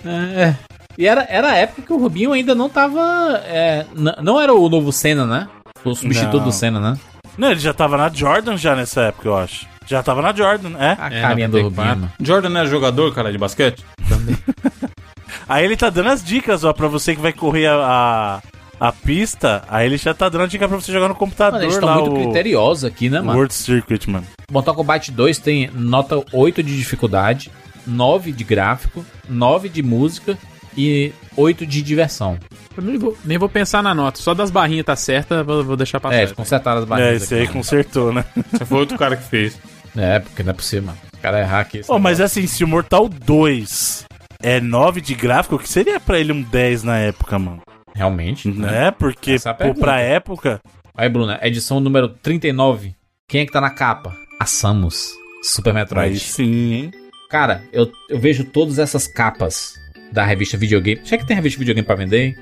[0.06, 0.56] É.
[0.97, 3.02] E era, era a época que o Rubinho ainda não tava.
[3.45, 3.86] é,
[4.22, 5.47] não era o novo Senna, né?
[5.84, 6.43] O substituto Não.
[6.45, 6.97] do Senna, né?
[7.38, 9.68] Não, ele já tava na Jordan já nessa época, eu acho.
[9.86, 10.95] Já tava na Jordan, é?
[11.00, 11.93] A É, carinha do 94.
[11.95, 12.12] Rubinho.
[12.22, 13.84] Jordan não é jogador, cara, de basquete?
[15.47, 18.41] Aí ele tá dando as dicas, ó, pra você que vai correr a,
[18.80, 19.64] a, a pista.
[19.68, 21.90] Aí ele já tá dando a dica pra você jogar no computador Mano, eles estão
[21.90, 23.34] lá, muito o criteriosos aqui, né, mano?
[23.38, 24.26] World Circuit, mano.
[24.52, 27.52] Mortal Kombat 2 tem nota 8 de dificuldade,
[27.86, 30.38] 9 de gráfico, 9 de música
[30.78, 32.38] e 8 de diversão.
[32.78, 35.76] Eu nem vou, nem vou pensar na nota, só das barrinhas tá certa, vou, vou
[35.76, 36.16] deixar passar.
[36.16, 37.24] É, eles consertaram as É, barreiras.
[37.24, 38.24] esse aí aqui, consertou, né?
[38.54, 39.60] Esse foi outro cara que fez.
[39.98, 40.98] É, porque não é possível, mano.
[41.14, 41.82] Os caras errar aqui.
[41.88, 44.06] Ô, mas assim, se o Mortal 2
[44.42, 47.62] é 9 de gráfico, o que seria pra ele um 10 na época, mano?
[47.96, 48.48] Realmente.
[48.50, 48.92] Né?
[48.92, 50.62] Porque, Essa é pô, pra época.
[50.96, 52.94] Aí, Bruna, edição número 39.
[53.28, 54.14] Quem é que tá na capa?
[54.40, 55.14] A Samus.
[55.42, 56.14] Super Metroid.
[56.14, 56.92] Aí sim, hein?
[57.30, 59.74] Cara, eu, eu vejo todas essas capas
[60.12, 61.00] da revista Videogame.
[61.06, 62.26] Será que tem revista Videogame pra vender?
[62.26, 62.36] hein?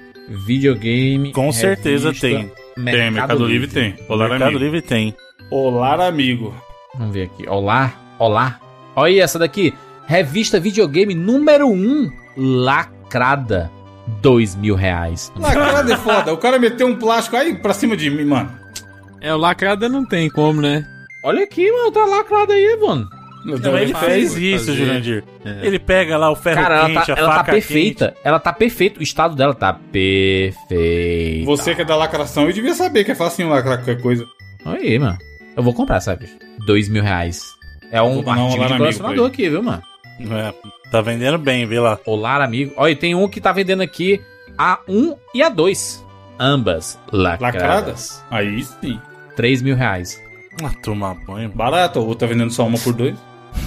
[0.45, 1.31] Videogame.
[1.31, 2.51] Com certeza tem.
[2.75, 3.95] tem, Mercado Livre tem.
[4.07, 4.63] Olá, Mercado amigo.
[4.63, 5.13] Livre tem.
[5.51, 6.55] Olá, amigo.
[6.97, 7.47] Vamos ver aqui.
[7.47, 8.59] Olá, olá.
[8.95, 9.73] Olha essa daqui.
[10.05, 12.11] Revista Videogame número 1.
[12.37, 13.71] Lacrada.
[14.21, 15.31] Dois mil reais.
[15.35, 16.33] Lacrada é foda.
[16.33, 18.51] O cara meteu um plástico aí pra cima de mim, mano.
[19.21, 20.85] É, o lacrada não tem como, né?
[21.23, 21.91] Olha aqui, mano.
[21.91, 23.07] Tá lacrada aí, mano.
[23.45, 24.77] Não, ele faz, fez vai isso, fazer.
[24.77, 25.23] Jurandir.
[25.45, 25.65] É.
[25.65, 28.15] Ele pega lá o ferro Cara, ela quente, tá, a ela tá faca perfeita.
[28.23, 28.99] Ela tá perfeita.
[28.99, 31.45] O estado dela tá perfeito.
[31.45, 34.25] Você que é da lacração, eu devia saber que é facinho lacrar qualquer coisa.
[34.65, 35.17] Olha aí, mano.
[35.55, 36.27] Eu vou comprar, sabe?
[36.65, 37.41] Dois mil reais.
[37.89, 39.81] É um artigo de colecionador aqui, viu, mano?
[40.19, 40.53] É,
[40.91, 41.97] tá vendendo bem, vê lá.
[42.05, 42.73] Olá, amigo.
[42.77, 44.21] Olha, tem um que tá vendendo aqui
[44.57, 46.05] a 1 e a 2.
[46.39, 47.61] Ambas lacradas.
[47.61, 48.25] Lacradas?
[48.29, 48.99] Aí sim.
[49.35, 50.21] 3 mil reais.
[50.63, 51.49] Ah, tomar banho.
[51.49, 53.15] Barato, ou tá vendendo só uma por dois?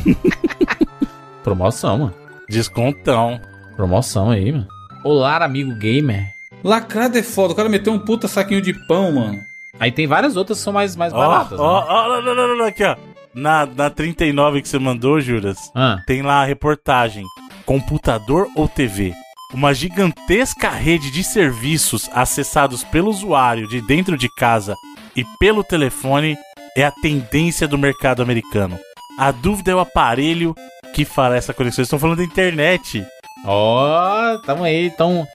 [1.44, 2.14] Promoção, mano.
[2.48, 3.40] Descontão.
[3.76, 4.66] Promoção aí, mano.
[5.04, 6.26] Olá, amigo gamer.
[6.62, 7.52] Lacrada é foda.
[7.52, 9.40] O cara meteu um puta saquinho de pão, mano.
[9.78, 11.58] Aí tem várias outras que são mais, mais Ó, baratas.
[11.58, 11.86] ó, né?
[11.88, 12.96] ó, não, não, não, não, aqui, ó.
[13.34, 17.24] Na, na 39 que você mandou, Juras, Ah, tem lá a reportagem.
[17.64, 19.12] Computador ou TV?
[19.54, 24.74] Uma gigantesca rede de serviços acessados pelo usuário de dentro de casa
[25.16, 26.36] e pelo telefone
[26.76, 28.78] é a tendência do mercado americano.
[29.18, 30.54] A dúvida é o aparelho
[30.94, 31.82] que fará essa conexão.
[31.82, 33.04] Estão falando da internet.
[33.44, 35.26] Ó, tamo aí, tão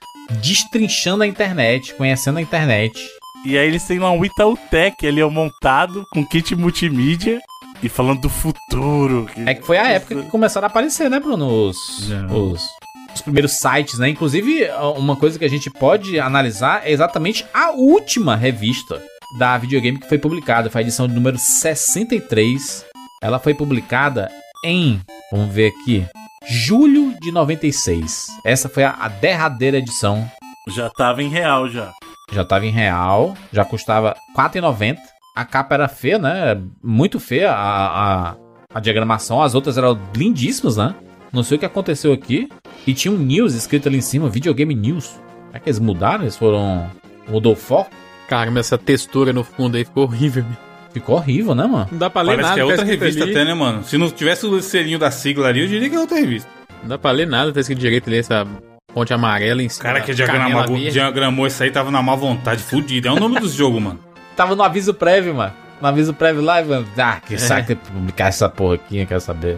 [0.41, 2.99] destrinchando a internet, conhecendo a internet.
[3.45, 7.39] E aí eles têm lá um Itautec ali ó, montado com kit multimídia
[7.85, 9.29] e falando do futuro.
[9.45, 11.47] É que foi a época que começaram a aparecer, né, Bruno?
[11.69, 12.51] Os, Não.
[12.51, 12.67] os,
[13.13, 14.09] os primeiros sites, né?
[14.09, 14.67] Inclusive,
[14.97, 19.01] uma coisa que a gente pode analisar é exatamente a última revista
[19.37, 20.69] da videogame que foi publicada.
[20.69, 22.85] Foi a edição de número 63.
[23.21, 24.31] Ela foi publicada
[24.63, 24.99] em,
[25.31, 26.05] vamos ver aqui,
[26.47, 28.27] julho de 96.
[28.43, 30.29] Essa foi a, a derradeira edição.
[30.67, 31.93] Já tava em real já.
[32.31, 34.97] Já tava em real, já custava R$ 4,90.
[35.35, 36.57] A capa era feia, né?
[36.81, 38.35] Muito feia a, a,
[38.73, 39.41] a diagramação.
[39.41, 40.95] As outras eram lindíssimas, né?
[41.33, 42.47] Não sei o que aconteceu aqui.
[42.87, 45.19] E tinha um news escrito ali em cima, videogame news.
[45.47, 46.23] Será que eles mudaram?
[46.23, 46.89] Eles foram...
[47.27, 47.89] Mudou o foco?
[48.29, 50.43] Caramba, essa textura no fundo aí ficou horrível.
[50.43, 50.57] meu.
[50.93, 51.87] Ficou horrível, né, mano?
[51.91, 52.53] Não dá pra ler Parece nada.
[52.55, 53.31] que é tá outra revista ali.
[53.31, 53.83] até, né, mano?
[53.83, 56.47] Se não tivesse o selinho da sigla ali, eu diria que é outra revista.
[56.81, 58.47] Não dá pra ler nada, tá escrito direito ali, essa
[58.93, 59.83] ponte amarela em O cima.
[59.83, 60.91] cara que da canela diagramou, verde.
[60.91, 63.09] diagramou isso aí tava na má vontade, fudido.
[63.09, 63.99] É o nome dos jogos, mano.
[64.35, 65.53] Tava no aviso prévio, mano.
[65.81, 66.85] No aviso prévio lá, mano.
[66.97, 69.57] Ah, que saco de publicar essa porra aqui, eu quero saber.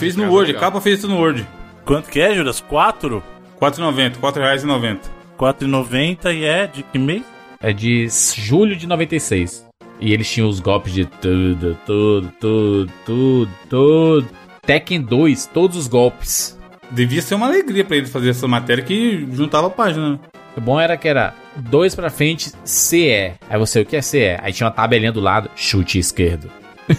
[0.00, 0.68] De no Word, legal.
[0.68, 1.46] capa fez isso no Word.
[1.84, 2.60] Quanto que é, Juras?
[2.60, 3.18] 4?
[3.18, 3.22] R$
[3.60, 4.98] 4,90, R$ 4,90.
[5.38, 7.22] 4,90 e é de que mês?
[7.60, 9.66] É de julho de 96.
[10.00, 14.28] E eles tinham os golpes de tudo, tudo, tudo, tudo, tudo.
[14.62, 16.58] Tekken 2, todos os golpes.
[16.90, 20.12] Devia ser uma alegria pra ele fazer essa matéria que juntava a página.
[20.12, 20.18] né?
[20.56, 23.32] O bom era que era dois pra frente, CE.
[23.48, 24.36] Aí você, o que é CE?
[24.40, 26.50] Aí tinha uma tabelinha do lado, chute esquerdo.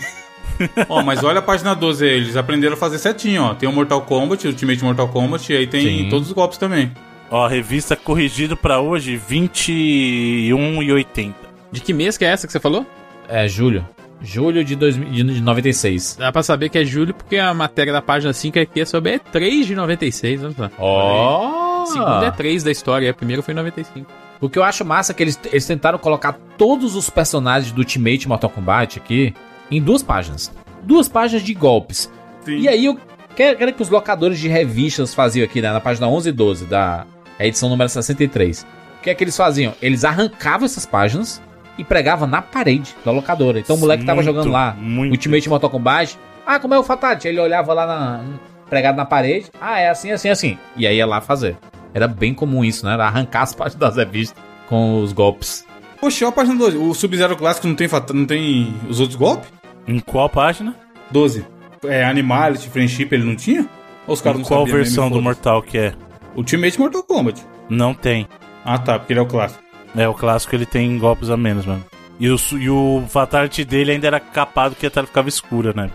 [0.90, 3.56] Ó, mas olha a página 12 aí, eles aprenderam a fazer certinho, ó.
[3.56, 6.10] Tem o Mortal Kombat, o Ultimate Mortal Kombat, e aí tem Sim.
[6.10, 6.92] todos os golpes também.
[7.32, 11.34] Ó, revista corrigido pra hoje, 21,80.
[11.72, 12.86] De que mês que é essa que você falou?
[13.28, 13.88] É, julho.
[14.22, 16.18] Julho de, 2000, de de 96.
[16.20, 19.18] Dá pra saber que é julho porque a matéria da página 5 aqui é sobre
[19.18, 20.44] E3 de 96.
[20.44, 20.70] Olha só.
[20.78, 21.86] Ó!
[21.86, 24.06] Segundo é 3 da história, a primeira foi em 95.
[24.42, 27.80] O que eu acho massa é que eles, eles tentaram colocar todos os personagens do
[27.80, 29.36] Ultimate Mortal Kombat aqui
[29.70, 30.52] em duas páginas.
[30.82, 32.12] Duas páginas de golpes.
[32.44, 32.58] Sim.
[32.58, 32.98] E aí, o
[33.36, 36.66] que era que os locadores de revistas faziam aqui, né, na página 11 e 12
[36.66, 37.06] da
[37.40, 38.64] edição número 63?
[39.00, 39.74] O que é que eles faziam?
[39.80, 41.42] Eles arrancavam essas páginas
[41.78, 43.60] e pregavam na parede da locadora.
[43.60, 45.12] Então o moleque tava Muito, jogando lá muito.
[45.12, 46.18] Ultimate Mortal Kombat.
[46.46, 47.28] Ah, como é o Fatality?
[47.28, 48.24] Ele olhava lá na,
[48.70, 49.48] pregado na parede.
[49.60, 50.58] Ah, é assim, assim, assim.
[50.76, 51.56] E aí ia lá fazer.
[51.94, 52.94] Era bem comum isso, né?
[52.94, 55.66] Era arrancar as páginas das revistas com os golpes.
[56.00, 56.78] Poxa, olha a página 12.
[56.78, 59.52] O Sub-Zero clássico não tem, não tem os outros golpes?
[59.88, 60.76] Em qual página?
[61.12, 61.46] 12.
[61.84, 63.68] É, Animality, Friendship, ele não tinha?
[64.08, 65.22] Ou os caras não qual sabiam mesmo, versão do?
[65.22, 65.94] Mortal que é?
[66.36, 67.46] Ultimate Mortal Kombat.
[67.70, 68.28] Não tem.
[68.64, 69.62] Ah, tá, porque ele é o clássico.
[69.96, 71.84] É, o clássico ele tem golpes a menos, mano.
[72.20, 75.90] E o, e o Fatality dele ainda era capado que a tela ficava escura, né?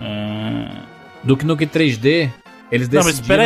[0.00, 0.82] Ah,
[1.24, 2.30] Duke Nukem 3D,
[2.70, 3.04] eles Não, decidiram...
[3.04, 3.42] mas espera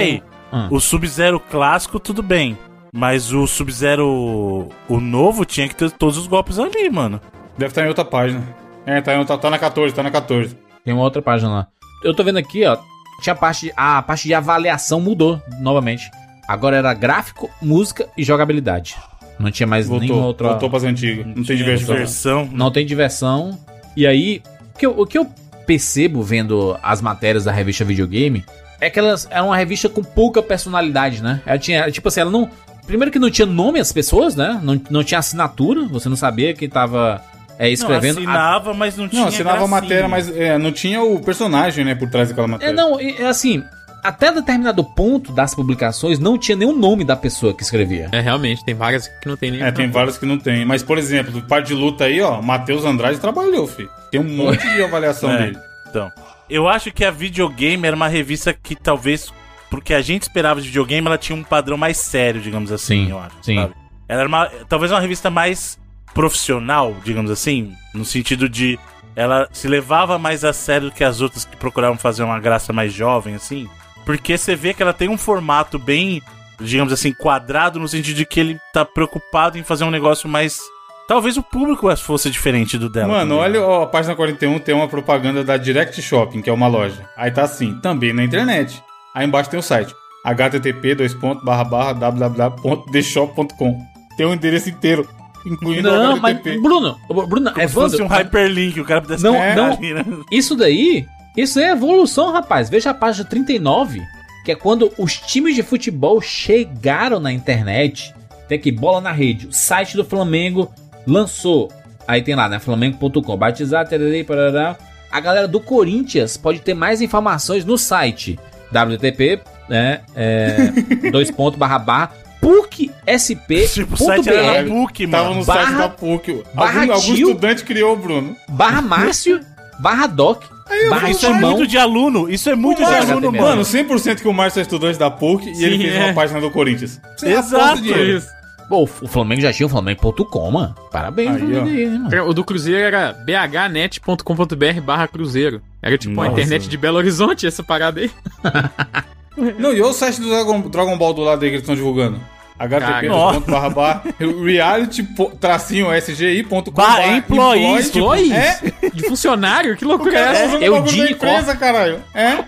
[0.53, 0.69] Ah.
[0.71, 2.57] O Sub-Zero clássico, tudo bem.
[2.93, 7.21] Mas o Sub-Zero, o novo, tinha que ter todos os golpes ali, mano.
[7.59, 8.43] deve estar em outra página.
[8.87, 10.57] É, tá, em outra- tá na 14, tá na 14.
[10.85, 11.67] Tem uma outra página lá.
[12.05, 12.77] Eu tô vendo aqui, ó.
[13.21, 16.11] Tinha a parte, a parte de avaliação mudou novamente.
[16.47, 18.97] Agora era gráfico, música e jogabilidade.
[19.39, 20.49] Não tinha mais nenhuma Voltou, outra.
[20.51, 21.27] voltou pras antigas.
[21.27, 21.95] Não tem diversão.
[21.95, 22.49] Diversão.
[22.53, 23.59] Não tem diversão.
[23.97, 24.43] E aí,
[24.75, 25.27] o que, eu, o que eu
[25.67, 28.45] percebo vendo as matérias da revista Videogame
[28.81, 31.41] é que elas é uma revista com pouca personalidade, né?
[31.47, 32.49] Ela tinha, tipo assim, ela não.
[32.87, 34.61] Primeiro que não tinha nome as pessoas, né?
[34.63, 37.21] Não, não tinha assinatura, você não sabia quem tava
[37.59, 38.21] é, escrevendo.
[38.21, 41.85] Não, assinava, mas não tinha Não, assinava a matéria, mas é, não tinha o personagem,
[41.85, 42.75] né, por trás daquela É, matéria.
[42.75, 43.65] não, é é assim,
[44.05, 48.09] até determinado ponto das publicações não tinha nenhum nome da pessoa que escrevia.
[48.13, 49.63] É, realmente, tem vagas que não tem nem.
[49.63, 50.65] É, tem vários que não tem.
[50.65, 53.91] Mas, por exemplo, parte de luta aí, ó, Matheus Andrade trabalhou, filho.
[54.13, 55.39] Tem um monte de avaliação É.
[55.39, 55.59] dele.
[55.91, 56.13] Então,
[56.49, 59.33] eu acho que a Videogame era uma revista que talvez,
[59.71, 63.11] porque a gente esperava de videogame, ela tinha um padrão mais sério, digamos assim, Sim,
[63.11, 63.37] eu acho.
[63.43, 63.57] sim.
[63.57, 63.75] sabe?
[64.09, 65.79] Ela era uma, talvez uma revista mais
[66.15, 68.79] profissional, digamos assim, no sentido de
[69.17, 72.73] ela se levava mais a sério do que as outras que procuravam fazer uma graça
[72.73, 73.69] mais jovem, assim.
[74.05, 76.23] Porque você vê que ela tem um formato bem,
[76.61, 80.61] digamos assim, quadrado, no sentido de que ele tá preocupado em fazer um negócio mais.
[81.07, 83.07] Talvez o público fosse diferente do dela.
[83.09, 83.39] Mano, também.
[83.39, 87.09] olha, ó, a página 41 tem uma propaganda da Direct Shopping, que é uma loja.
[87.17, 88.83] Aí tá assim, também na internet.
[89.15, 90.97] Aí embaixo tem o site http
[91.45, 93.81] www.theshop.com
[94.17, 95.09] Tem o endereço inteiro,
[95.45, 96.37] incluindo Não, o mas.
[96.61, 99.73] Bruno, Bruno, Como se fosse um Evandro, hyperlink, o cara pudesse Não, não.
[99.73, 100.05] ali, né?
[100.33, 101.07] Isso daí,
[101.37, 102.69] isso é evolução, rapaz.
[102.69, 104.03] Veja a página 39,
[104.45, 108.13] que é quando os times de futebol chegaram na internet.
[108.49, 109.47] Tem aqui, bola na rede.
[109.49, 110.73] O site do Flamengo
[111.07, 111.71] lançou.
[112.09, 112.59] Aí tem lá, né?
[112.59, 113.37] Flamengo.com.
[113.37, 114.77] Batizar, tererê, parará.
[115.11, 118.39] A galera do Corinthians pode ter mais informações no site
[118.73, 120.01] www, né?
[120.15, 120.73] É,
[121.11, 125.41] dois pontos barra barra PUC-SP.br Tipo, o site era PUC, Tava mano.
[125.41, 126.43] no Barra- site da PUC.
[126.55, 128.37] barra algum, algum estudante criou o Bruno.
[128.49, 129.41] barra Márcio
[129.79, 130.45] barra Doc
[130.91, 132.29] barra Isso é muito de aluno.
[132.29, 133.43] Isso é muito de aluno, mano.
[133.45, 136.05] Mano, 100% que o Márcio é estudante da PUC e ele Sim, fez é.
[136.07, 137.01] uma página do Corinthians.
[137.17, 137.85] Você Exato.
[137.85, 138.29] Isso.
[138.69, 140.75] Pô, o Flamengo já tinha o Flamengo.com, mano.
[140.91, 142.29] Parabéns, Aí, Flamengo aí, né, mano?
[142.29, 145.63] O do Cruzeiro era bhnet.com.br barra Cruzeiro.
[145.83, 146.33] Era tipo a Nossa.
[146.41, 148.11] internet de Belo Horizonte, essa parada aí.
[149.59, 151.75] Não, e olha o site do Dragon, Dragon Ball do lado aí que eles estão
[151.77, 152.19] divulgando.
[152.59, 153.41] http Nossa.
[153.41, 158.33] barra barra reality po- tracinho sgi.com Bah, employees, employee, employees?
[158.33, 159.77] É, De funcionário?
[159.77, 160.65] Que o loucura é cara essa?
[160.65, 162.03] é o o Dini empresa, caralho.
[162.15, 162.43] É.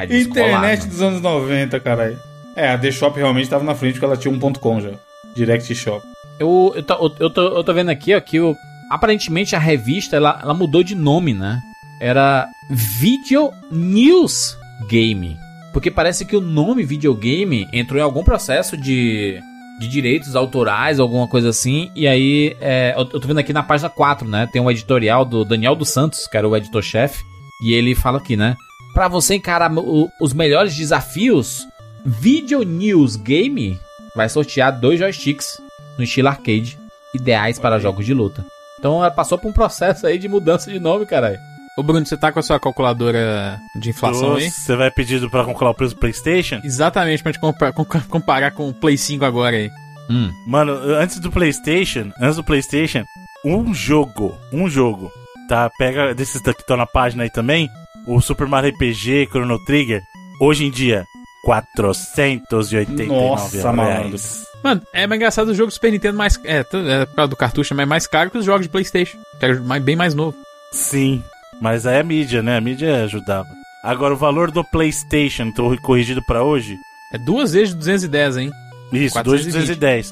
[0.10, 2.20] internet dos anos 90, caralho.
[2.56, 4.92] É, a The Shop realmente tava na frente porque ela tinha um ponto .com já.
[5.36, 6.06] Direct Shop.
[6.40, 8.56] Eu, eu, tô, eu, tô, eu tô vendo aqui, ó, que o,
[8.90, 11.60] aparentemente a revista, ela, ela mudou de nome, né?
[12.00, 14.58] Era Video News
[14.90, 15.38] Game.
[15.74, 19.40] Porque parece que o nome videogame entrou em algum processo de,
[19.80, 21.92] de direitos autorais, alguma coisa assim.
[21.96, 24.48] E aí, é, eu, eu tô vendo aqui na página 4, né?
[24.52, 27.24] Tem um editorial do Daniel dos Santos, que era o editor-chefe.
[27.64, 28.56] E ele fala aqui, né?
[28.94, 31.68] Pra você encarar o- os melhores desafios,
[32.06, 33.78] Video News Game
[34.16, 35.62] vai sortear dois joysticks
[35.98, 36.80] no estilo arcade,
[37.14, 38.44] ideais para jogos de luta.
[38.80, 41.38] Então ela passou por um processo aí de mudança de nome, caralho.
[41.80, 44.50] Ô Bruno, você tá com a sua calculadora de inflação aí?
[44.52, 46.60] Você vai pedir pra calcular o preço do PlayStation?
[46.64, 49.70] Exatamente, pra gente compa- com- comparar com o Play 5 agora aí.
[50.10, 50.30] Hum.
[50.46, 53.04] Mano, antes do PlayStation, antes do PlayStation,
[53.46, 55.10] um jogo, um jogo,
[55.48, 55.70] tá?
[55.78, 57.70] Pega desses que estão na página aí também,
[58.08, 60.02] o Super Mario RPG, Chrono Trigger,
[60.42, 61.06] hoje em dia,
[61.46, 64.44] 489 Nossa, reais.
[64.64, 66.38] Mano, é mais engraçado o jogo do Super Nintendo mais.
[66.44, 69.18] É, é por causa do cartucho, mas é mais caro que os jogos de PlayStation.
[69.40, 70.36] Que mais- bem mais novo.
[70.74, 71.24] Sim,
[71.62, 72.58] mas aí a mídia, né?
[72.58, 73.48] A mídia ajudava.
[73.84, 76.78] Agora, o valor do PlayStation, tô corrigido pra hoje,
[77.14, 78.52] É duas vezes de 210, hein?
[78.94, 79.78] isso, 420.
[79.80, 80.12] 2.210,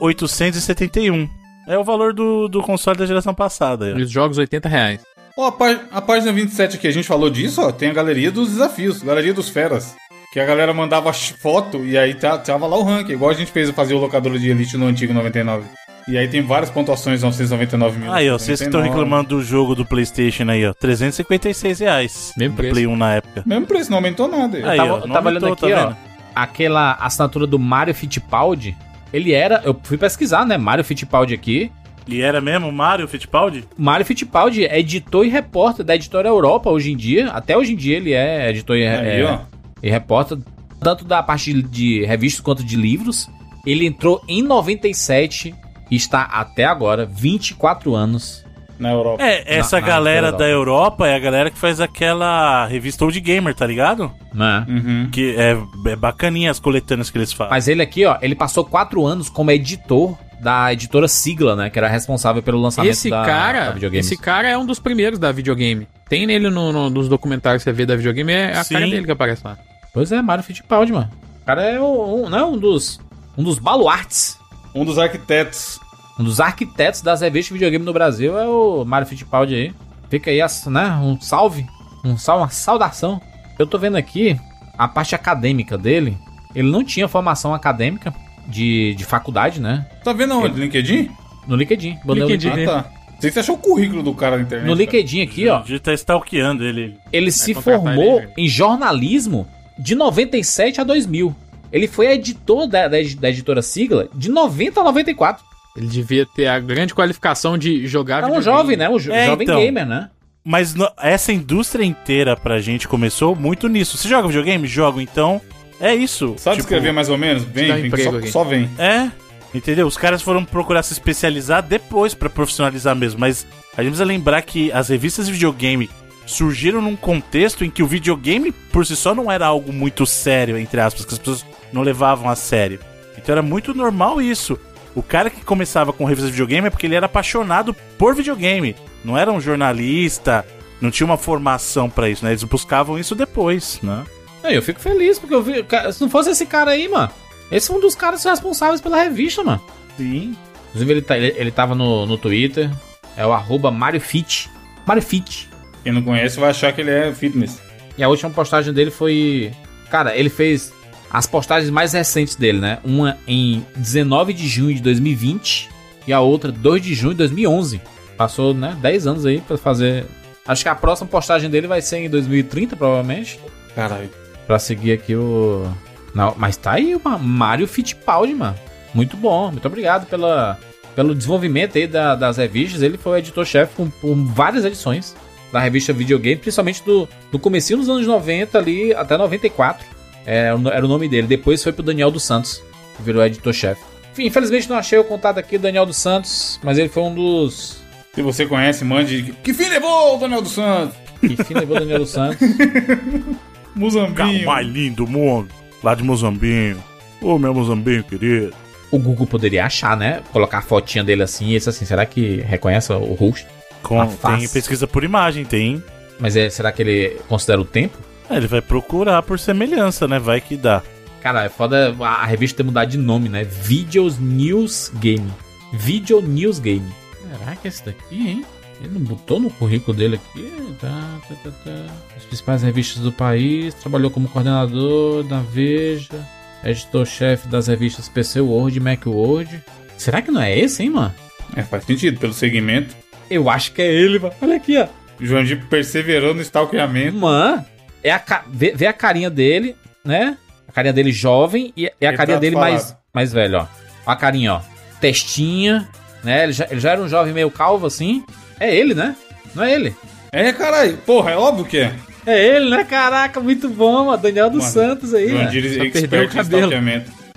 [0.00, 1.28] 1.871.
[1.68, 3.90] É o valor do, do console da geração passada.
[3.96, 5.00] E os jogos 80 reais.
[5.38, 7.70] Ó, a, pá- a página 27 aqui, a gente falou disso, ó.
[7.72, 9.94] Tem a galeria dos desafios, galeria dos feras.
[10.32, 13.12] Que a galera mandava foto e aí tá- tava lá o ranking.
[13.12, 15.64] Igual a gente fez fazer o locador de Elite no antigo 99.
[16.08, 18.12] E aí tem várias pontuações, 999 mil.
[18.12, 22.32] Aí, ó, vocês que estão reclamando do jogo do PlayStation aí, ó, 356 reais.
[22.36, 22.74] Mesmo preço.
[22.74, 23.42] Play 1 na época.
[23.46, 24.58] Mesmo preço, não aumentou nada.
[24.58, 26.12] Aí, tava, ó, eu tava olhando aumentou, aqui, tá ó.
[26.34, 28.76] Aquela assinatura do Mario Fittipaldi.
[29.12, 29.60] Ele era.
[29.64, 30.56] Eu fui pesquisar, né?
[30.56, 31.70] Mario Fittipaldi aqui.
[32.06, 33.64] E era mesmo Mario Fittipaldi?
[33.76, 37.30] Mário Fittipaldi é editor e repórter da editora Europa hoje em dia.
[37.30, 39.40] Até hoje em dia ele é editor e, Aí, é,
[39.82, 40.38] e repórter,
[40.80, 43.30] tanto da parte de revistas quanto de livros.
[43.64, 45.54] Ele entrou em 97
[45.92, 48.42] e está até agora, 24 anos.
[48.78, 49.22] Na Europa.
[49.22, 50.38] É, essa na galera Europa.
[50.42, 54.10] da Europa é a galera que faz aquela revista Old Gamer, tá ligado?
[54.34, 54.64] Né?
[54.68, 55.08] Uhum.
[55.12, 55.56] Que é,
[55.86, 57.50] é bacaninha as coletâneas que eles fazem.
[57.50, 61.70] Mas ele aqui, ó, ele passou 4 anos como editor da editora Sigla, né?
[61.70, 64.00] Que era responsável pelo lançamento Esse da, cara, da videogame.
[64.00, 65.86] esse cara é um dos primeiros da videogame.
[66.08, 68.74] Tem nele no, no- nos documentários que você vê da videogame, é a Sim.
[68.74, 69.56] cara dele que aparece lá.
[69.94, 71.08] Pois é, Mário Fittipaldi, mano.
[71.42, 72.98] O cara é um, um, né, um dos
[73.38, 74.36] um dos baluartes
[74.74, 75.78] Um dos arquitetos.
[76.22, 79.74] Um dos arquitetos das revistas de videogame no Brasil é o Mário Fittipaldi aí.
[80.08, 80.38] Fica aí,
[80.68, 80.90] né?
[81.02, 81.66] Um salve.
[82.04, 83.20] Um sal, uma saudação.
[83.58, 84.38] Eu tô vendo aqui
[84.78, 86.16] a parte acadêmica dele.
[86.54, 88.14] Ele não tinha formação acadêmica
[88.46, 89.84] de, de faculdade, né?
[90.04, 90.60] Tá vendo onde?
[90.60, 91.10] LinkedIn?
[91.48, 91.98] No LinkedIn.
[92.04, 92.54] Botei o LinkedIn.
[92.54, 92.68] link.
[92.68, 92.90] Ah, tá.
[93.18, 94.68] Sei que você achou o currículo do cara na internet.
[94.68, 94.84] No cara.
[94.84, 95.58] LinkedIn aqui, ó.
[95.58, 96.96] A gente tá stalkeando ele.
[97.12, 101.34] Ele se formou ele, em jornalismo de 97 a 2000.
[101.72, 105.51] Ele foi editor da, da, da editora Sigla de 90 a 94.
[105.76, 108.44] Ele devia ter a grande qualificação de jogar É um videogame.
[108.58, 108.88] jovem, né?
[108.88, 109.60] Um jo- É, jovem então.
[109.60, 110.10] gamer, né?
[110.44, 113.96] Mas no- essa indústria inteira pra gente começou muito nisso.
[113.96, 114.66] Você joga videogame?
[114.66, 115.40] Jogo, então.
[115.80, 116.34] É isso.
[116.38, 117.42] Sabe Tipo, escrever mais ou menos?
[117.44, 118.68] Vem, vem emprego só, só vem.
[118.78, 119.10] É,
[119.54, 119.86] entendeu?
[119.86, 123.46] Os caras foram procurar se especializar depois pra profissionalizar mesmo, mas
[123.76, 125.90] a gente precisa lembrar que as revistas de videogame
[126.26, 130.56] surgiram num contexto em que o videogame por si só não era algo muito sério,
[130.56, 132.78] entre aspas, que as pessoas não levavam a sério.
[133.18, 134.58] Então era muito normal isso.
[134.94, 138.76] O cara que começava com revistas de videogame é porque ele era apaixonado por videogame,
[139.04, 140.44] não era um jornalista,
[140.80, 142.32] não tinha uma formação pra isso, né?
[142.32, 144.04] Eles buscavam isso depois, né?
[144.42, 145.64] Aí eu fico feliz, porque eu vi.
[145.92, 147.10] Se não fosse esse cara aí, mano.
[147.50, 149.62] Esse é um dos caras responsáveis pela revista, mano.
[149.96, 150.36] Sim.
[150.68, 152.70] Inclusive, ele, tá, ele, ele tava no, no Twitter.
[153.16, 154.50] É o arroba MarioFit.
[154.86, 155.48] MarioFit.
[155.84, 157.60] Quem não conhece vai achar que ele é fitness.
[157.96, 159.52] E a última postagem dele foi.
[159.90, 160.72] Cara, ele fez
[161.12, 162.78] as postagens mais recentes dele, né?
[162.82, 165.68] Uma em 19 de junho de 2020
[166.06, 167.80] e a outra 2 de junho de 2011.
[168.16, 168.76] Passou, né?
[168.80, 170.06] 10 anos aí pra fazer.
[170.46, 173.38] Acho que a próxima postagem dele vai ser em 2030, provavelmente.
[173.74, 174.10] Caralho.
[174.46, 175.66] Pra seguir aqui o.
[176.14, 178.56] Não, mas tá aí o Ma- Mario Fittipaldi, mano.
[178.94, 179.50] Muito bom.
[179.50, 180.58] Muito obrigado pela,
[180.94, 182.82] pelo desenvolvimento aí da- das revistas.
[182.82, 185.14] Ele foi editor-chefe por, por várias edições
[185.52, 189.84] da revista Videogame, principalmente do, do comecinho dos anos 90 ali até 94.
[190.26, 191.26] É, o- era o nome dele.
[191.26, 192.62] Depois foi pro Daniel dos Santos,
[192.96, 193.80] que virou editor-chefe.
[194.12, 197.14] Enfim, infelizmente não achei o contato aqui do Daniel dos Santos, mas ele foi um
[197.14, 197.78] dos.
[198.14, 199.34] Se você conhece, mande.
[199.42, 200.96] Que fim levou o Daniel dos Santos?
[201.20, 202.38] Que fim levou o Daniel dos Santos.
[203.74, 204.44] Muzambinho.
[204.46, 205.48] mais lindo do mundo,
[205.82, 206.82] lá de Mozambinho.
[207.20, 208.52] Ô, meu Mozambinho querido.
[208.90, 210.20] O Google poderia achar, né?
[210.32, 211.86] Colocar a fotinha dele assim e esse assim.
[211.86, 213.46] Será que reconhece o rosto?
[213.82, 215.82] Com, A tem pesquisa por imagem, tem.
[216.20, 217.96] Mas é, será que ele considera o tempo?
[218.32, 220.18] É, ele vai procurar por semelhança, né?
[220.18, 220.82] Vai que dá.
[221.20, 223.44] Cara, é foda a, revista ter mudado de nome, né?
[223.44, 225.30] Videos News Game.
[225.70, 226.90] Video News Game.
[227.30, 228.44] Caraca, esse daqui, hein?
[228.80, 230.50] Ele não botou no currículo dele aqui?
[230.80, 231.86] Tá, tá, tá, tá.
[232.16, 233.74] As principais revistas do país.
[233.74, 236.26] Trabalhou como coordenador da Veja.
[236.64, 239.62] Editor-chefe das revistas PC World e Mac World.
[239.98, 241.14] Será que não é esse, hein, mano?
[241.54, 242.96] É, faz sentido, pelo segmento.
[243.30, 244.34] Eu acho que é ele, mano.
[244.40, 244.88] Olha aqui, ó.
[245.20, 247.16] O Jurandir perseverou no stalkeamento.
[247.16, 247.64] Mano,
[248.02, 250.36] é a, vê, vê a carinha dele, né?
[250.68, 252.70] A carinha dele jovem e é a carinha dele falado.
[252.70, 253.66] mais, mais velho, ó.
[254.06, 254.60] A carinha, ó.
[255.00, 255.88] Testinha,
[256.24, 256.44] né?
[256.44, 258.24] Ele já, ele já era um jovem meio calvo assim.
[258.58, 259.16] É ele, né?
[259.54, 259.94] Não é ele?
[260.32, 260.96] É, caralho.
[260.98, 261.92] Porra, é óbvio que é.
[262.24, 262.84] É ele, né?
[262.84, 264.22] Caraca, muito bom, mano.
[264.22, 265.50] Daniel dos Santos aí, né?
[265.54, 266.72] Expert perdeu o cabelo.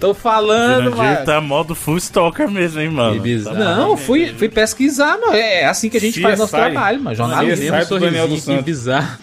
[0.06, 1.26] Tô falando, Jurandir mano.
[1.26, 3.16] tá modo full stalker mesmo, hein, mano.
[3.16, 3.58] Que bizarro.
[3.58, 5.34] Não, fui, fui pesquisar, mano.
[5.34, 6.22] É assim que a gente CSI.
[6.22, 7.16] faz nosso trabalho, mano.
[7.16, 7.84] Jornalismo.
[7.86, 8.66] Sorrisinho, que Santos.
[8.66, 9.18] bizarro.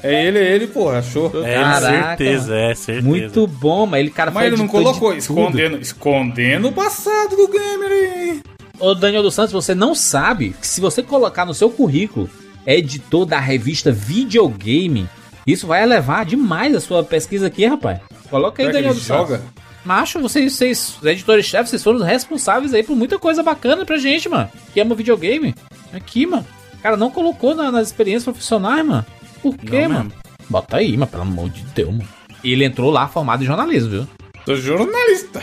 [0.00, 1.44] É ele, é ele, porra, achou.
[1.44, 3.08] É, Caraca, certeza, é, certeza.
[3.08, 7.90] Muito bom, mas ele, cara, Mas ele não colocou, escondendo, escondendo o passado do gamer
[7.90, 8.40] aí.
[8.78, 12.30] Ô, Daniel dos Santos, você não sabe que se você colocar no seu currículo
[12.64, 15.08] editor da revista Videogame,
[15.44, 17.98] isso vai elevar demais a sua pesquisa aqui, rapaz.
[18.30, 19.40] Coloca aí, Será Daniel dos joga?
[19.88, 23.96] Macho, vocês, vocês, os editores-chefes, vocês foram os responsáveis aí por muita coisa bacana pra
[23.96, 24.46] gente, mano.
[24.74, 25.54] Que ama videogame.
[25.94, 26.46] Aqui, mano.
[26.82, 29.06] Cara, não colocou na- nas experiências profissionais, mano.
[29.40, 30.12] Por quê, Não mano?
[30.46, 32.06] Bota aí, mano, pelo amor de Deus, mano.
[32.44, 34.06] E ele entrou lá formado em jornalismo, viu?
[34.44, 35.42] Sou jornalista.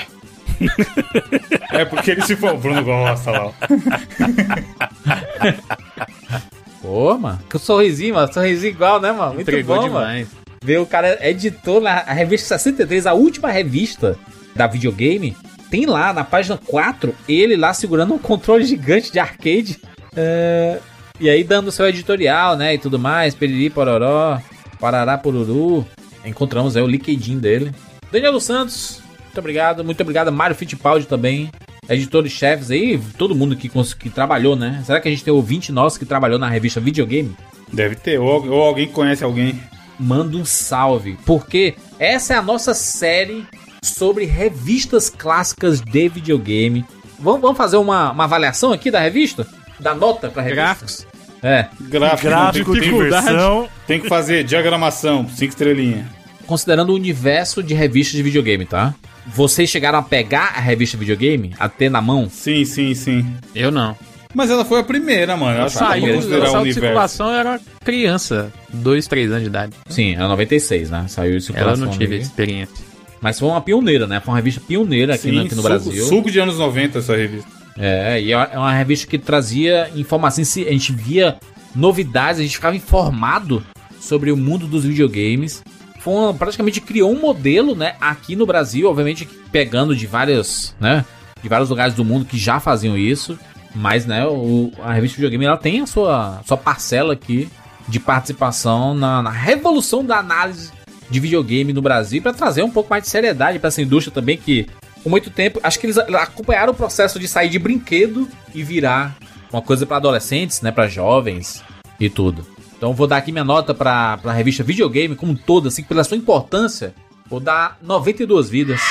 [1.73, 2.53] é porque ele se for.
[2.53, 3.45] O Bruno gosta lá.
[3.47, 3.51] ó.
[6.84, 7.39] Pô, mano.
[7.49, 8.31] Que sorrisinho, mano.
[8.31, 9.34] Sorrisinho igual, né, mano?
[9.34, 10.27] Muito Entregou bom, mano.
[10.65, 14.17] Ver o cara editou na revista 63, a última revista
[14.55, 15.37] da videogame.
[15.69, 19.79] Tem lá, na página 4, ele lá segurando um controle gigante de arcade.
[20.15, 20.79] É,
[21.19, 22.73] e aí dando seu editorial, né?
[22.73, 23.35] E tudo mais.
[23.35, 24.41] Periri, pororó,
[24.79, 25.85] parará, poruru.
[26.25, 27.71] Encontramos aí o LinkedIn dele.
[28.11, 29.83] Daniel dos Santos, muito obrigado.
[29.83, 31.51] Muito obrigado Mário Fittipaldi também.
[31.87, 34.81] Editores-chefes aí, todo mundo que, que trabalhou, né?
[34.83, 37.35] Será que a gente tem ouvinte nosso que trabalhou na revista Videogame?
[37.71, 39.59] Deve ter, ou, ou alguém conhece alguém.
[39.99, 43.45] Manda um salve, porque essa é a nossa série
[43.84, 46.85] sobre revistas clássicas de videogame.
[47.19, 49.47] Vamos, vamos fazer uma, uma avaliação aqui da revista?
[49.80, 50.63] Da nota pra revista?
[50.63, 51.07] Gráficos.
[51.41, 51.67] É.
[51.80, 56.05] Gráfico, Gráfico, tem, tem, tem que fazer diagramação, cinco estrelinhas.
[56.47, 58.93] Considerando o universo de revistas de videogame, tá?
[59.27, 61.53] Vocês chegaram a pegar a revista videogame?
[61.59, 62.30] A ter na mão?
[62.30, 63.26] Sim, sim, sim.
[63.53, 63.95] Eu não.
[64.36, 65.70] Mas ela foi a primeira, mano.
[65.70, 69.74] Saiu, ela o saiu de circulação, eu era criança, 2, 3 anos de idade.
[69.88, 71.06] Sim, é 96, né?
[71.07, 72.24] Saiu de Ela circulação não tive ali.
[72.24, 72.76] experiência.
[73.22, 74.20] Mas foi uma pioneira, né?
[74.20, 76.06] Foi uma revista pioneira aqui, Sim, no, aqui no suco, Brasil.
[76.06, 77.49] Suco de anos 90 essa revista.
[77.78, 81.38] É, e é uma revista que trazia informações, a gente via
[81.76, 83.64] novidades, a gente ficava informado
[83.99, 85.64] sobre o mundo dos videogames.
[85.99, 91.03] Foi uma- praticamente criou um modelo, né, aqui no Brasil, obviamente pegando de vários, né,
[91.41, 93.38] de vários lugares do mundo que já faziam isso,
[93.76, 97.49] mas, né, o- a revista videogame ela tem a sua, sua parcela aqui
[97.88, 100.72] de participação na, na revolução da análise
[101.10, 104.38] de videogame no Brasil para trazer um pouco mais de seriedade para essa indústria também
[104.38, 104.65] que
[105.03, 109.15] por muito tempo acho que eles acompanharam o processo de sair de brinquedo e virar
[109.53, 111.64] uma coisa para adolescentes, né, para jovens
[111.99, 112.43] e tudo.
[112.76, 116.03] Então vou dar aqui minha nota para a revista Videogame como um todo, assim, pela
[116.03, 116.93] sua importância,
[117.30, 118.81] vou dar 92 vidas.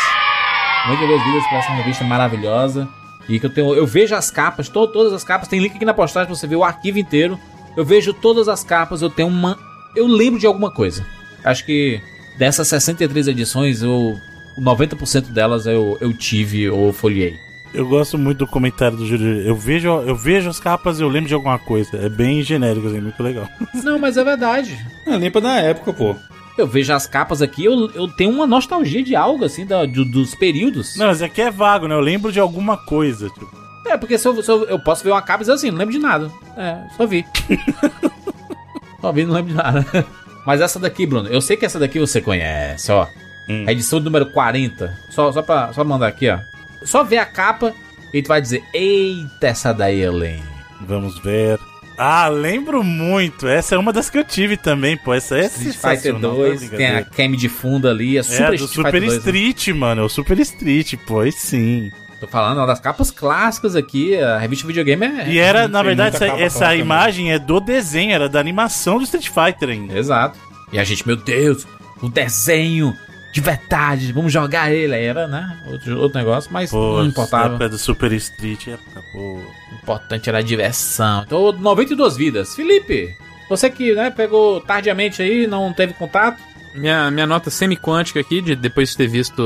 [0.87, 2.89] 92 vidas para essa revista maravilhosa.
[3.29, 5.85] E que eu tenho, eu vejo as capas, to- todas as capas, tem link aqui
[5.85, 7.39] na postagem pra você ver o arquivo inteiro.
[7.77, 9.59] Eu vejo todas as capas, eu tenho uma,
[9.97, 11.05] eu lembro de alguma coisa.
[11.43, 12.01] Acho que
[12.39, 14.17] dessas 63 edições, eu
[14.59, 17.35] 90% delas eu, eu tive ou folhei.
[17.73, 19.41] Eu gosto muito do comentário do Júlio.
[19.43, 21.97] Eu vejo, eu vejo as capas e eu lembro de alguma coisa.
[21.97, 23.49] É bem genérico, assim, muito legal.
[23.83, 24.79] Não, mas é verdade.
[25.05, 26.15] É limpa da época, pô.
[26.57, 30.05] Eu vejo as capas aqui, eu, eu tenho uma nostalgia de algo, assim, da- do-
[30.05, 30.97] dos períodos.
[30.97, 31.95] Não, mas aqui é vago, né?
[31.95, 33.29] Eu lembro de alguma coisa.
[33.29, 33.51] Tipo.
[33.87, 35.79] É, porque se eu, se eu, eu posso ver uma capa e dizer assim, não
[35.79, 36.31] lembro de nada.
[36.57, 37.25] É, só vi.
[39.01, 39.85] só vi, não lembro de nada.
[40.47, 43.07] Mas essa daqui, Bruno, eu sei que essa daqui você conhece, ó.
[43.49, 43.65] Hum.
[43.67, 44.95] A edição número 40.
[45.11, 46.39] Só, só, pra, só mandar aqui, ó.
[46.85, 47.73] Só ver a capa
[48.13, 50.45] e tu vai dizer, eita, essa daí eu lembro.
[50.87, 51.59] Vamos ver.
[51.97, 53.47] Ah, lembro muito.
[53.47, 55.15] Essa é uma das que eu tive também, pô.
[55.15, 56.35] Essa é Street Fighter sensacional.
[56.37, 57.11] 2, tá tem a ligado?
[57.15, 59.13] cam de fundo ali, é É, Super do Street Super Fighter 2.
[59.13, 59.19] né?
[59.19, 60.03] Street, mano.
[60.03, 61.31] É o Super Street, pô.
[61.31, 61.91] Sim.
[62.21, 65.29] Tô falando, ó, das capas clássicas aqui, a revista videogame é...
[65.29, 69.29] E era, na verdade, essa, essa imagem é do desenho, era da animação do Street
[69.29, 69.99] Fighter ainda.
[69.99, 70.39] Exato.
[70.73, 71.67] E a gente, meu Deus,
[72.01, 72.95] o desenho
[73.35, 74.95] de verdade, vamos jogar ele.
[74.95, 75.59] Aí era, né?
[75.67, 77.47] Outro, outro negócio, mas Pô, não importava.
[77.47, 79.19] época do Super Street, época, pô.
[79.19, 81.25] O importante era a diversão.
[81.27, 82.55] Então, 92 vidas.
[82.55, 83.13] Felipe,
[83.49, 86.41] você que né, pegou tardiamente aí, não teve contato.
[86.77, 89.43] Minha, minha nota semi-quântica aqui, de, depois de ter visto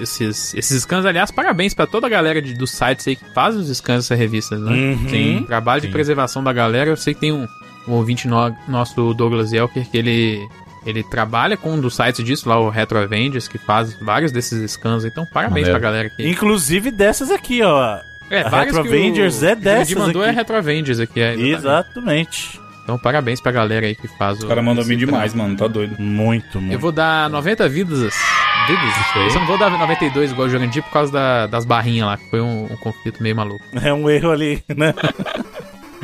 [0.00, 1.04] esses, esses scans.
[1.04, 4.14] Aliás, parabéns pra toda a galera de, dos sites aí que fazem os scans dessa
[4.14, 4.70] revista, né?
[4.72, 5.08] Uhum.
[5.08, 5.44] Sim.
[5.48, 5.92] Trabalho de Sim.
[5.92, 6.90] preservação da galera.
[6.90, 7.46] Eu sei que tem um,
[7.88, 10.48] um ouvinte no- nosso, o Douglas Elker, que ele,
[10.86, 14.70] ele trabalha com um dos sites disso, lá o Retro Avengers, que faz vários desses
[14.72, 15.04] scans.
[15.04, 15.70] Então, parabéns Maneiro.
[15.80, 16.28] pra galera aqui.
[16.28, 17.98] Inclusive dessas aqui, ó.
[18.30, 20.30] É, a Retro que o- Avengers é que o dessas mandou aqui.
[20.30, 21.20] é Retro Avengers aqui.
[21.20, 22.60] É, exatamente.
[22.82, 25.56] Então, parabéns pra galera aí que faz O cara mandou bem demais, mano.
[25.56, 25.96] Tá doido.
[26.00, 26.72] Muito, muito.
[26.72, 28.14] Eu vou dar 90 vidas.
[28.68, 28.94] Vidas?
[29.16, 32.16] Eu só não vou dar 92 igual o Jurandir por causa da- das barrinhas lá,
[32.16, 33.64] que foi um, um conflito meio maluco.
[33.82, 34.94] É um erro ali, né?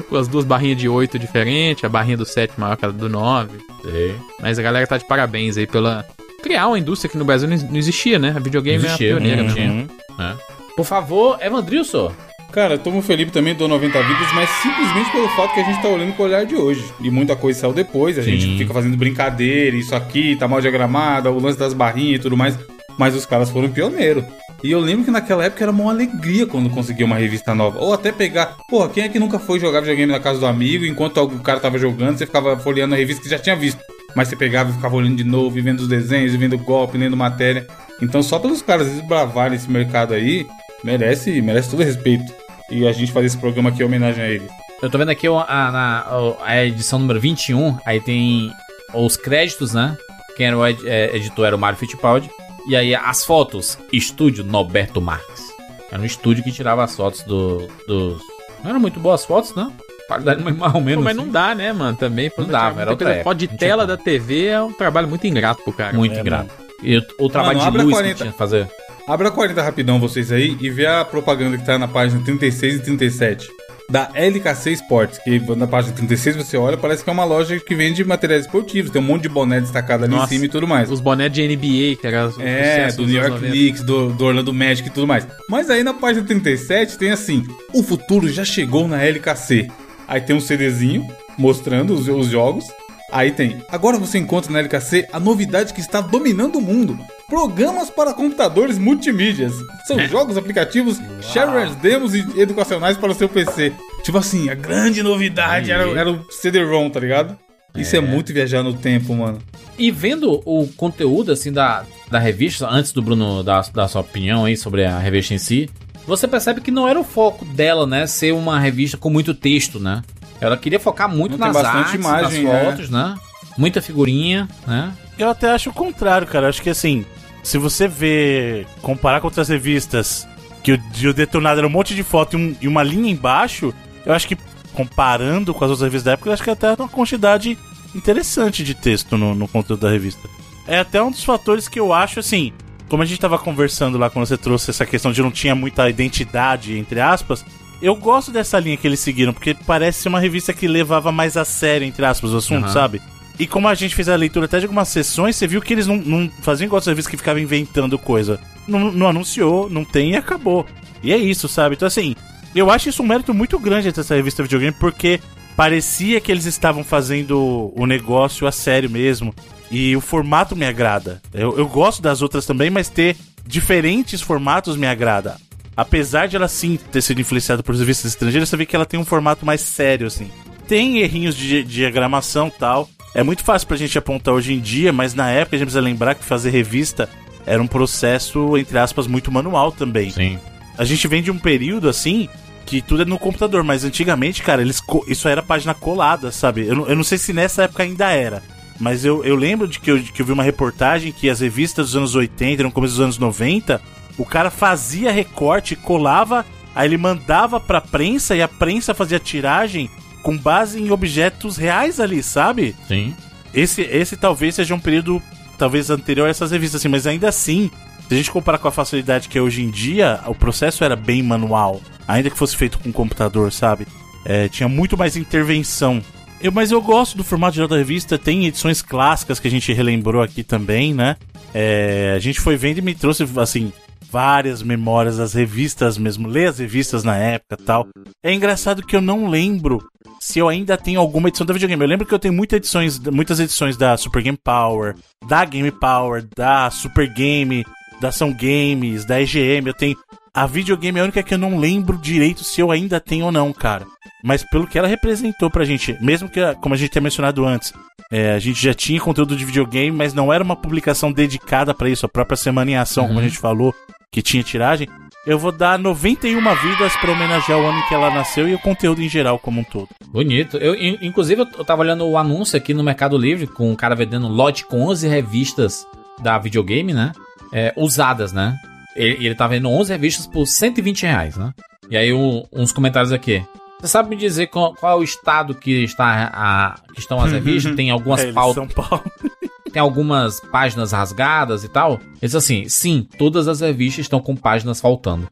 [0.08, 3.08] Com as duas barrinhas de 8 diferentes, a barrinha do 7 maior que a do
[3.08, 3.58] 9.
[3.82, 4.14] Sei.
[4.40, 6.04] Mas a galera tá de parabéns aí pela.
[6.42, 8.32] Criar uma indústria que no Brasil não existia, né?
[8.36, 9.42] A videogame Existia, é a pioneira.
[9.44, 9.52] né?
[9.54, 9.88] Uhum.
[10.18, 10.34] É.
[10.76, 12.12] Por favor, Evandrilson.
[12.52, 15.88] Cara, Tomo Felipe também dou 90 vidas, mas simplesmente pelo fato que a gente tá
[15.88, 16.84] olhando com o olhar de hoje.
[17.00, 18.36] E muita coisa saiu depois, a Sim.
[18.38, 22.36] gente fica fazendo brincadeira, isso aqui, tá mal diagramado, o lance das barrinhas e tudo
[22.36, 22.58] mais.
[22.98, 24.24] Mas os caras foram pioneiros.
[24.62, 27.78] E eu lembro que naquela época era uma alegria quando conseguia uma revista nova.
[27.80, 28.56] Ou até pegar.
[28.68, 31.58] Porra, quem é que nunca foi jogar videogame na casa do amigo enquanto o cara
[31.58, 33.80] tava jogando, você ficava folheando a revista que já tinha visto.
[34.14, 37.66] Mas você pegava e ficava olhando de novo, vendo os desenhos, vendo golpe, lendo matéria.
[38.00, 40.46] Então, só pelos caras desbravarem esse mercado aí,
[40.84, 42.32] merece, merece todo respeito.
[42.70, 44.46] E a gente fazer esse programa aqui em homenagem a ele.
[44.82, 48.50] Eu tô vendo aqui o- a, na- o- a edição número 21, aí tem
[48.94, 49.96] os créditos, né?
[50.36, 52.28] Quem era o é, editor era o Mário Fittipaldi.
[52.68, 55.50] E aí as fotos, estúdio Norberto Marques.
[55.90, 58.20] Era um estúdio que tirava as fotos do, dos...
[58.62, 59.70] Não eram muito boas foas, né?
[60.06, 61.04] Qualidade mais ou Pô, menos.
[61.04, 61.26] mas assim.
[61.26, 61.96] não dá, né, mano?
[61.96, 62.30] Também.
[62.36, 65.26] Não dava, era outra época, Foto de não tela da TV é um trabalho muito
[65.26, 65.92] ingrato pro cara.
[65.96, 66.50] Muito É, ingrato.
[66.82, 68.14] E o, o trabalho Mano, de luz 40.
[68.14, 68.68] que tinha que fazer.
[69.06, 72.80] Abra 40 rapidão vocês aí e vê a propaganda que tá na página 36 e
[72.96, 73.48] 37
[73.92, 77.74] da LKC Sports, que na página 36 você olha, parece que é uma loja que
[77.74, 80.66] vende materiais esportivos, tem um monte de boné destacado ali Nossa, em cima e tudo
[80.66, 80.90] mais.
[80.90, 83.50] Os bonés de NBA, que era É, do New York 90.
[83.50, 85.26] Knicks, do, do Orlando Magic e tudo mais.
[85.46, 87.44] Mas aí na página 37 tem assim:
[87.74, 89.68] o futuro já chegou na LKC.
[90.08, 91.06] Aí tem um CDzinho
[91.36, 92.64] mostrando os, os jogos.
[93.12, 96.98] Aí tem, agora você encontra na LKC a novidade que está dominando o mundo.
[97.28, 99.52] Programas para computadores multimídias.
[99.86, 103.74] São jogos, aplicativos, shareware, demos e educacionais para o seu PC.
[104.02, 107.36] Tipo assim, a grande novidade era, era o CD-ROM, tá ligado?
[107.76, 108.00] Isso é.
[108.00, 109.38] muito viajar no tempo, mano.
[109.78, 114.46] E vendo o conteúdo, assim, da, da revista, antes do Bruno dar, dar sua opinião
[114.46, 115.68] aí sobre a revista em si,
[116.06, 118.06] você percebe que não era o foco dela, né?
[118.06, 120.02] Ser uma revista com muito texto, né?
[120.42, 122.64] Ela queria focar muito Não, tem nas bastante artes, imagem, nas é.
[122.64, 123.14] fotos, né?
[123.56, 124.92] Muita figurinha, né?
[125.18, 126.46] Eu até acho o contrário, cara.
[126.46, 127.04] Eu acho que assim,
[127.42, 130.26] se você vê, comparar com outras revistas,
[130.62, 133.10] que o, de- o detonado era um monte de foto e, um- e uma linha
[133.10, 133.72] embaixo,
[134.04, 134.36] eu acho que
[134.74, 137.56] comparando com as outras revistas da época, eu acho que até era uma quantidade
[137.94, 140.28] interessante de texto no, no conteúdo da revista.
[140.66, 142.52] É até um dos fatores que eu acho assim.
[142.88, 145.88] Como a gente tava conversando lá quando você trouxe essa questão de não tinha muita
[145.88, 147.44] identidade, entre aspas,
[147.82, 151.36] eu gosto dessa linha que eles seguiram, porque parece ser uma revista que levava mais
[151.36, 152.72] a sério, entre aspas, o assunto, Aham.
[152.72, 153.02] sabe?
[153.38, 155.86] E como a gente fez a leitura até de algumas sessões, você viu que eles
[155.86, 158.38] não, não faziam igual revistas que ficavam inventando coisa.
[158.68, 160.64] Não, não anunciou, não tem e acabou.
[161.02, 161.74] E é isso, sabe?
[161.74, 162.14] Então, assim,
[162.54, 165.18] eu acho isso um mérito muito grande dessa revista videogame, porque
[165.56, 169.34] parecia que eles estavam fazendo o negócio a sério mesmo.
[169.70, 171.20] E o formato me agrada.
[171.32, 175.36] Eu, eu gosto das outras também, mas ter diferentes formatos me agrada.
[175.76, 179.00] Apesar de ela sim ter sido influenciada por revistas estrangeiras, você vê que ela tem
[179.00, 180.30] um formato mais sério, assim.
[180.68, 182.88] Tem errinhos de diagramação e tal.
[183.14, 185.80] É muito fácil pra gente apontar hoje em dia, mas na época a gente precisa
[185.80, 187.08] lembrar que fazer revista
[187.46, 190.10] era um processo, entre aspas, muito manual também.
[190.10, 190.38] Sim.
[190.78, 192.28] A gente vem de um período assim
[192.64, 196.66] que tudo é no computador, mas antigamente, cara, eles isso era página colada, sabe?
[196.66, 198.42] Eu não, eu não sei se nessa época ainda era,
[198.78, 201.40] mas eu, eu lembro de que eu, de que eu vi uma reportagem que as
[201.40, 203.80] revistas dos anos 80, no começo dos anos 90,
[204.18, 206.44] o cara fazia recorte, colava,
[206.74, 209.90] aí ele mandava pra prensa e a prensa fazia tiragem
[210.22, 212.74] com base em objetos reais ali, sabe?
[212.86, 213.14] Sim.
[213.52, 215.20] Esse, esse talvez seja um período
[215.58, 217.70] talvez anterior a essas revistas, assim, mas ainda assim,
[218.08, 220.96] se a gente comparar com a facilidade que é hoje em dia, o processo era
[220.96, 223.86] bem manual, ainda que fosse feito com computador, sabe?
[224.24, 226.02] É, tinha muito mais intervenção.
[226.40, 229.72] Eu, mas eu gosto do formato geral da revista, tem edições clássicas que a gente
[229.72, 231.16] relembrou aqui também, né?
[231.54, 233.72] É, a gente foi vendo e me trouxe, assim,
[234.10, 237.86] várias memórias das revistas mesmo, ler as revistas na época tal.
[238.22, 239.82] É engraçado que eu não lembro
[240.20, 241.82] se eu ainda tenho alguma edição da videogame.
[241.82, 244.94] Eu lembro que eu tenho muitas edições, muitas edições da Super Game Power,
[245.26, 247.64] da Game Power, da Super Game,
[248.00, 249.66] da Ação Games, da EGM.
[249.66, 249.96] Eu tenho.
[250.34, 253.32] A videogame é a única que eu não lembro direito se eu ainda tenho ou
[253.32, 253.84] não, cara.
[254.24, 257.72] Mas pelo que ela representou pra gente, mesmo que, como a gente tinha mencionado antes,
[258.10, 261.88] é, a gente já tinha conteúdo de videogame, mas não era uma publicação dedicada pra
[261.90, 263.74] isso, a própria Semana em Ação, como a gente falou,
[264.10, 264.88] que tinha tiragem.
[265.26, 268.58] Eu vou dar 91 vidas pra homenagear o ano em que ela nasceu e o
[268.58, 269.88] conteúdo em geral como um todo.
[270.06, 270.56] Bonito.
[270.56, 273.94] Eu, in- inclusive, eu, tava olhando o anúncio aqui no Mercado Livre com um cara
[273.94, 275.86] vendendo um lote com 11 revistas
[276.20, 277.12] da videogame, né?
[277.52, 278.56] É, usadas, né?
[278.96, 281.52] Ele, ele tá vendendo 11 revistas por 120 reais, né?
[281.90, 283.42] E aí um- uns comentários aqui.
[283.80, 287.32] Você sabe me dizer qual, qual é o estado que, está a, que estão as
[287.32, 287.74] revistas?
[287.74, 288.54] Tem algumas É, pautas.
[288.54, 289.02] São Paulo.
[289.72, 291.98] tem algumas páginas rasgadas e tal.
[292.20, 295.26] Eles assim, sim, todas as revistas estão com páginas faltando.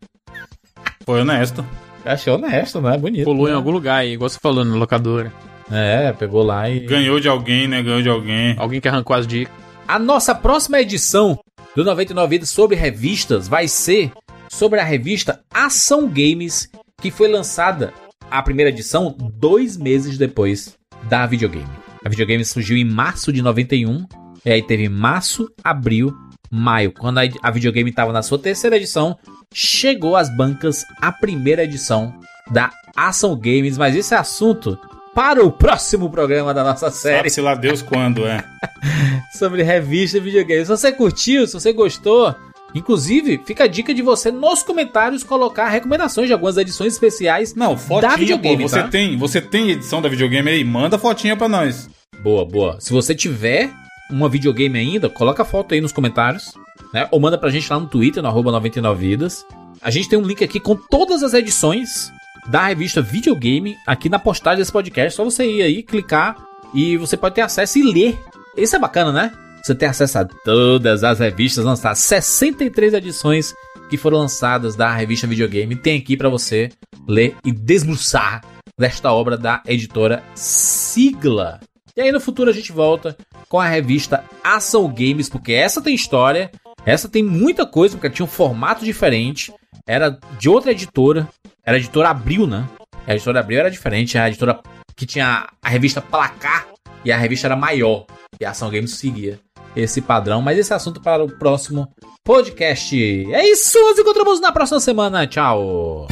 [1.04, 1.64] Foi honesto.
[2.04, 2.96] Achei honesto, né?
[2.96, 3.24] Bonito.
[3.24, 3.56] Pulou em né?
[3.56, 5.32] algum lugar aí, igual você falou na locadora.
[5.70, 6.80] É, pegou lá e.
[6.80, 7.82] Ganhou de alguém, né?
[7.82, 8.54] Ganhou de alguém.
[8.58, 9.54] Alguém que arrancou as dicas.
[9.86, 11.38] A nossa próxima edição
[11.74, 14.12] do 99 Vidas sobre revistas vai ser
[14.48, 16.68] sobre a revista Ação Games,
[17.00, 17.94] que foi lançada
[18.30, 20.76] a primeira edição dois meses depois
[21.08, 21.70] da videogame.
[22.04, 24.06] A videogame surgiu em março de 91,
[24.44, 26.12] e aí teve março, abril,
[26.50, 26.92] maio.
[26.92, 29.16] Quando a, videogame estava na sua terceira edição,
[29.52, 32.12] chegou às bancas a primeira edição
[32.50, 34.78] da Ação Games, mas esse assunto
[35.14, 38.44] para o próximo programa da nossa série Sabe-se lá Deus quando, é.
[39.36, 40.64] sobre revista e videogame.
[40.64, 42.34] Se você curtiu, se você gostou,
[42.74, 47.74] inclusive, fica a dica de você nos comentários colocar recomendações de algumas edições especiais Não,
[47.74, 48.68] da fotinha, videogame, pô.
[48.68, 48.88] Você tá?
[48.88, 50.64] tem, você tem edição da videogame aí?
[50.64, 51.88] Manda fotinha pra nós.
[52.22, 52.80] Boa, boa.
[52.80, 53.70] Se você tiver
[54.10, 56.52] uma videogame ainda, coloca a foto aí nos comentários,
[56.92, 57.08] né?
[57.10, 59.44] Ou manda pra gente lá no Twitter, no arroba 99vidas.
[59.80, 62.12] A gente tem um link aqui com todas as edições
[62.50, 65.16] da revista Videogame aqui na postagem desse podcast.
[65.16, 66.36] Só você ir aí, clicar
[66.74, 68.18] e você pode ter acesso e ler.
[68.56, 69.32] Isso é bacana, né?
[69.62, 73.54] Você tem acesso a todas as revistas lançadas, 63 edições
[73.88, 75.76] que foram lançadas da revista Videogame.
[75.76, 76.70] Tem aqui pra você
[77.06, 78.42] ler e desbruçar
[78.76, 81.60] desta obra da editora Sigla.
[81.96, 83.16] E aí no futuro a gente volta
[83.48, 86.50] com a revista Ação Games, porque essa tem história,
[86.84, 89.52] essa tem muita coisa, porque tinha um formato diferente,
[89.86, 91.28] era de outra editora,
[91.64, 92.68] era a editora Abril, né?
[93.06, 94.60] A editora Abril era diferente, a editora
[94.96, 96.68] que tinha a revista Placar
[97.04, 98.06] e a revista era maior,
[98.40, 99.38] e a Ação Games seguia
[99.74, 101.92] esse padrão, mas esse assunto para o próximo
[102.24, 102.96] podcast.
[103.32, 105.26] É isso, nos encontramos na próxima semana.
[105.26, 106.08] Tchau.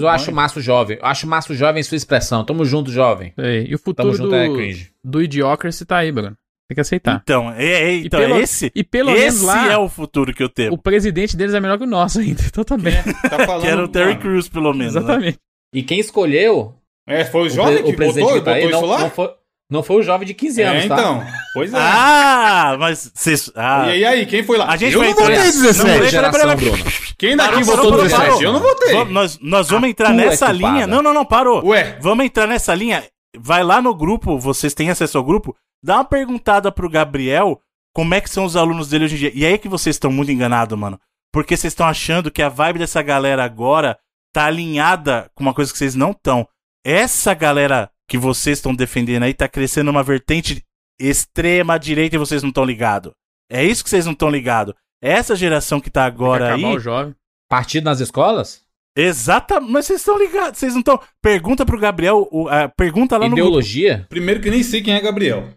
[0.00, 0.98] Pois eu acho massa o jovem.
[1.00, 2.44] Eu acho massa o jovem em sua expressão.
[2.44, 3.32] Tamo junto, jovem.
[3.38, 4.90] É, e o Tamo futuro junto do, é cringe.
[5.04, 6.36] do Idiocracy tá aí, Bruno.
[6.68, 7.20] Tem que aceitar.
[7.22, 10.34] Então, é, é, E então pelo- esse, e pelo menos esse lá, é o futuro
[10.34, 10.76] que eu o temo.
[10.76, 12.42] presidente deles é melhor que o nosso ainda.
[12.46, 12.92] Então tá bem.
[13.30, 13.62] Tá falando.
[13.62, 14.94] Que era o Terry Crews, pelo menos.
[14.94, 15.00] né?
[15.00, 15.38] Exatamente.
[15.74, 16.74] E quem escolheu
[17.06, 18.80] É, foi o o, jovem pre- que o presidente botou, que tá botou aí isso
[18.82, 18.98] não, lá?
[19.00, 19.30] não foi,
[19.70, 20.94] não foi o jovem de 15 anos, é, tá?
[20.94, 21.26] então.
[21.54, 21.76] Pois é.
[21.78, 23.50] Ah, mas vocês.
[23.54, 24.66] Ah, E aí, aí, quem foi lá?
[24.70, 25.78] a gente eu vai não entrar votei nessa- 17.
[25.78, 26.70] Não, peraí, geração, peraí, peraí.
[26.72, 26.92] Bruno.
[27.18, 28.24] Quem daqui Parou, votou parou, 17?
[28.26, 28.42] parou.
[28.42, 28.92] Eu não votei.
[28.92, 30.72] Vamos- nós, nós vamos entrar é nessa culpada.
[30.74, 30.86] linha.
[30.86, 31.64] Não, não, não, parou.
[31.66, 33.04] Ué, Vamos entrar nessa linha.
[33.36, 35.54] Vai lá no grupo, vocês têm acesso ao grupo.
[35.84, 37.60] Dá uma perguntada pro Gabriel
[37.94, 39.32] como é que são os alunos dele hoje em dia.
[39.34, 40.98] E aí que vocês estão muito enganados, mano.
[41.32, 43.98] Porque vocês estão achando que a vibe dessa galera agora
[44.32, 46.48] tá alinhada com uma coisa que vocês não estão.
[46.84, 50.64] Essa galera que vocês estão defendendo aí tá crescendo uma vertente
[51.00, 53.12] extrema direita e vocês não estão ligados.
[53.50, 54.74] É isso que vocês não estão ligados.
[55.02, 56.76] Essa geração que tá Tem que agora acabar aí.
[56.76, 57.14] o jovem.
[57.48, 58.62] Partido nas escolas?
[58.96, 61.00] Exatamente, mas vocês estão ligados, vocês não estão.
[61.22, 63.48] Pergunta pro Gabriel, o- a- pergunta lá no grupo.
[63.48, 64.06] Ideologia?
[64.08, 65.48] primeiro que nem sei quem é Gabriel.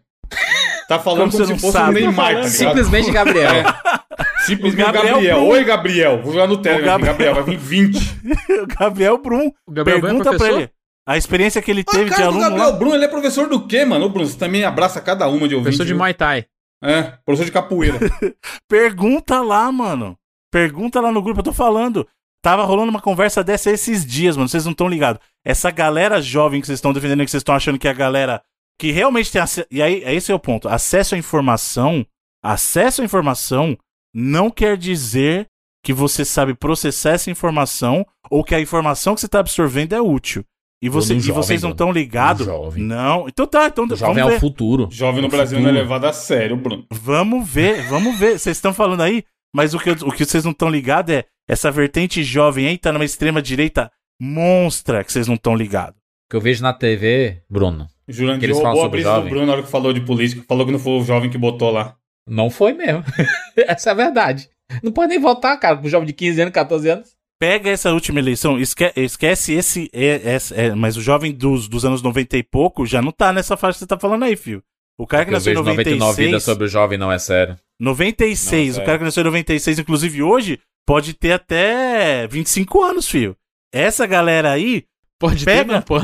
[0.88, 1.90] Tá falando Como como, você se não fosse sabe?
[1.90, 2.44] o Neymar, Tá?
[2.50, 3.64] Simplesmente Gabriel.
[4.46, 5.38] Simplesmente O Gabriel Gabriel.
[5.40, 5.48] Brum.
[5.50, 6.22] Oi, Gabriel.
[6.22, 6.86] Vou jogar no Telegram.
[7.00, 7.98] Gab- Gabriel, vai vir 20.
[8.64, 9.52] o Gabriel Brum.
[9.66, 10.70] O Gabriel Brum é pergunta pra ele.
[11.12, 12.72] A experiência que ele teve de aluno Gabriel lá.
[12.72, 14.06] Bruno, ele é professor do quê, mano?
[14.06, 15.64] Ô, Bruno, você também abraça cada uma de ouvinte.
[15.64, 15.98] Professor de viu?
[15.98, 16.46] Muay Thai.
[16.82, 18.00] É, professor de capoeira.
[18.66, 20.18] Pergunta lá, mano.
[20.50, 22.08] Pergunta lá no grupo, eu tô falando.
[22.42, 24.48] Tava rolando uma conversa dessa esses dias, mano.
[24.48, 25.22] Vocês não estão ligados.
[25.46, 28.42] Essa galera jovem que vocês estão defendendo, que vocês estão achando que é a galera
[28.80, 29.68] que realmente tem acesso.
[29.70, 30.70] E aí, esse é o ponto.
[30.70, 32.06] Acesso à informação.
[32.42, 33.78] Acesso à informação
[34.16, 35.48] não quer dizer
[35.84, 40.02] que você sabe processar essa informação ou que a informação que você tá absorvendo é
[40.02, 40.46] útil.
[40.82, 42.46] E, você, no e jovem, vocês não estão ligados.
[42.48, 42.84] No jovem.
[42.84, 43.28] Não.
[43.28, 44.38] Então tá, então O vamos jovem é ver.
[44.38, 44.88] o futuro.
[44.92, 45.84] Jovem no O Brasil não é futuro.
[45.84, 46.86] levado a sério, Bruno.
[46.92, 48.40] Vamos ver, vamos ver.
[48.40, 51.70] Vocês estão falando aí, mas o que, o que vocês não estão ligados é essa
[51.70, 56.00] vertente jovem aí tá numa extrema direita monstra que vocês não estão ligados.
[56.30, 59.16] que eu vejo na TV, Bruno, Que Jurandir eles falam roubou a sobre brisa do
[59.18, 59.30] jovem.
[59.30, 60.44] Bruno na hora que falou de política.
[60.48, 61.96] Falou que não foi o jovem que botou lá.
[62.28, 63.04] não foi mesmo.
[63.68, 64.50] Essa é a verdade.
[64.82, 67.10] Não pode nem votar, cara, com um jovem de 15 anos, 14 anos.
[67.42, 69.90] Pega essa última eleição, esque- esquece esse.
[69.92, 73.34] É, esse- é, mas o jovem dos, dos anos 90 e pouco já não tá
[73.34, 74.62] nessa faixa que você tá falando aí, filho.
[74.96, 76.44] O cara que eu nasceu em vejo 99 vidas 96.
[76.44, 77.58] sobre o jovem não é sério.
[77.80, 78.86] 96, Não, o sério.
[78.86, 83.36] cara que nasceu em 96, inclusive hoje, pode ter até 25 anos, filho.
[83.74, 84.84] Essa galera aí.
[85.20, 85.66] Pode Pega.
[85.66, 85.98] ter, não, pô.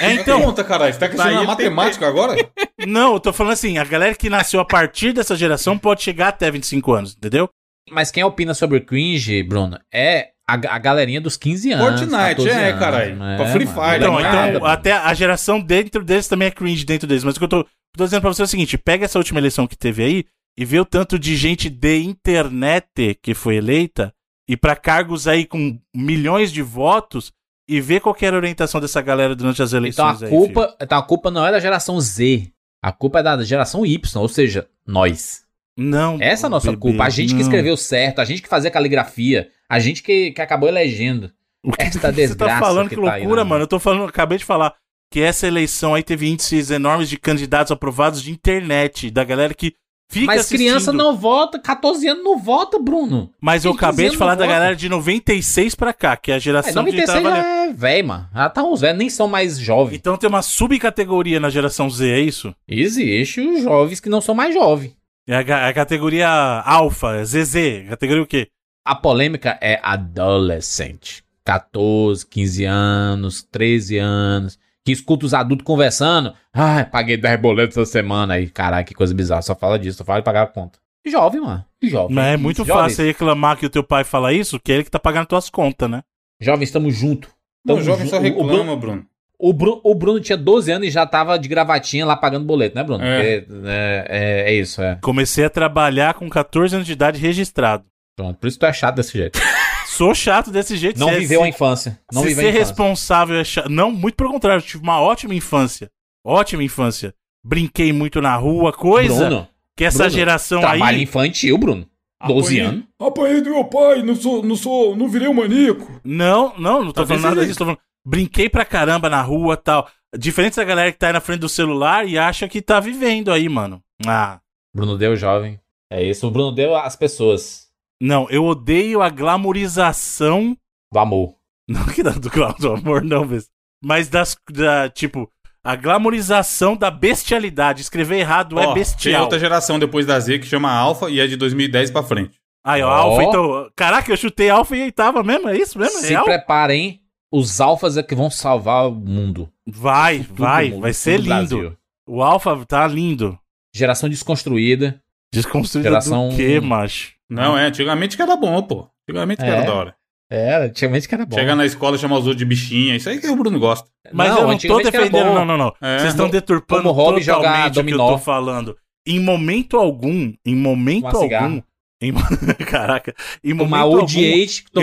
[0.00, 0.40] É, então.
[0.42, 0.92] Conta, caralho.
[0.92, 2.34] Você tá questionando Daí a matemática agora?
[2.86, 6.28] Não, eu tô falando assim, a galera que nasceu a partir dessa geração pode chegar
[6.28, 7.48] até 25 anos, entendeu?
[7.90, 12.00] Mas quem opina sobre o cringe, Bruno, é a, a galerinha dos 15 anos.
[12.00, 13.16] Fortnite, 14 é, caralho.
[13.16, 13.80] né, Pra Free mano?
[13.80, 17.06] Fire, Então, não é então nada, até a geração dentro deles também é cringe dentro
[17.06, 17.24] deles.
[17.24, 17.64] Mas o que eu tô,
[17.96, 20.24] tô dizendo pra você é o seguinte: pega essa última eleição que teve aí
[20.58, 24.12] e vê o tanto de gente de internet que foi eleita
[24.48, 27.32] e pra cargos aí com milhões de votos
[27.68, 30.28] e vê qual que era a orientação dessa galera durante as Então a eleições aí,
[30.28, 32.50] culpa, então a culpa não é da geração Z.
[32.82, 35.42] A culpa é da geração Y, ou seja, nós.
[35.76, 36.18] Não.
[36.20, 37.04] Essa é a nossa bebê, culpa.
[37.04, 37.40] A gente que não.
[37.42, 41.30] escreveu certo, a gente que fazia caligrafia, a gente que, que acabou elegendo.
[41.64, 43.62] O que Esta você tá falando que que tá aí, loucura, mano.
[43.64, 44.74] Eu tô falando, acabei de falar
[45.10, 49.74] que essa eleição aí teve índices enormes de candidatos aprovados de internet, da galera que
[50.10, 50.58] fica Mas assistindo.
[50.58, 53.30] criança não vota, 14 anos não vota, Bruno.
[53.40, 54.52] Mas eu acabei de falar da vota.
[54.54, 57.72] galera de 96 pra cá, que é a É, geração que 96 tava já é
[57.72, 58.28] velho, mano.
[58.34, 59.96] Já tá uns velhos, nem são mais jovens.
[59.96, 62.54] Então tem uma subcategoria na geração Z, é isso?
[62.66, 64.94] Existe os jovens que não são mais jovens.
[65.28, 67.54] É a, ga- a categoria alfa, ZZ,
[67.88, 68.48] categoria o quê?
[68.84, 71.24] A polêmica é adolescente.
[71.44, 74.58] 14, 15 anos, 13 anos.
[74.84, 76.34] Que escuta os adultos conversando.
[76.52, 78.48] Ai, paguei 10 boletos essa semana aí.
[78.50, 79.42] Caralho, que coisa bizarra.
[79.42, 80.78] Só fala disso, só fala de pagar a conta.
[81.06, 81.64] Jovem, mano.
[81.82, 82.14] Jovem.
[82.16, 82.82] Mas é muito jovem.
[82.84, 85.48] fácil reclamar que o teu pai fala isso, que é ele que tá pagando tuas
[85.48, 86.02] contas, né?
[86.40, 87.30] Jovens, estamos juntos.
[87.64, 88.26] Não, o Tamo jovem só junto.
[88.36, 89.06] O- o Bruno- reclama, Bruno.
[89.42, 92.76] O Bruno, o Bruno tinha 12 anos e já tava de gravatinha lá pagando boleto,
[92.76, 93.02] né, Bruno?
[93.02, 93.40] É.
[93.40, 94.06] Porque, é,
[94.46, 94.98] é, é isso, é.
[95.02, 97.84] Comecei a trabalhar com 14 anos de idade registrado.
[98.16, 99.40] Pronto, por isso tu é chato desse jeito.
[99.86, 101.00] Sou chato desse jeito.
[101.00, 101.98] Não é- viveu se- a infância.
[102.12, 102.66] Não se viveu ser a infância.
[102.68, 103.68] responsável é chato.
[103.68, 105.90] Não, muito pelo contrário, eu tive uma ótima infância.
[106.24, 107.12] Ótima infância.
[107.44, 111.02] Brinquei muito na rua, coisa Bruno, que essa Bruno, geração trabalho aí.
[111.02, 111.84] infantil, Bruno.
[112.24, 112.84] 12 Apanhei- anos.
[113.00, 116.00] Apanhei do meu pai, não sou, não sou, não virei um maníaco.
[116.04, 117.58] Não, não, não tô Tá falando nada disso.
[117.58, 119.88] Tô falando, brinquei pra caramba na rua tal.
[120.16, 123.32] Diferente da galera que tá aí na frente do celular e acha que tá vivendo
[123.32, 123.82] aí, mano.
[124.06, 124.40] Ah.
[124.74, 125.58] Bruno deu jovem.
[125.90, 126.26] É isso.
[126.26, 127.68] O Bruno deu às pessoas
[128.00, 130.56] Não, eu odeio a glamorização.
[130.92, 131.34] do amor.
[131.68, 133.48] Não que da- do, do amor, não, mas.
[133.82, 134.36] Mas das.
[134.50, 135.30] Da, tipo,
[135.64, 137.82] a glamorização da bestialidade.
[137.82, 139.22] Escrever errado é Ó, Tem bestial.
[139.22, 142.38] outra geração depois da Z que chama Alpha e é de 2010 pra frente.
[142.64, 142.92] Aí, ó, Ó.
[142.92, 143.70] Alfa, então.
[143.74, 145.48] Caraca, eu chutei Alfa e aí tava mesmo?
[145.48, 145.98] É isso mesmo?
[146.00, 146.24] Se real?
[146.24, 147.00] preparem.
[147.32, 149.48] Os alfas é que vão salvar o mundo.
[149.66, 151.28] Vai, Futuro vai, do mundo, vai ser do lindo.
[151.58, 151.76] Brasil.
[152.06, 153.38] O Alpha tá lindo.
[153.74, 155.00] Geração desconstruída.
[155.32, 157.12] Desconstruída Geração- do quê, macho?
[157.30, 158.86] Não, é, antigamente que era bom, pô.
[159.08, 159.50] Antigamente que É.
[159.50, 159.94] era da hora.
[160.30, 161.36] É, antigamente que era bom.
[161.36, 162.96] Chegar na escola e chamar os outros de bichinha.
[162.96, 163.88] Isso aí que o Bruno gosta.
[164.12, 165.34] Mas eu não tô antigamente que era defendendo, bom.
[165.34, 165.74] não, não, não.
[165.80, 165.98] É.
[165.98, 168.76] Vocês estão deturpando como totalmente o que eu tô falando.
[169.06, 171.62] Em momento algum, em momento cigarro.
[172.02, 172.12] Em...
[172.66, 173.90] caraca, em Tomar eu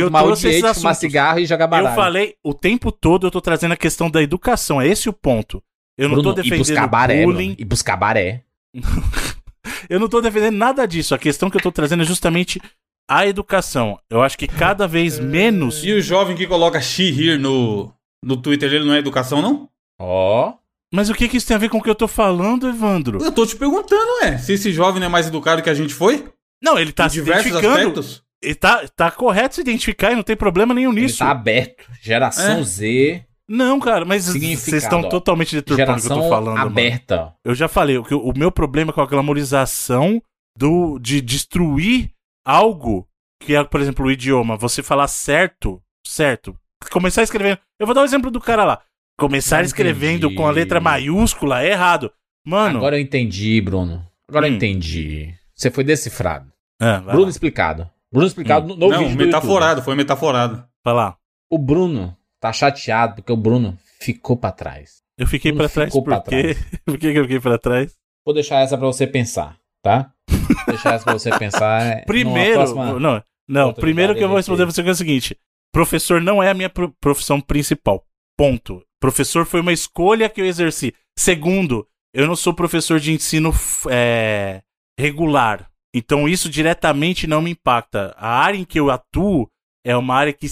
[0.05, 1.91] tomar odiate, fumar cigarro e jogar baralho.
[1.91, 5.13] eu falei o tempo todo, eu tô trazendo a questão da educação, é esse o
[5.13, 5.61] ponto.
[5.97, 8.43] Eu não Bruno, tô e pros defendendo cabaré, bullying, e pros cabaré.
[9.89, 11.13] eu não tô defendendo nada disso.
[11.13, 12.61] A questão que eu tô trazendo é justamente
[13.09, 13.99] a educação.
[14.09, 17.91] Eu acho que cada vez menos E o jovem que coloca she here no,
[18.23, 19.67] no Twitter dele não é educação, não?
[19.99, 20.53] Ó.
[20.93, 23.21] Mas o que, que isso tem a ver com o que eu tô falando, Evandro?
[23.21, 24.37] Eu tô te perguntando, é.
[24.37, 26.25] Se esse jovem não é mais educado que a gente foi?
[26.61, 27.67] Não, ele tá em se identificando.
[27.69, 28.23] aspectos?
[28.41, 31.19] Ele tá, tá correto se identificar e não tem problema nenhum Ele nisso.
[31.19, 31.83] tá aberto.
[32.01, 32.63] Geração É.
[32.63, 33.25] Z.
[33.47, 35.09] Não, cara, mas vocês estão ó.
[35.09, 36.55] totalmente deturpando o que eu tô falando.
[36.57, 36.67] mano.
[36.69, 37.33] aberta.
[37.43, 40.21] Eu já falei, o, que eu- o meu problema é com a glamorização
[40.57, 42.11] do, de destruir
[42.45, 43.07] algo
[43.41, 44.55] que é, por exemplo, o idioma.
[44.57, 46.55] Você falar certo, certo.
[46.91, 47.59] Começar escrevendo.
[47.79, 48.81] Eu vou dar o exemplo do cara lá.
[49.17, 50.35] Começar Não escrevendo entendi.
[50.35, 52.11] com a letra maiúscula é errado.
[52.45, 52.77] Mano.
[52.77, 54.05] Agora eu entendi, Bruno.
[54.29, 54.55] Agora eu Hum.
[54.55, 55.33] entendi.
[55.59, 56.51] Você foi decifrado.
[56.81, 57.89] Ah, vai Bruno lá, explicado.
[58.11, 60.65] Bruno explicado no, no não, metaforado, foi metaforado.
[60.85, 61.17] vai lá.
[61.51, 65.01] O Bruno tá chateado porque o Bruno ficou pra trás.
[65.17, 66.55] Eu fiquei Bruno pra trás ficou pra por quê?
[66.85, 67.93] Por que eu fiquei pra trás?
[68.25, 70.11] Vou deixar essa pra você pensar, tá?
[70.29, 71.81] Vou deixar essa pra você pensar.
[71.81, 75.37] é, numa Primeiro, próxima- não, não, primeiro que eu vou responder você é o seguinte:
[75.73, 78.05] professor não é a minha pro- profissão principal.
[78.37, 78.81] Ponto.
[79.01, 80.93] Professor foi uma escolha que eu exerci.
[81.17, 83.51] Segundo, eu não sou professor de ensino
[83.89, 84.61] é,
[84.99, 85.69] regular.
[85.95, 88.13] Então isso diretamente não me impacta.
[88.17, 89.49] A área em que eu atuo
[89.83, 90.47] é uma área que,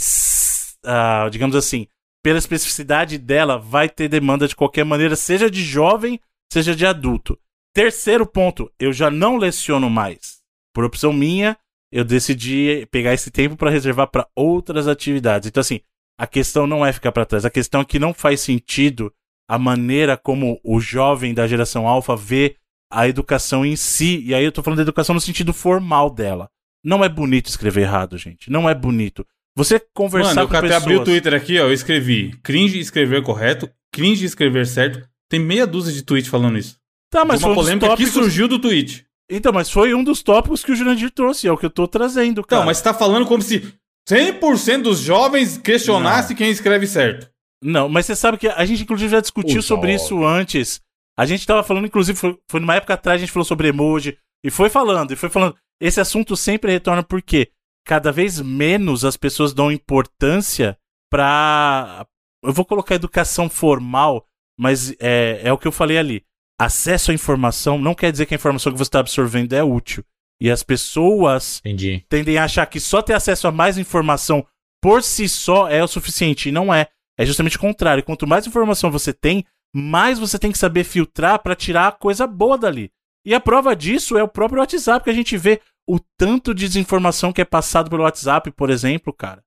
[0.86, 1.88] ah, digamos assim,
[2.24, 6.20] pela especificidade dela, vai ter demanda de qualquer maneira, seja de jovem,
[6.52, 7.38] seja de adulto.
[7.74, 10.40] Terceiro ponto, eu já não leciono mais.
[10.74, 11.58] Por opção minha,
[11.92, 15.48] eu decidi pegar esse tempo para reservar para outras atividades.
[15.48, 15.82] Então, assim,
[16.20, 17.46] a questão não é ficar para trás.
[17.46, 19.14] A questão é que não faz sentido
[19.48, 22.58] a maneira como o jovem da geração alfa vê
[22.92, 24.22] a educação em si.
[24.26, 26.50] E aí eu tô falando da educação no sentido formal dela.
[26.84, 28.50] Não é bonito escrever errado, gente.
[28.50, 29.26] Não é bonito.
[29.56, 30.84] Você conversar Mano, eu com até pessoas...
[30.84, 31.64] abri o Twitter aqui, ó.
[31.64, 35.08] Eu escrevi cringe escrever correto, cringe escrever certo.
[35.30, 36.78] Tem meia dúzia de tweets falando isso.
[37.12, 38.14] Tá, mas foi uma um dos polêmica tópicos...
[38.14, 39.06] que surgiu do tweet.
[39.30, 41.48] Então, mas foi um dos tópicos que o Jurandir trouxe.
[41.48, 42.62] É o que eu tô trazendo, cara.
[42.62, 43.74] Então, mas você tá falando como se
[44.08, 47.30] 100% dos jovens questionasse quem escreve certo.
[47.62, 50.06] Não, mas você sabe que a gente, inclusive, já discutiu O sobre jovem.
[50.06, 50.82] isso antes.
[51.18, 54.18] A gente tava falando, inclusive, foi, foi numa época atrás, a gente falou sobre emoji.
[54.44, 55.56] E foi falando, e foi falando.
[55.82, 57.52] Esse assunto sempre retorna porque
[57.86, 60.78] cada vez menos as pessoas dão importância
[61.10, 62.06] pra.
[62.44, 64.26] Eu vou colocar educação formal,
[64.60, 66.24] mas é, é o que eu falei ali.
[66.60, 70.04] Acesso à informação não quer dizer que a informação que você está absorvendo é útil.
[70.40, 72.06] E as pessoas Entendi.
[72.08, 74.46] tendem a achar que só ter acesso a mais informação
[74.82, 76.50] por si só é o suficiente.
[76.50, 76.88] E não é.
[77.18, 78.04] É justamente o contrário.
[78.04, 82.26] Quanto mais informação você tem, mais você tem que saber filtrar para tirar a coisa
[82.26, 82.92] boa dali.
[83.26, 86.68] E a prova disso é o próprio WhatsApp, que a gente vê o tanto de
[86.68, 89.44] desinformação que é passado pelo WhatsApp, por exemplo, cara.